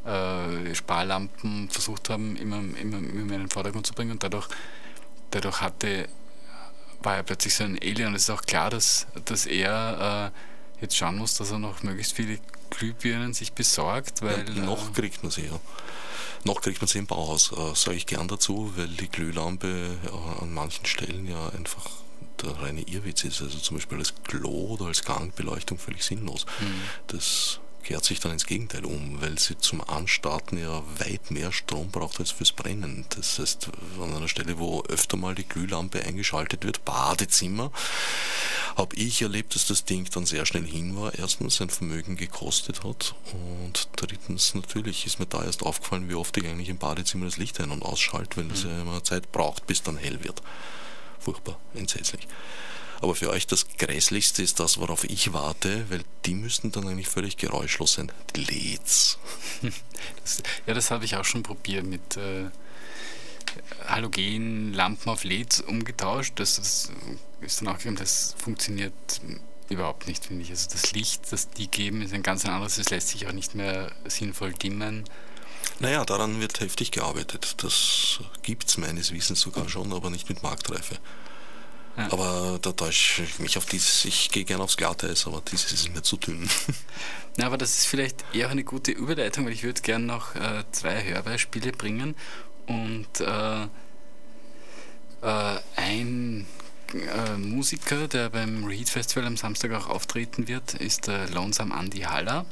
äh, 0.07 0.75
Sparlampen 0.75 1.69
versucht 1.69 2.09
haben, 2.09 2.35
immer, 2.37 2.57
immer, 2.57 2.97
immer 2.97 3.25
mehr 3.25 3.35
in 3.35 3.43
den 3.43 3.49
Vordergrund 3.49 3.85
zu 3.85 3.93
bringen 3.93 4.11
und 4.11 4.23
dadurch, 4.23 4.47
dadurch 5.31 5.61
hatte, 5.61 6.07
war 7.03 7.17
er 7.17 7.23
plötzlich 7.23 7.55
so 7.55 7.63
ein 7.63 7.77
Alien 7.81 8.09
und 8.09 8.15
es 8.15 8.23
ist 8.23 8.29
auch 8.29 8.43
klar, 8.43 8.69
dass, 8.69 9.07
dass 9.25 9.45
er 9.45 10.31
äh, 10.33 10.81
jetzt 10.81 10.95
schauen 10.95 11.17
muss, 11.17 11.35
dass 11.35 11.51
er 11.51 11.59
noch 11.59 11.83
möglichst 11.83 12.13
viele 12.13 12.39
Glühbirnen 12.69 13.33
sich 13.33 13.53
besorgt, 13.53 14.21
weil... 14.21 14.45
Ja, 14.55 14.63
noch 14.63 14.89
äh, 14.89 14.93
kriegt 14.93 15.23
man 15.23 15.31
sie, 15.31 15.45
ja. 15.45 15.59
Noch 16.43 16.61
kriegt 16.61 16.81
man 16.81 16.87
sie 16.87 16.99
im 16.99 17.05
Bauhaus, 17.05 17.51
äh, 17.51 17.75
sage 17.75 17.97
ich 17.97 18.07
gern 18.07 18.27
dazu, 18.27 18.73
weil 18.75 18.87
die 18.87 19.09
Glühlampe 19.09 19.97
äh, 20.03 20.41
an 20.41 20.53
manchen 20.53 20.85
Stellen 20.85 21.27
ja 21.27 21.49
einfach 21.49 21.89
reine 22.43 22.81
Irrwitz 22.81 23.23
ist. 23.23 23.41
Also 23.41 23.57
zum 23.59 23.77
Beispiel 23.77 23.97
als 23.97 24.13
Klo 24.23 24.73
oder 24.73 24.85
als 24.85 25.03
Gangbeleuchtung 25.03 25.77
völlig 25.77 26.03
sinnlos. 26.03 26.45
Mhm. 26.59 26.81
Das 27.07 27.59
kehrt 27.83 28.05
sich 28.05 28.19
dann 28.19 28.31
ins 28.31 28.45
Gegenteil 28.45 28.85
um, 28.85 29.21
weil 29.21 29.37
sie 29.39 29.57
zum 29.57 29.81
Anstarten 29.81 30.57
ja 30.57 30.83
weit 30.99 31.31
mehr 31.31 31.51
Strom 31.51 31.89
braucht 31.89 32.19
als 32.19 32.31
fürs 32.31 32.51
Brennen. 32.51 33.05
Das 33.09 33.39
heißt, 33.39 33.69
an 33.99 34.15
einer 34.15 34.27
Stelle, 34.27 34.59
wo 34.59 34.83
öfter 34.83 35.17
mal 35.17 35.35
die 35.35 35.47
Glühlampe 35.47 36.03
eingeschaltet 36.03 36.63
wird, 36.63 36.85
Badezimmer, 36.85 37.71
habe 38.77 38.95
ich 38.95 39.21
erlebt, 39.21 39.55
dass 39.55 39.67
das 39.67 39.83
Ding 39.85 40.07
dann 40.11 40.25
sehr 40.25 40.45
schnell 40.45 40.65
hin 40.65 40.95
war. 40.95 41.13
Erstens 41.15 41.57
sein 41.57 41.69
Vermögen 41.69 42.15
gekostet 42.15 42.83
hat 42.83 43.15
und 43.33 43.89
drittens 43.95 44.55
natürlich 44.55 45.05
ist 45.05 45.19
mir 45.19 45.25
da 45.25 45.43
erst 45.43 45.63
aufgefallen, 45.63 46.09
wie 46.09 46.15
oft 46.15 46.35
ich 46.37 46.47
eigentlich 46.47 46.69
im 46.69 46.77
Badezimmer 46.77 47.25
das 47.25 47.37
Licht 47.37 47.59
ein- 47.59 47.71
und 47.71 47.83
ausschalte, 47.83 48.37
weil 48.37 48.51
es 48.51 48.63
mhm. 48.63 48.69
ja 48.69 48.81
immer 48.81 49.03
Zeit 49.03 49.31
braucht, 49.31 49.67
bis 49.67 49.83
dann 49.83 49.97
hell 49.97 50.23
wird 50.23 50.41
furchtbar, 51.21 51.59
entsetzlich. 51.73 52.27
Aber 53.01 53.15
für 53.15 53.31
euch 53.31 53.47
das 53.47 53.67
Grässlichste 53.77 54.43
ist 54.43 54.59
das, 54.59 54.77
worauf 54.77 55.03
ich 55.05 55.33
warte, 55.33 55.89
weil 55.89 56.03
die 56.25 56.35
müssten 56.35 56.71
dann 56.71 56.87
eigentlich 56.87 57.07
völlig 57.07 57.35
geräuschlos 57.35 57.93
sein. 57.93 58.11
Die 58.35 58.43
LEDs. 58.43 59.17
Das, 60.23 60.41
ja, 60.65 60.73
das 60.73 60.89
habe 60.89 61.05
ich 61.05 61.15
auch 61.15 61.25
schon 61.25 61.43
probiert 61.43 61.85
mit 61.85 62.17
äh, 62.17 62.49
Halogenlampen 63.87 65.11
auf 65.11 65.23
LEDs 65.23 65.61
umgetauscht. 65.61 66.33
Das, 66.37 66.55
das 66.55 66.91
ist 67.41 67.61
dann 67.61 67.67
auch 67.67 67.77
das 67.95 68.35
funktioniert 68.39 68.93
überhaupt 69.69 70.07
nicht, 70.07 70.25
finde 70.25 70.43
ich. 70.43 70.49
Also 70.49 70.69
das 70.71 70.91
Licht, 70.91 71.31
das 71.31 71.49
die 71.49 71.67
geben, 71.67 72.01
ist 72.01 72.13
ein 72.13 72.23
ganz 72.23 72.45
anderes. 72.45 72.77
Es 72.77 72.89
lässt 72.89 73.09
sich 73.09 73.27
auch 73.27 73.31
nicht 73.31 73.55
mehr 73.55 73.91
sinnvoll 74.05 74.53
dimmen. 74.53 75.05
Naja, 75.79 76.05
daran 76.05 76.39
wird 76.39 76.59
heftig 76.59 76.91
gearbeitet. 76.91 77.55
Das 77.63 78.19
gibt 78.43 78.69
es 78.69 78.77
meines 78.77 79.13
Wissens 79.13 79.41
sogar 79.41 79.67
schon, 79.69 79.91
aber 79.93 80.09
nicht 80.09 80.29
mit 80.29 80.43
Marktreife. 80.43 80.97
Ja. 81.97 82.11
Aber 82.11 82.59
da 82.61 82.71
täusche 82.71 83.23
ich 83.23 83.39
mich 83.39 83.57
auf 83.57 83.65
dieses, 83.65 84.05
ich 84.05 84.31
gehe 84.31 84.45
gerne 84.45 84.63
aufs 84.63 84.77
Glatteis, 84.77 85.27
aber 85.27 85.41
dieses 85.51 85.73
ist 85.73 85.93
mir 85.93 86.01
zu 86.01 86.17
dünn. 86.17 86.49
Na, 87.37 87.47
aber 87.47 87.57
das 87.57 87.77
ist 87.79 87.87
vielleicht 87.87 88.23
eher 88.33 88.49
eine 88.49 88.63
gute 88.63 88.91
Überleitung, 88.91 89.45
weil 89.45 89.53
ich 89.53 89.63
würde 89.63 89.81
gerne 89.81 90.05
noch 90.05 90.35
äh, 90.35 90.63
zwei 90.71 91.03
Hörbeispiele 91.03 91.71
bringen 91.71 92.15
und 92.67 93.19
äh, 93.19 93.63
äh, 95.21 95.59
ein 95.75 96.45
äh, 96.93 97.37
Musiker, 97.37 98.07
der 98.07 98.29
beim 98.29 98.65
Reheat 98.65 98.89
Festival 98.89 99.25
am 99.25 99.37
Samstag 99.37 99.71
auch 99.73 99.87
auftreten 99.87 100.47
wird, 100.47 100.73
ist 100.75 101.07
der 101.07 101.29
Lonesome 101.29 101.73
Andy 101.77 102.01
Haller. 102.01 102.45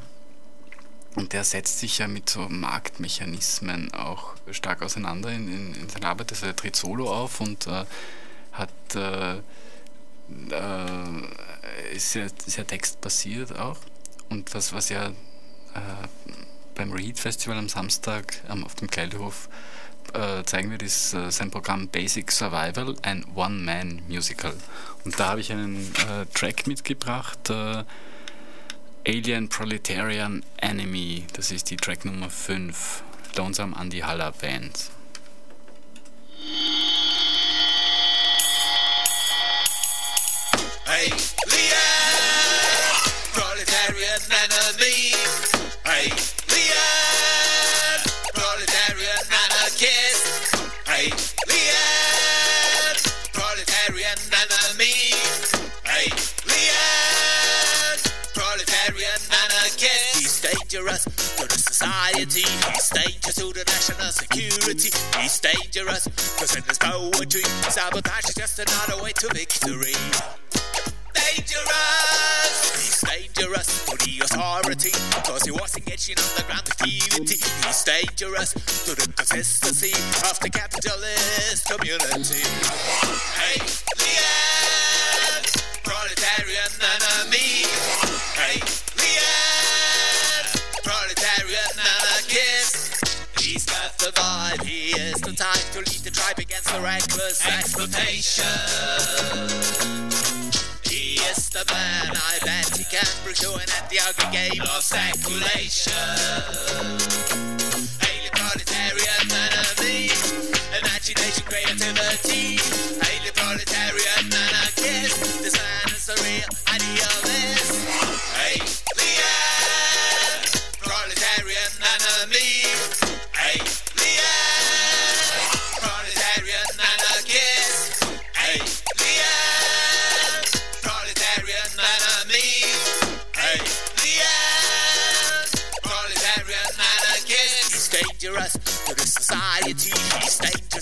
Und 1.15 1.33
der 1.33 1.43
setzt 1.43 1.79
sich 1.79 1.97
ja 1.97 2.07
mit 2.07 2.29
so 2.29 2.47
Marktmechanismen 2.47 3.93
auch 3.93 4.35
stark 4.51 4.81
auseinander 4.81 5.31
in, 5.31 5.47
in, 5.51 5.75
in 5.75 5.89
seiner 5.89 6.09
Arbeit. 6.09 6.31
Also 6.31 6.45
er 6.45 6.55
tritt 6.55 6.75
solo 6.75 7.11
auf 7.11 7.41
und 7.41 7.67
äh, 7.67 7.85
hat 8.51 8.95
äh, 8.95 9.41
äh, 10.51 11.95
ist 11.95 12.11
sehr, 12.11 12.29
sehr 12.45 12.65
textbasiert 12.65 13.57
auch. 13.57 13.77
Und 14.29 14.53
was, 14.53 14.73
was 14.73 14.89
ja 14.89 15.07
äh, 15.07 15.11
beim 16.75 16.91
Reheat 16.91 17.19
Festival 17.19 17.57
am 17.57 17.69
Samstag 17.69 18.41
ähm, 18.49 18.63
auf 18.63 18.75
dem 18.75 18.89
Kleidehof 18.89 19.49
äh, 20.13 20.43
zeigen 20.43 20.71
wird, 20.71 20.83
ist 20.83 21.13
äh, 21.13 21.31
sein 21.31 21.51
Programm 21.51 21.87
Basic 21.87 22.31
Survival, 22.31 22.95
ein 23.01 23.25
One-Man-Musical. 23.35 24.53
Und 25.05 25.19
da 25.19 25.29
habe 25.29 25.41
ich 25.41 25.51
einen 25.51 25.91
Track 26.33 26.67
mitgebracht, 26.67 27.51
Alien 29.07 29.47
Proletarian 29.49 30.43
Enemy, 30.57 31.25
das 31.33 31.51
ist 31.51 31.69
die 31.69 31.77
Track 31.77 32.05
Nummer 32.05 32.29
5, 32.29 33.03
Lonesome 33.37 33.75
Andy 33.79 33.99
Haller 33.99 34.31
Band. 34.33 34.91
Hey, 40.85 41.11
dangerous 60.69 61.03
to 61.03 61.47
the 61.47 61.57
society. 61.57 62.41
He's 62.41 62.89
dangerous 62.89 63.35
to 63.35 63.53
the 63.53 63.63
national 63.65 64.11
security. 64.11 64.89
He's 65.17 65.39
dangerous 65.39 66.05
because 66.07 66.55
in 66.55 66.63
his 66.63 66.77
poetry, 66.77 67.41
sabotage 67.69 68.29
is 68.29 68.35
just 68.35 68.59
another 68.59 69.01
way 69.01 69.11
to 69.13 69.27
victory 69.33 69.97
dangerous. 71.13 72.55
He's 72.77 73.01
dangerous 73.01 73.85
to 73.85 73.97
the 73.97 74.19
authority, 74.23 74.91
cause 75.25 75.43
he 75.43 75.51
was 75.51 75.75
engaging 75.75 76.17
underground 76.17 76.69
activity. 76.69 77.37
He's 77.65 77.83
dangerous 77.83 78.53
to 78.85 78.93
the 78.93 79.11
consistency 79.17 79.93
of 80.29 80.39
the 80.39 80.49
capitalist 80.49 81.65
community. 81.65 82.45
Hey, 83.41 83.57
Leon, 83.97 85.43
proletarian 85.83 86.71
enemy. 86.77 87.48
He's 93.59 93.65
got 93.65 93.97
the 93.97 94.11
vibe, 94.13 94.63
he 94.63 94.95
is 94.95 95.19
the 95.19 95.33
type 95.33 95.67
to 95.73 95.79
lead 95.79 95.99
the 96.07 96.11
tribe 96.11 96.39
against 96.39 96.71
the 96.71 96.79
reckless 96.79 97.45
exploitation 97.45 98.47
He 100.87 101.19
is 101.27 101.49
the 101.49 101.67
man. 101.67 102.07
I 102.15 102.39
bet 102.45 102.71
he 102.77 102.85
can 102.85 103.03
bring 103.21 103.35
you 103.41 103.51
an 103.55 103.67
at 103.67 103.89
the 103.91 103.99
ugly 103.99 104.31
game 104.31 104.61
of 104.63 104.79
speculation. 104.79 105.91
Alien 107.99 108.31
proletarian 108.31 109.27
enemy, 109.27 110.07
imagination, 110.79 111.43
creativity. 111.43 112.63
Alien 113.11 113.35
proletarian 113.35 114.23
anarchist, 114.39 115.19
this 115.43 115.59
man 115.59 115.87
is 115.91 116.07
a 116.07 116.15
real 116.23 116.47
idealist. 116.71 117.28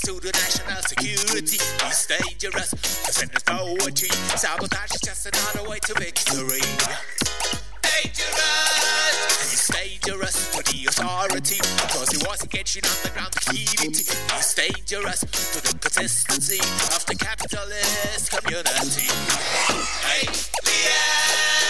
To 0.07 0.13
the 0.21 0.31
national 0.31 0.81
security. 0.83 1.59
He's 1.83 2.07
dangerous 2.07 2.71
to 2.71 3.23
in 3.23 3.29
his 3.29 3.43
poetry. 3.43 4.07
Sabotage 4.39 4.95
is 4.95 5.01
just 5.01 5.25
another 5.27 5.69
way 5.69 5.79
to 5.79 5.93
victory. 5.99 6.63
Dangerous. 7.83 9.51
He's 9.51 9.67
dangerous 9.67 10.55
to 10.55 10.63
the 10.63 10.87
authority 10.87 11.59
because 11.59 12.07
he 12.15 12.19
was 12.23 12.41
engaged 12.41 12.77
in 12.77 12.85
underground 12.87 13.35
activity. 13.35 14.07
He's 14.31 14.53
dangerous 14.55 15.19
to 15.27 15.59
the 15.59 15.75
consistency 15.77 16.59
of 16.63 17.05
the 17.05 17.15
capitalist 17.19 18.31
community. 18.31 19.11
Hey, 20.07 20.23
Leon, 20.63 21.66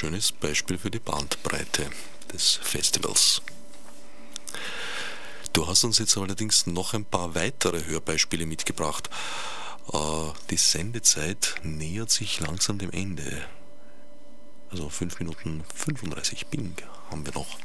schönes 0.00 0.32
Beispiel 0.32 0.78
für 0.78 0.90
die 0.90 0.98
Bandbreite 0.98 1.90
des 2.32 2.58
Festivals. 2.62 3.42
Du 5.52 5.66
hast 5.66 5.84
uns 5.84 5.98
jetzt 5.98 6.16
allerdings 6.16 6.66
noch 6.66 6.94
ein 6.94 7.04
paar 7.04 7.34
weitere 7.34 7.84
Hörbeispiele 7.84 8.46
mitgebracht. 8.46 9.10
Äh, 9.92 9.98
Die 10.48 10.56
Sendezeit 10.56 11.56
nähert 11.64 12.10
sich 12.10 12.40
langsam 12.40 12.78
dem 12.78 12.90
Ende. 12.92 13.44
Also 14.70 14.88
5 14.88 15.18
Minuten 15.18 15.64
35 15.74 16.46
Bing 16.46 16.74
haben 17.10 17.26
wir 17.26 17.34
noch. 17.34 17.58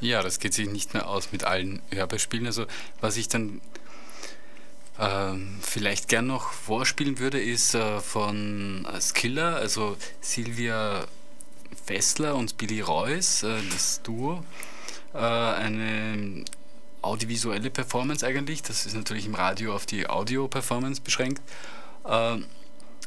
Ja, 0.00 0.22
das 0.22 0.38
geht 0.38 0.54
sich 0.54 0.68
nicht 0.68 0.94
mehr 0.94 1.08
aus 1.08 1.32
mit 1.32 1.42
allen 1.42 1.82
Hörbeispielen. 1.90 2.46
Also 2.46 2.66
was 3.00 3.16
ich 3.16 3.26
dann 3.26 3.60
ähm, 4.96 5.58
vielleicht 5.60 6.06
gern 6.06 6.28
noch 6.28 6.52
vorspielen 6.52 7.18
würde, 7.18 7.42
ist 7.42 7.74
äh, 7.74 7.98
von 7.98 8.86
Skiller, 9.00 9.56
also 9.56 9.96
Silvia 10.20 11.08
Fessler 11.84 12.34
und 12.34 12.56
Billy 12.58 12.80
Reuss, 12.80 13.42
äh, 13.42 13.60
das 13.70 14.02
Duo. 14.02 14.44
Äh, 15.14 15.18
eine 15.18 16.44
audiovisuelle 17.02 17.70
Performance 17.70 18.26
eigentlich. 18.26 18.62
Das 18.62 18.86
ist 18.86 18.94
natürlich 18.94 19.26
im 19.26 19.34
Radio 19.34 19.74
auf 19.74 19.86
die 19.86 20.08
Audio-Performance 20.08 21.00
beschränkt. 21.02 21.42
Äh, 22.04 22.38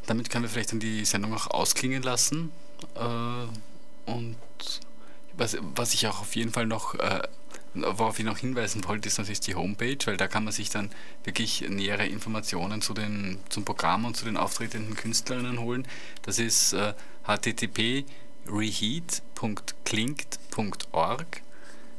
damit 0.05 0.29
können 0.29 0.43
wir 0.43 0.49
vielleicht 0.49 0.71
dann 0.71 0.79
die 0.79 1.03
Sendung 1.05 1.33
auch 1.33 1.47
ausklingen 1.47 2.03
lassen. 2.03 2.51
Und 4.05 4.35
was, 5.35 5.57
was 5.75 5.95
ich 5.95 6.05
auch 6.05 6.21
auf 6.21 6.35
jeden 6.35 6.51
Fall 6.51 6.67
noch, 6.67 6.93
worauf 7.73 8.19
ich 8.19 8.25
noch 8.25 8.37
hinweisen 8.37 8.87
wollte, 8.87 9.07
ist 9.07 9.17
natürlich 9.17 9.39
die 9.39 9.55
Homepage, 9.55 9.97
weil 10.05 10.17
da 10.17 10.27
kann 10.27 10.43
man 10.43 10.53
sich 10.53 10.69
dann 10.69 10.91
wirklich 11.23 11.67
nähere 11.67 12.05
Informationen 12.05 12.83
zu 12.83 12.93
den, 12.93 13.39
zum 13.49 13.65
Programm 13.65 14.05
und 14.05 14.15
zu 14.15 14.25
den 14.25 14.37
auftretenden 14.37 14.95
Künstlerinnen 14.95 15.59
holen. 15.59 15.87
Das 16.21 16.37
ist 16.37 16.73
äh, 16.73 16.93
http 17.25 18.05
reheat.klingt.org. 18.47 21.41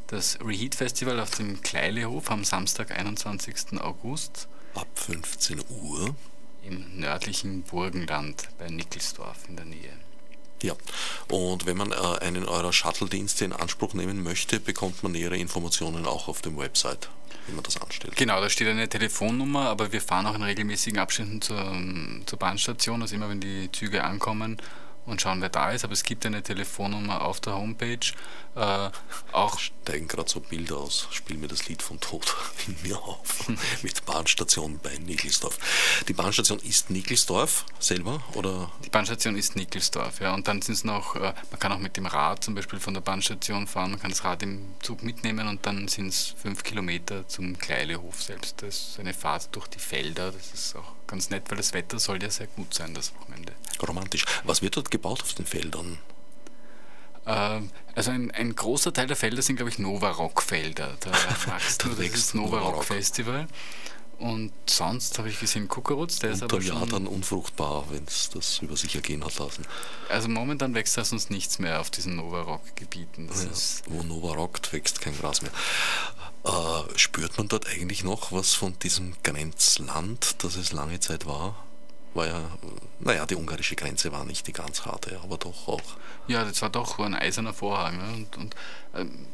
Das 0.06 0.38
Reheat 0.40 0.76
Festival 0.76 1.20
auf 1.20 1.30
dem 1.30 1.60
Kleilehof 1.62 2.30
am 2.30 2.44
Samstag, 2.44 2.96
21. 2.96 3.80
August 3.80 4.46
Ab 4.74 4.86
15 4.94 5.64
Uhr. 5.68 6.14
im 6.62 7.00
nördlichen 7.00 7.62
Burgenland 7.62 8.48
bei 8.58 8.68
Nickelsdorf 8.68 9.48
in 9.48 9.56
der 9.56 9.64
Nähe. 9.64 9.92
Ja, 10.62 10.74
und 11.28 11.66
wenn 11.66 11.76
man 11.76 11.92
äh, 11.92 11.96
einen 12.20 12.44
eurer 12.44 12.72
Shuttle-Dienste 12.72 13.44
in 13.44 13.52
Anspruch 13.52 13.94
nehmen 13.94 14.22
möchte, 14.22 14.60
bekommt 14.60 15.02
man 15.02 15.12
nähere 15.12 15.36
Informationen 15.36 16.06
auch 16.06 16.28
auf 16.28 16.40
dem 16.40 16.56
Website, 16.56 17.10
wie 17.46 17.54
man 17.54 17.64
das 17.64 17.80
anstellt. 17.80 18.16
Genau, 18.16 18.40
da 18.40 18.48
steht 18.48 18.68
eine 18.68 18.88
Telefonnummer, 18.88 19.68
aber 19.68 19.92
wir 19.92 20.00
fahren 20.00 20.26
auch 20.26 20.34
in 20.34 20.42
regelmäßigen 20.42 20.98
Abständen 20.98 21.42
zur, 21.42 21.76
zur 22.24 22.38
Bahnstation, 22.38 23.02
also 23.02 23.14
immer 23.14 23.28
wenn 23.28 23.40
die 23.40 23.70
Züge 23.72 24.04
ankommen 24.04 24.56
und 25.06 25.20
schauen, 25.20 25.40
wer 25.40 25.48
da 25.48 25.70
ist. 25.70 25.84
Aber 25.84 25.92
es 25.92 26.02
gibt 26.02 26.26
eine 26.26 26.42
Telefonnummer 26.42 27.22
auf 27.22 27.40
der 27.40 27.54
Homepage. 27.54 28.12
Äh, 28.54 28.90
auch 29.32 29.58
steigen 29.58 30.08
gerade 30.08 30.28
so 30.28 30.40
Bilder 30.40 30.78
aus. 30.78 31.08
Spiel 31.10 31.36
mir 31.36 31.48
das 31.48 31.68
Lied 31.68 31.82
von 31.82 32.00
Tod 32.00 32.34
in 32.66 32.76
mir 32.82 32.98
auf. 32.98 33.48
Mit 33.82 34.04
Bahnstation 34.06 34.78
bei 34.82 34.96
Nickelsdorf. 34.96 35.58
Die 36.08 36.12
Bahnstation 36.12 36.58
ist 36.60 36.90
Nickelsdorf 36.90 37.66
selber? 37.78 38.22
Oder? 38.34 38.70
Die 38.84 38.90
Bahnstation 38.90 39.36
ist 39.36 39.56
Nickelsdorf, 39.56 40.20
ja. 40.20 40.34
Und 40.34 40.48
dann 40.48 40.62
sind 40.62 40.74
es 40.74 40.84
noch, 40.84 41.16
äh, 41.16 41.34
man 41.50 41.60
kann 41.60 41.72
auch 41.72 41.78
mit 41.78 41.96
dem 41.96 42.06
Rad 42.06 42.44
zum 42.44 42.54
Beispiel 42.54 42.80
von 42.80 42.94
der 42.94 43.00
Bahnstation 43.00 43.66
fahren, 43.66 43.92
man 43.92 44.00
kann 44.00 44.10
das 44.10 44.24
Rad 44.24 44.42
im 44.42 44.74
Zug 44.80 45.02
mitnehmen 45.02 45.48
und 45.48 45.64
dann 45.66 45.88
sind 45.88 46.08
es 46.08 46.34
fünf 46.40 46.62
Kilometer 46.62 47.28
zum 47.28 47.58
Kleilehof 47.58 48.22
selbst. 48.22 48.62
Das 48.62 48.88
ist 48.88 49.00
eine 49.00 49.14
Fahrt 49.14 49.54
durch 49.54 49.66
die 49.68 49.78
Felder. 49.78 50.32
Das 50.32 50.52
ist 50.52 50.76
auch 50.76 50.92
ganz 51.06 51.30
nett, 51.30 51.44
weil 51.48 51.58
das 51.58 51.72
Wetter 51.72 51.98
soll 51.98 52.22
ja 52.22 52.30
sehr 52.30 52.46
gut 52.48 52.74
sein 52.74 52.94
das 52.94 53.14
Wochenende. 53.14 53.52
Romantisch. 53.82 54.24
Was 54.44 54.62
wird 54.62 54.76
dort 54.76 54.90
gebaut 54.90 55.22
auf 55.22 55.34
den 55.34 55.46
Feldern? 55.46 55.98
Ähm, 57.26 57.70
also 57.94 58.10
ein, 58.12 58.30
ein, 58.30 58.54
großer 58.54 58.92
Teil 58.92 59.08
der 59.08 59.16
Felder 59.16 59.42
sind, 59.42 59.56
glaube 59.56 59.70
ich, 59.70 59.78
Nova-Rock-Felder. 59.78 60.96
Da 61.00 61.12
wächst 61.46 61.84
nur 61.84 61.96
das 61.96 62.34
Nova-Rock-Festival. 62.34 63.48
Und 64.18 64.52
sonst 64.66 65.18
habe 65.18 65.28
ich 65.28 65.38
gesehen 65.38 65.68
Kukuruz, 65.68 66.20
der 66.20 66.30
ist 66.30 66.42
aber 66.42 66.62
schon... 66.62 66.74
Jahr 66.74 66.86
dann 66.86 67.06
unfruchtbar, 67.06 67.84
wenn 67.90 68.04
es 68.04 68.30
das 68.30 68.60
über 68.60 68.74
sich 68.74 68.94
ergehen 68.94 69.22
hat 69.22 69.38
lassen. 69.38 69.66
Also 70.08 70.28
momentan 70.28 70.74
wächst 70.74 70.96
da 70.96 71.04
sonst 71.04 71.30
nichts 71.30 71.58
mehr 71.58 71.80
auf 71.80 71.90
diesen 71.90 72.16
Nova-Rock-Gebieten. 72.16 73.28
Ja, 73.28 73.50
wo 73.88 74.02
Nova 74.02 74.34
rockt, 74.34 74.72
wächst 74.72 75.02
kein 75.02 75.18
Gras 75.18 75.42
mehr. 75.42 75.50
Äh, 76.44 76.98
spürt 76.98 77.36
man 77.36 77.48
dort 77.48 77.66
eigentlich 77.66 78.04
noch 78.04 78.32
was 78.32 78.54
von 78.54 78.78
diesem 78.78 79.14
Grenzland, 79.22 80.42
das 80.42 80.56
es 80.56 80.72
lange 80.72 80.98
Zeit 81.00 81.26
war? 81.26 81.65
War 82.16 82.26
ja, 82.26 82.50
naja, 83.00 83.26
die 83.26 83.34
ungarische 83.34 83.76
Grenze 83.76 84.10
war 84.10 84.24
nicht 84.24 84.46
die 84.46 84.52
ganz 84.52 84.86
harte, 84.86 85.20
aber 85.22 85.36
doch 85.36 85.68
auch. 85.68 85.82
Ja, 86.28 86.44
das 86.44 86.62
war 86.62 86.70
doch 86.70 86.98
ein 86.98 87.14
eiserner 87.14 87.52
Vorhang. 87.52 87.98
Ne? 87.98 88.14
Und, 88.14 88.38
und 88.38 88.56
ähm, 88.94 89.26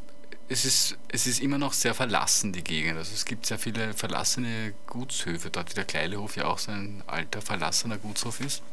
es 0.48 0.64
ist, 0.64 0.96
es 1.08 1.28
ist 1.28 1.40
immer 1.40 1.58
noch 1.58 1.72
sehr 1.72 1.94
verlassen, 1.94 2.52
die 2.52 2.64
Gegend. 2.64 2.98
Also 2.98 3.14
es 3.14 3.24
gibt 3.24 3.46
sehr 3.46 3.60
viele 3.60 3.94
verlassene 3.94 4.74
Gutshöfe 4.86 5.50
dort, 5.50 5.70
wie 5.70 5.74
der 5.74 5.84
Kleilehof 5.84 6.34
ja 6.36 6.46
auch 6.46 6.58
so 6.58 6.72
ein 6.72 7.04
alter, 7.06 7.40
verlassener 7.40 7.98
Gutshof 7.98 8.40
ist. 8.40 8.64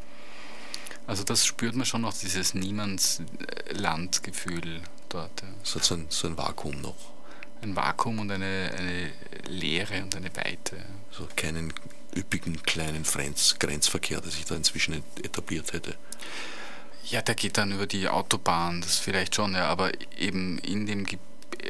Also 1.06 1.24
das 1.24 1.46
spürt 1.46 1.76
man 1.76 1.86
schon 1.86 2.02
noch, 2.02 2.14
dieses 2.14 2.56
Niemandslandgefühl 2.56 4.82
dort. 5.10 5.42
Ja. 5.42 5.50
Hat 5.76 5.84
so 5.84 5.94
ein, 5.96 6.08
so 6.10 6.28
ein 6.28 6.36
Vakuum 6.36 6.82
noch. 6.82 6.98
Ein 7.62 7.76
Vakuum 7.76 8.18
und 8.20 8.32
eine, 8.32 8.72
eine 8.76 9.12
Leere 9.48 10.02
und 10.04 10.16
eine 10.16 10.36
Weite. 10.36 10.78
So 11.12 11.28
keinen 11.36 11.74
üppigen 12.16 12.64
kleinen 12.64 13.04
Grenzverkehr, 13.04 14.22
der 14.22 14.32
sich 14.32 14.46
da 14.46 14.56
inzwischen 14.56 15.04
etabliert 15.24 15.74
hätte. 15.74 15.96
Ja, 17.06 17.22
der 17.22 17.36
geht 17.36 17.58
dann 17.58 17.72
über 17.72 17.88
die 17.88 18.08
Autobahn, 18.08 18.82
das 18.82 18.98
vielleicht 18.98 19.36
schon, 19.36 19.54
ja, 19.54 19.66
aber 19.68 19.92
eben 20.18 20.60
in 20.60 20.86
dem 20.86 21.06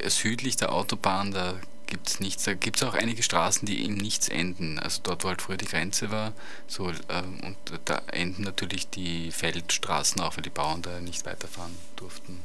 südlich 0.07 0.57
der 0.57 0.73
Autobahn, 0.73 1.31
da 1.31 1.55
gibt 1.89 2.07
es 2.07 2.19
nichts. 2.19 2.43
Da 2.43 2.53
gibt 2.53 2.77
es 2.77 2.83
auch 2.83 2.93
einige 2.93 3.23
Straßen, 3.23 3.65
die 3.65 3.83
in 3.83 3.95
nichts 3.95 4.29
enden. 4.29 4.79
Also 4.79 5.01
dort, 5.03 5.23
wo 5.23 5.29
halt 5.29 5.41
früher 5.41 5.57
die 5.57 5.65
Grenze 5.65 6.11
war, 6.11 6.33
so, 6.67 6.89
äh, 6.89 7.23
und 7.43 7.57
da 7.85 8.01
enden 8.07 8.43
natürlich 8.43 8.89
die 8.89 9.31
Feldstraßen 9.31 10.21
auch, 10.21 10.37
weil 10.37 10.43
die 10.43 10.49
Bauern 10.49 10.81
da 10.81 10.99
nicht 10.99 11.25
weiterfahren 11.25 11.75
durften. 11.95 12.41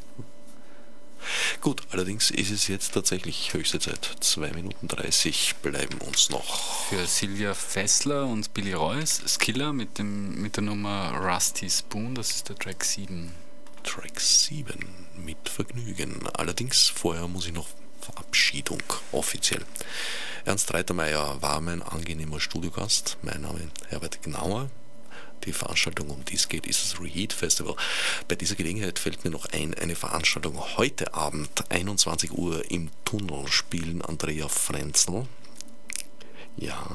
Gut, 1.61 1.83
allerdings 1.91 2.31
ist 2.31 2.51
es 2.51 2.69
jetzt 2.69 2.93
tatsächlich 2.95 3.53
höchste 3.53 3.79
Zeit. 3.79 4.17
2 4.21 4.53
Minuten 4.53 4.89
30 4.89 5.57
bleiben 5.63 5.99
uns 5.99 6.31
noch. 6.31 6.89
Für 6.89 7.07
Silvia 7.07 7.55
Fessler 7.55 8.27
und 8.27 8.53
Billy 8.55 8.73
Royce, 8.73 9.23
Skiller 9.27 9.73
mit, 9.73 9.99
dem, 9.99 10.41
mit 10.41 10.57
der 10.57 10.65
Nummer 10.65 11.13
Rusty 11.13 11.69
Spoon, 11.71 12.15
das 12.15 12.31
ist 12.31 12.49
der 12.49 12.57
Track 12.57 12.85
7. 12.85 13.33
Track 13.83 14.21
7 14.21 14.75
mit 15.17 15.49
Vergnügen. 15.49 16.27
Allerdings 16.35 16.89
vorher 16.89 17.29
muss 17.29 17.47
ich 17.47 17.53
noch 17.53 17.69
Verabschiedung 18.01 18.83
offiziell. 19.13 19.65
Ernst 20.45 20.73
Reitermeier 20.75 21.41
war 21.41 21.61
mein 21.61 21.83
angenehmer 21.83 22.41
Studiogast. 22.41 23.17
Mein 23.23 23.41
Name 23.43 23.61
Herbert 23.89 24.23
Gnauer. 24.23 24.69
Die 25.47 25.53
Veranstaltung, 25.53 26.11
um 26.11 26.25
die 26.25 26.35
es 26.35 26.49
geht, 26.49 26.67
ist 26.67 26.83
das 26.83 27.01
Reheat 27.01 27.33
Festival. 27.33 27.77
Bei 28.29 28.35
dieser 28.35 28.55
Gelegenheit 28.55 28.99
fällt 28.99 29.25
mir 29.25 29.31
noch 29.31 29.47
ein, 29.47 29.75
eine 29.75 29.97
Veranstaltung 29.97 30.59
heute 30.77 31.15
Abend, 31.15 31.71
21 31.71 32.33
Uhr 32.33 32.71
im 32.71 32.91
Tunnel, 33.05 33.47
spielen 33.49 34.03
Andrea 34.03 34.49
Frenzel. 34.49 35.27
Ja. 36.57 36.87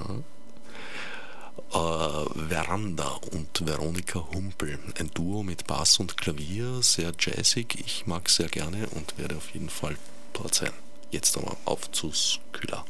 Äh, 1.72 2.50
Veranda 2.50 3.20
und 3.32 3.66
Veronika 3.66 4.28
Humpel. 4.34 4.80
Ein 4.98 5.12
Duo 5.14 5.44
mit 5.44 5.68
Bass 5.68 6.00
und 6.00 6.18
Klavier, 6.18 6.82
sehr 6.82 7.14
jazzig. 7.20 7.78
Ich 7.86 8.08
mag 8.08 8.30
sehr 8.30 8.48
gerne 8.48 8.88
und 8.90 9.18
werde 9.18 9.36
auf 9.36 9.52
jeden 9.52 9.70
Fall 9.70 9.96
dort 10.34 10.56
sein. 10.56 10.74
Jetzt 11.12 11.38
aber 11.38 11.58
auf 11.66 11.92
zu 11.92 12.12
Skylla. 12.12 12.86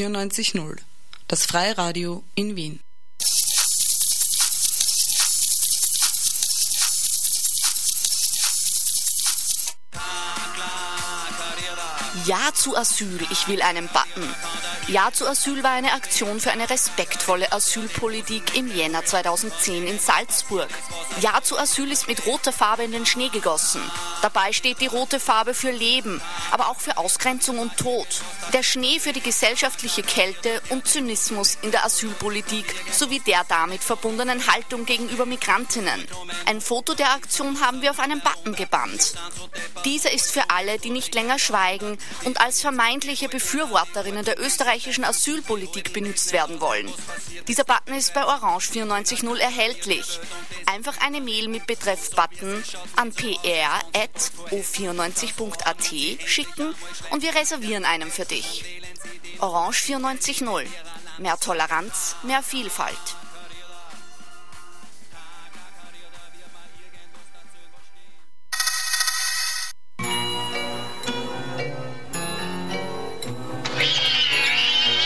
94.0, 0.00 0.78
das 1.28 1.44
Freiradio 1.44 2.24
in 2.34 2.56
Wien. 2.56 2.80
Ja 12.24 12.38
zu 12.54 12.76
Asyl, 12.76 13.26
ich 13.30 13.46
will 13.48 13.60
einen 13.60 13.88
Button. 13.88 14.34
Ja 14.88 15.12
zu 15.12 15.28
Asyl 15.28 15.62
war 15.62 15.72
eine 15.72 15.92
Aktion 15.92 16.40
für 16.40 16.50
eine 16.50 16.70
respektvolle 16.70 17.52
Asylpolitik 17.52 18.56
im 18.56 18.74
Jänner 18.74 19.04
2010 19.04 19.86
in 19.86 19.98
Salzburg. 19.98 20.68
Ja 21.20 21.42
zu 21.42 21.58
Asyl 21.58 21.92
ist 21.92 22.08
mit 22.08 22.24
roter 22.26 22.52
Farbe 22.52 22.84
in 22.84 22.92
den 22.92 23.04
Schnee 23.04 23.28
gegossen. 23.28 23.82
Dabei 24.22 24.52
steht 24.52 24.80
die 24.80 24.86
rote 24.86 25.18
Farbe 25.18 25.54
für 25.54 25.70
Leben, 25.70 26.20
aber 26.50 26.68
auch 26.68 26.78
für 26.78 26.98
Ausgrenzung 26.98 27.58
und 27.58 27.76
Tod. 27.76 28.06
Der 28.52 28.62
Schnee 28.62 29.00
für 29.00 29.12
die 29.12 29.22
gesellschaftliche 29.22 30.02
Kälte 30.02 30.60
und 30.68 30.86
Zynismus 30.86 31.56
in 31.62 31.70
der 31.70 31.84
Asylpolitik 31.84 32.66
sowie 32.92 33.20
der 33.20 33.44
damit 33.48 33.82
verbundenen 33.82 34.46
Haltung 34.46 34.84
gegenüber 34.84 35.24
Migrantinnen. 35.24 36.06
Ein 36.46 36.60
Foto 36.60 36.94
der 36.94 37.12
Aktion 37.12 37.60
haben 37.60 37.80
wir 37.80 37.90
auf 37.90 37.98
einen 37.98 38.20
Button 38.20 38.54
gebannt. 38.54 39.14
Dieser 39.84 40.12
ist 40.12 40.30
für 40.30 40.50
alle, 40.50 40.78
die 40.78 40.90
nicht 40.90 41.14
länger 41.14 41.38
schweigen 41.38 41.96
und 42.24 42.40
als 42.40 42.60
vermeintliche 42.60 43.28
Befürworterinnen 43.28 44.24
der 44.24 44.38
österreichischen 44.38 45.04
Asylpolitik 45.04 45.92
benutzt 45.92 46.32
werden 46.32 46.60
wollen. 46.60 46.92
Dieser 47.48 47.64
Button 47.64 47.94
ist 47.94 48.12
bei 48.12 48.24
Orange 48.24 48.70
94.0 48.72 49.38
erhältlich. 49.38 50.20
Einfach 50.66 51.00
eine 51.00 51.20
Mail 51.20 51.48
mit 51.48 51.66
Betreff 51.66 52.10
Button 52.10 52.62
an 52.96 53.12
pr.o94.at 54.14 56.28
schicken 56.28 56.74
und 57.10 57.22
wir 57.22 57.34
reservieren 57.34 57.84
einen 57.84 58.10
für 58.10 58.24
dich. 58.24 58.64
Orange 59.38 59.84
94.0. 59.84 60.66
Mehr 61.18 61.38
Toleranz, 61.38 62.16
mehr 62.22 62.42
Vielfalt. 62.42 62.96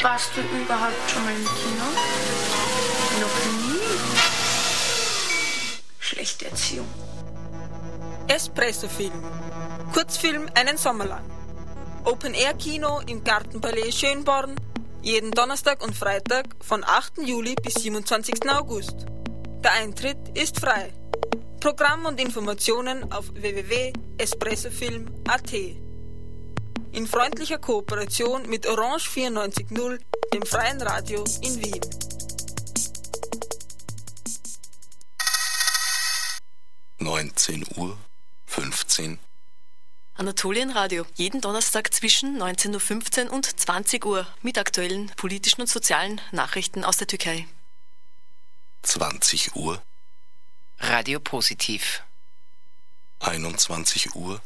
Warst 0.02 0.30
du 0.36 0.42
überhaupt 0.42 1.10
schon 1.10 1.24
mal 1.24 1.34
im 1.34 1.44
Kino? 1.44 1.84
Noch 3.20 3.36
nie? 3.68 3.80
Schlechte 5.98 6.44
Erziehung. 6.44 7.03
Espresso-Film. 8.28 9.12
Kurzfilm 9.92 10.48
einen 10.54 10.78
Sommer 10.78 11.06
lang. 11.06 11.24
Open-Air-Kino 12.04 13.00
im 13.06 13.22
Gartenpalais 13.22 13.92
Schönborn. 13.92 14.56
Jeden 15.02 15.30
Donnerstag 15.30 15.84
und 15.84 15.94
Freitag 15.94 16.46
von 16.60 16.82
8. 16.84 17.18
Juli 17.24 17.54
bis 17.62 17.74
27. 17.74 18.50
August. 18.50 19.04
Der 19.62 19.72
Eintritt 19.72 20.36
ist 20.36 20.58
frei. 20.60 20.92
Programm 21.60 22.06
und 22.06 22.18
Informationen 22.20 23.12
auf 23.12 23.26
www.espressofilm.at. 23.34 25.52
In 26.92 27.06
freundlicher 27.06 27.58
Kooperation 27.58 28.48
mit 28.48 28.66
Orange 28.66 29.10
94.0, 29.10 29.98
dem 30.32 30.42
freien 30.42 30.80
Radio 30.80 31.22
in 31.42 31.62
Wien. 31.62 31.82
Neunzehn 36.98 37.66
Uhr 37.76 37.98
fünfzehn. 38.54 39.18
Anatolienradio, 40.14 41.04
jeden 41.14 41.40
Donnerstag 41.40 41.92
zwischen 41.92 42.40
19.15 42.40 43.26
Uhr 43.26 43.32
und 43.32 43.60
20 43.60 44.04
Uhr 44.04 44.28
mit 44.42 44.58
aktuellen 44.58 45.08
politischen 45.16 45.62
und 45.62 45.66
sozialen 45.66 46.20
Nachrichten 46.30 46.84
aus 46.84 46.96
der 46.96 47.08
Türkei. 47.08 47.48
20 48.82 49.56
Uhr, 49.56 49.82
Radio 50.78 51.18
Positiv. 51.18 52.04
21 53.18 54.14
Uhr, 54.14 54.40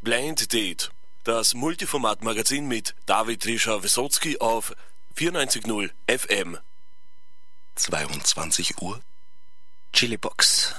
Blind 0.00 0.50
Date, 0.54 0.90
das 1.24 1.52
Multiformat-Magazin 1.52 2.66
mit 2.66 2.94
David 3.04 3.44
Rischer-Wysocki 3.44 4.38
auf 4.38 4.74
94.0 5.14 5.90
FM. 6.08 6.56
22 7.74 8.80
Uhr, 8.80 9.02
Chilibox. 9.92 10.74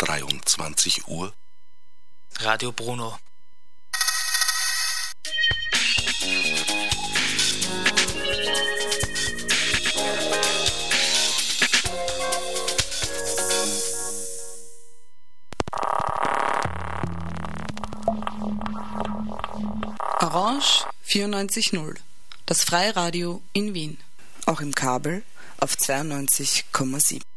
23 0.00 1.08
Uhr, 1.08 1.34
Radio 2.38 2.72
Bruno. 2.72 3.18
Orange 20.20 20.86
94.0. 21.06 21.96
Das 22.46 22.64
Freiradio 22.64 23.42
in 23.52 23.74
Wien. 23.74 23.98
Auch 24.46 24.62
im 24.62 24.74
Kabel 24.74 25.22
auf 25.58 25.74
92,7. 25.74 27.29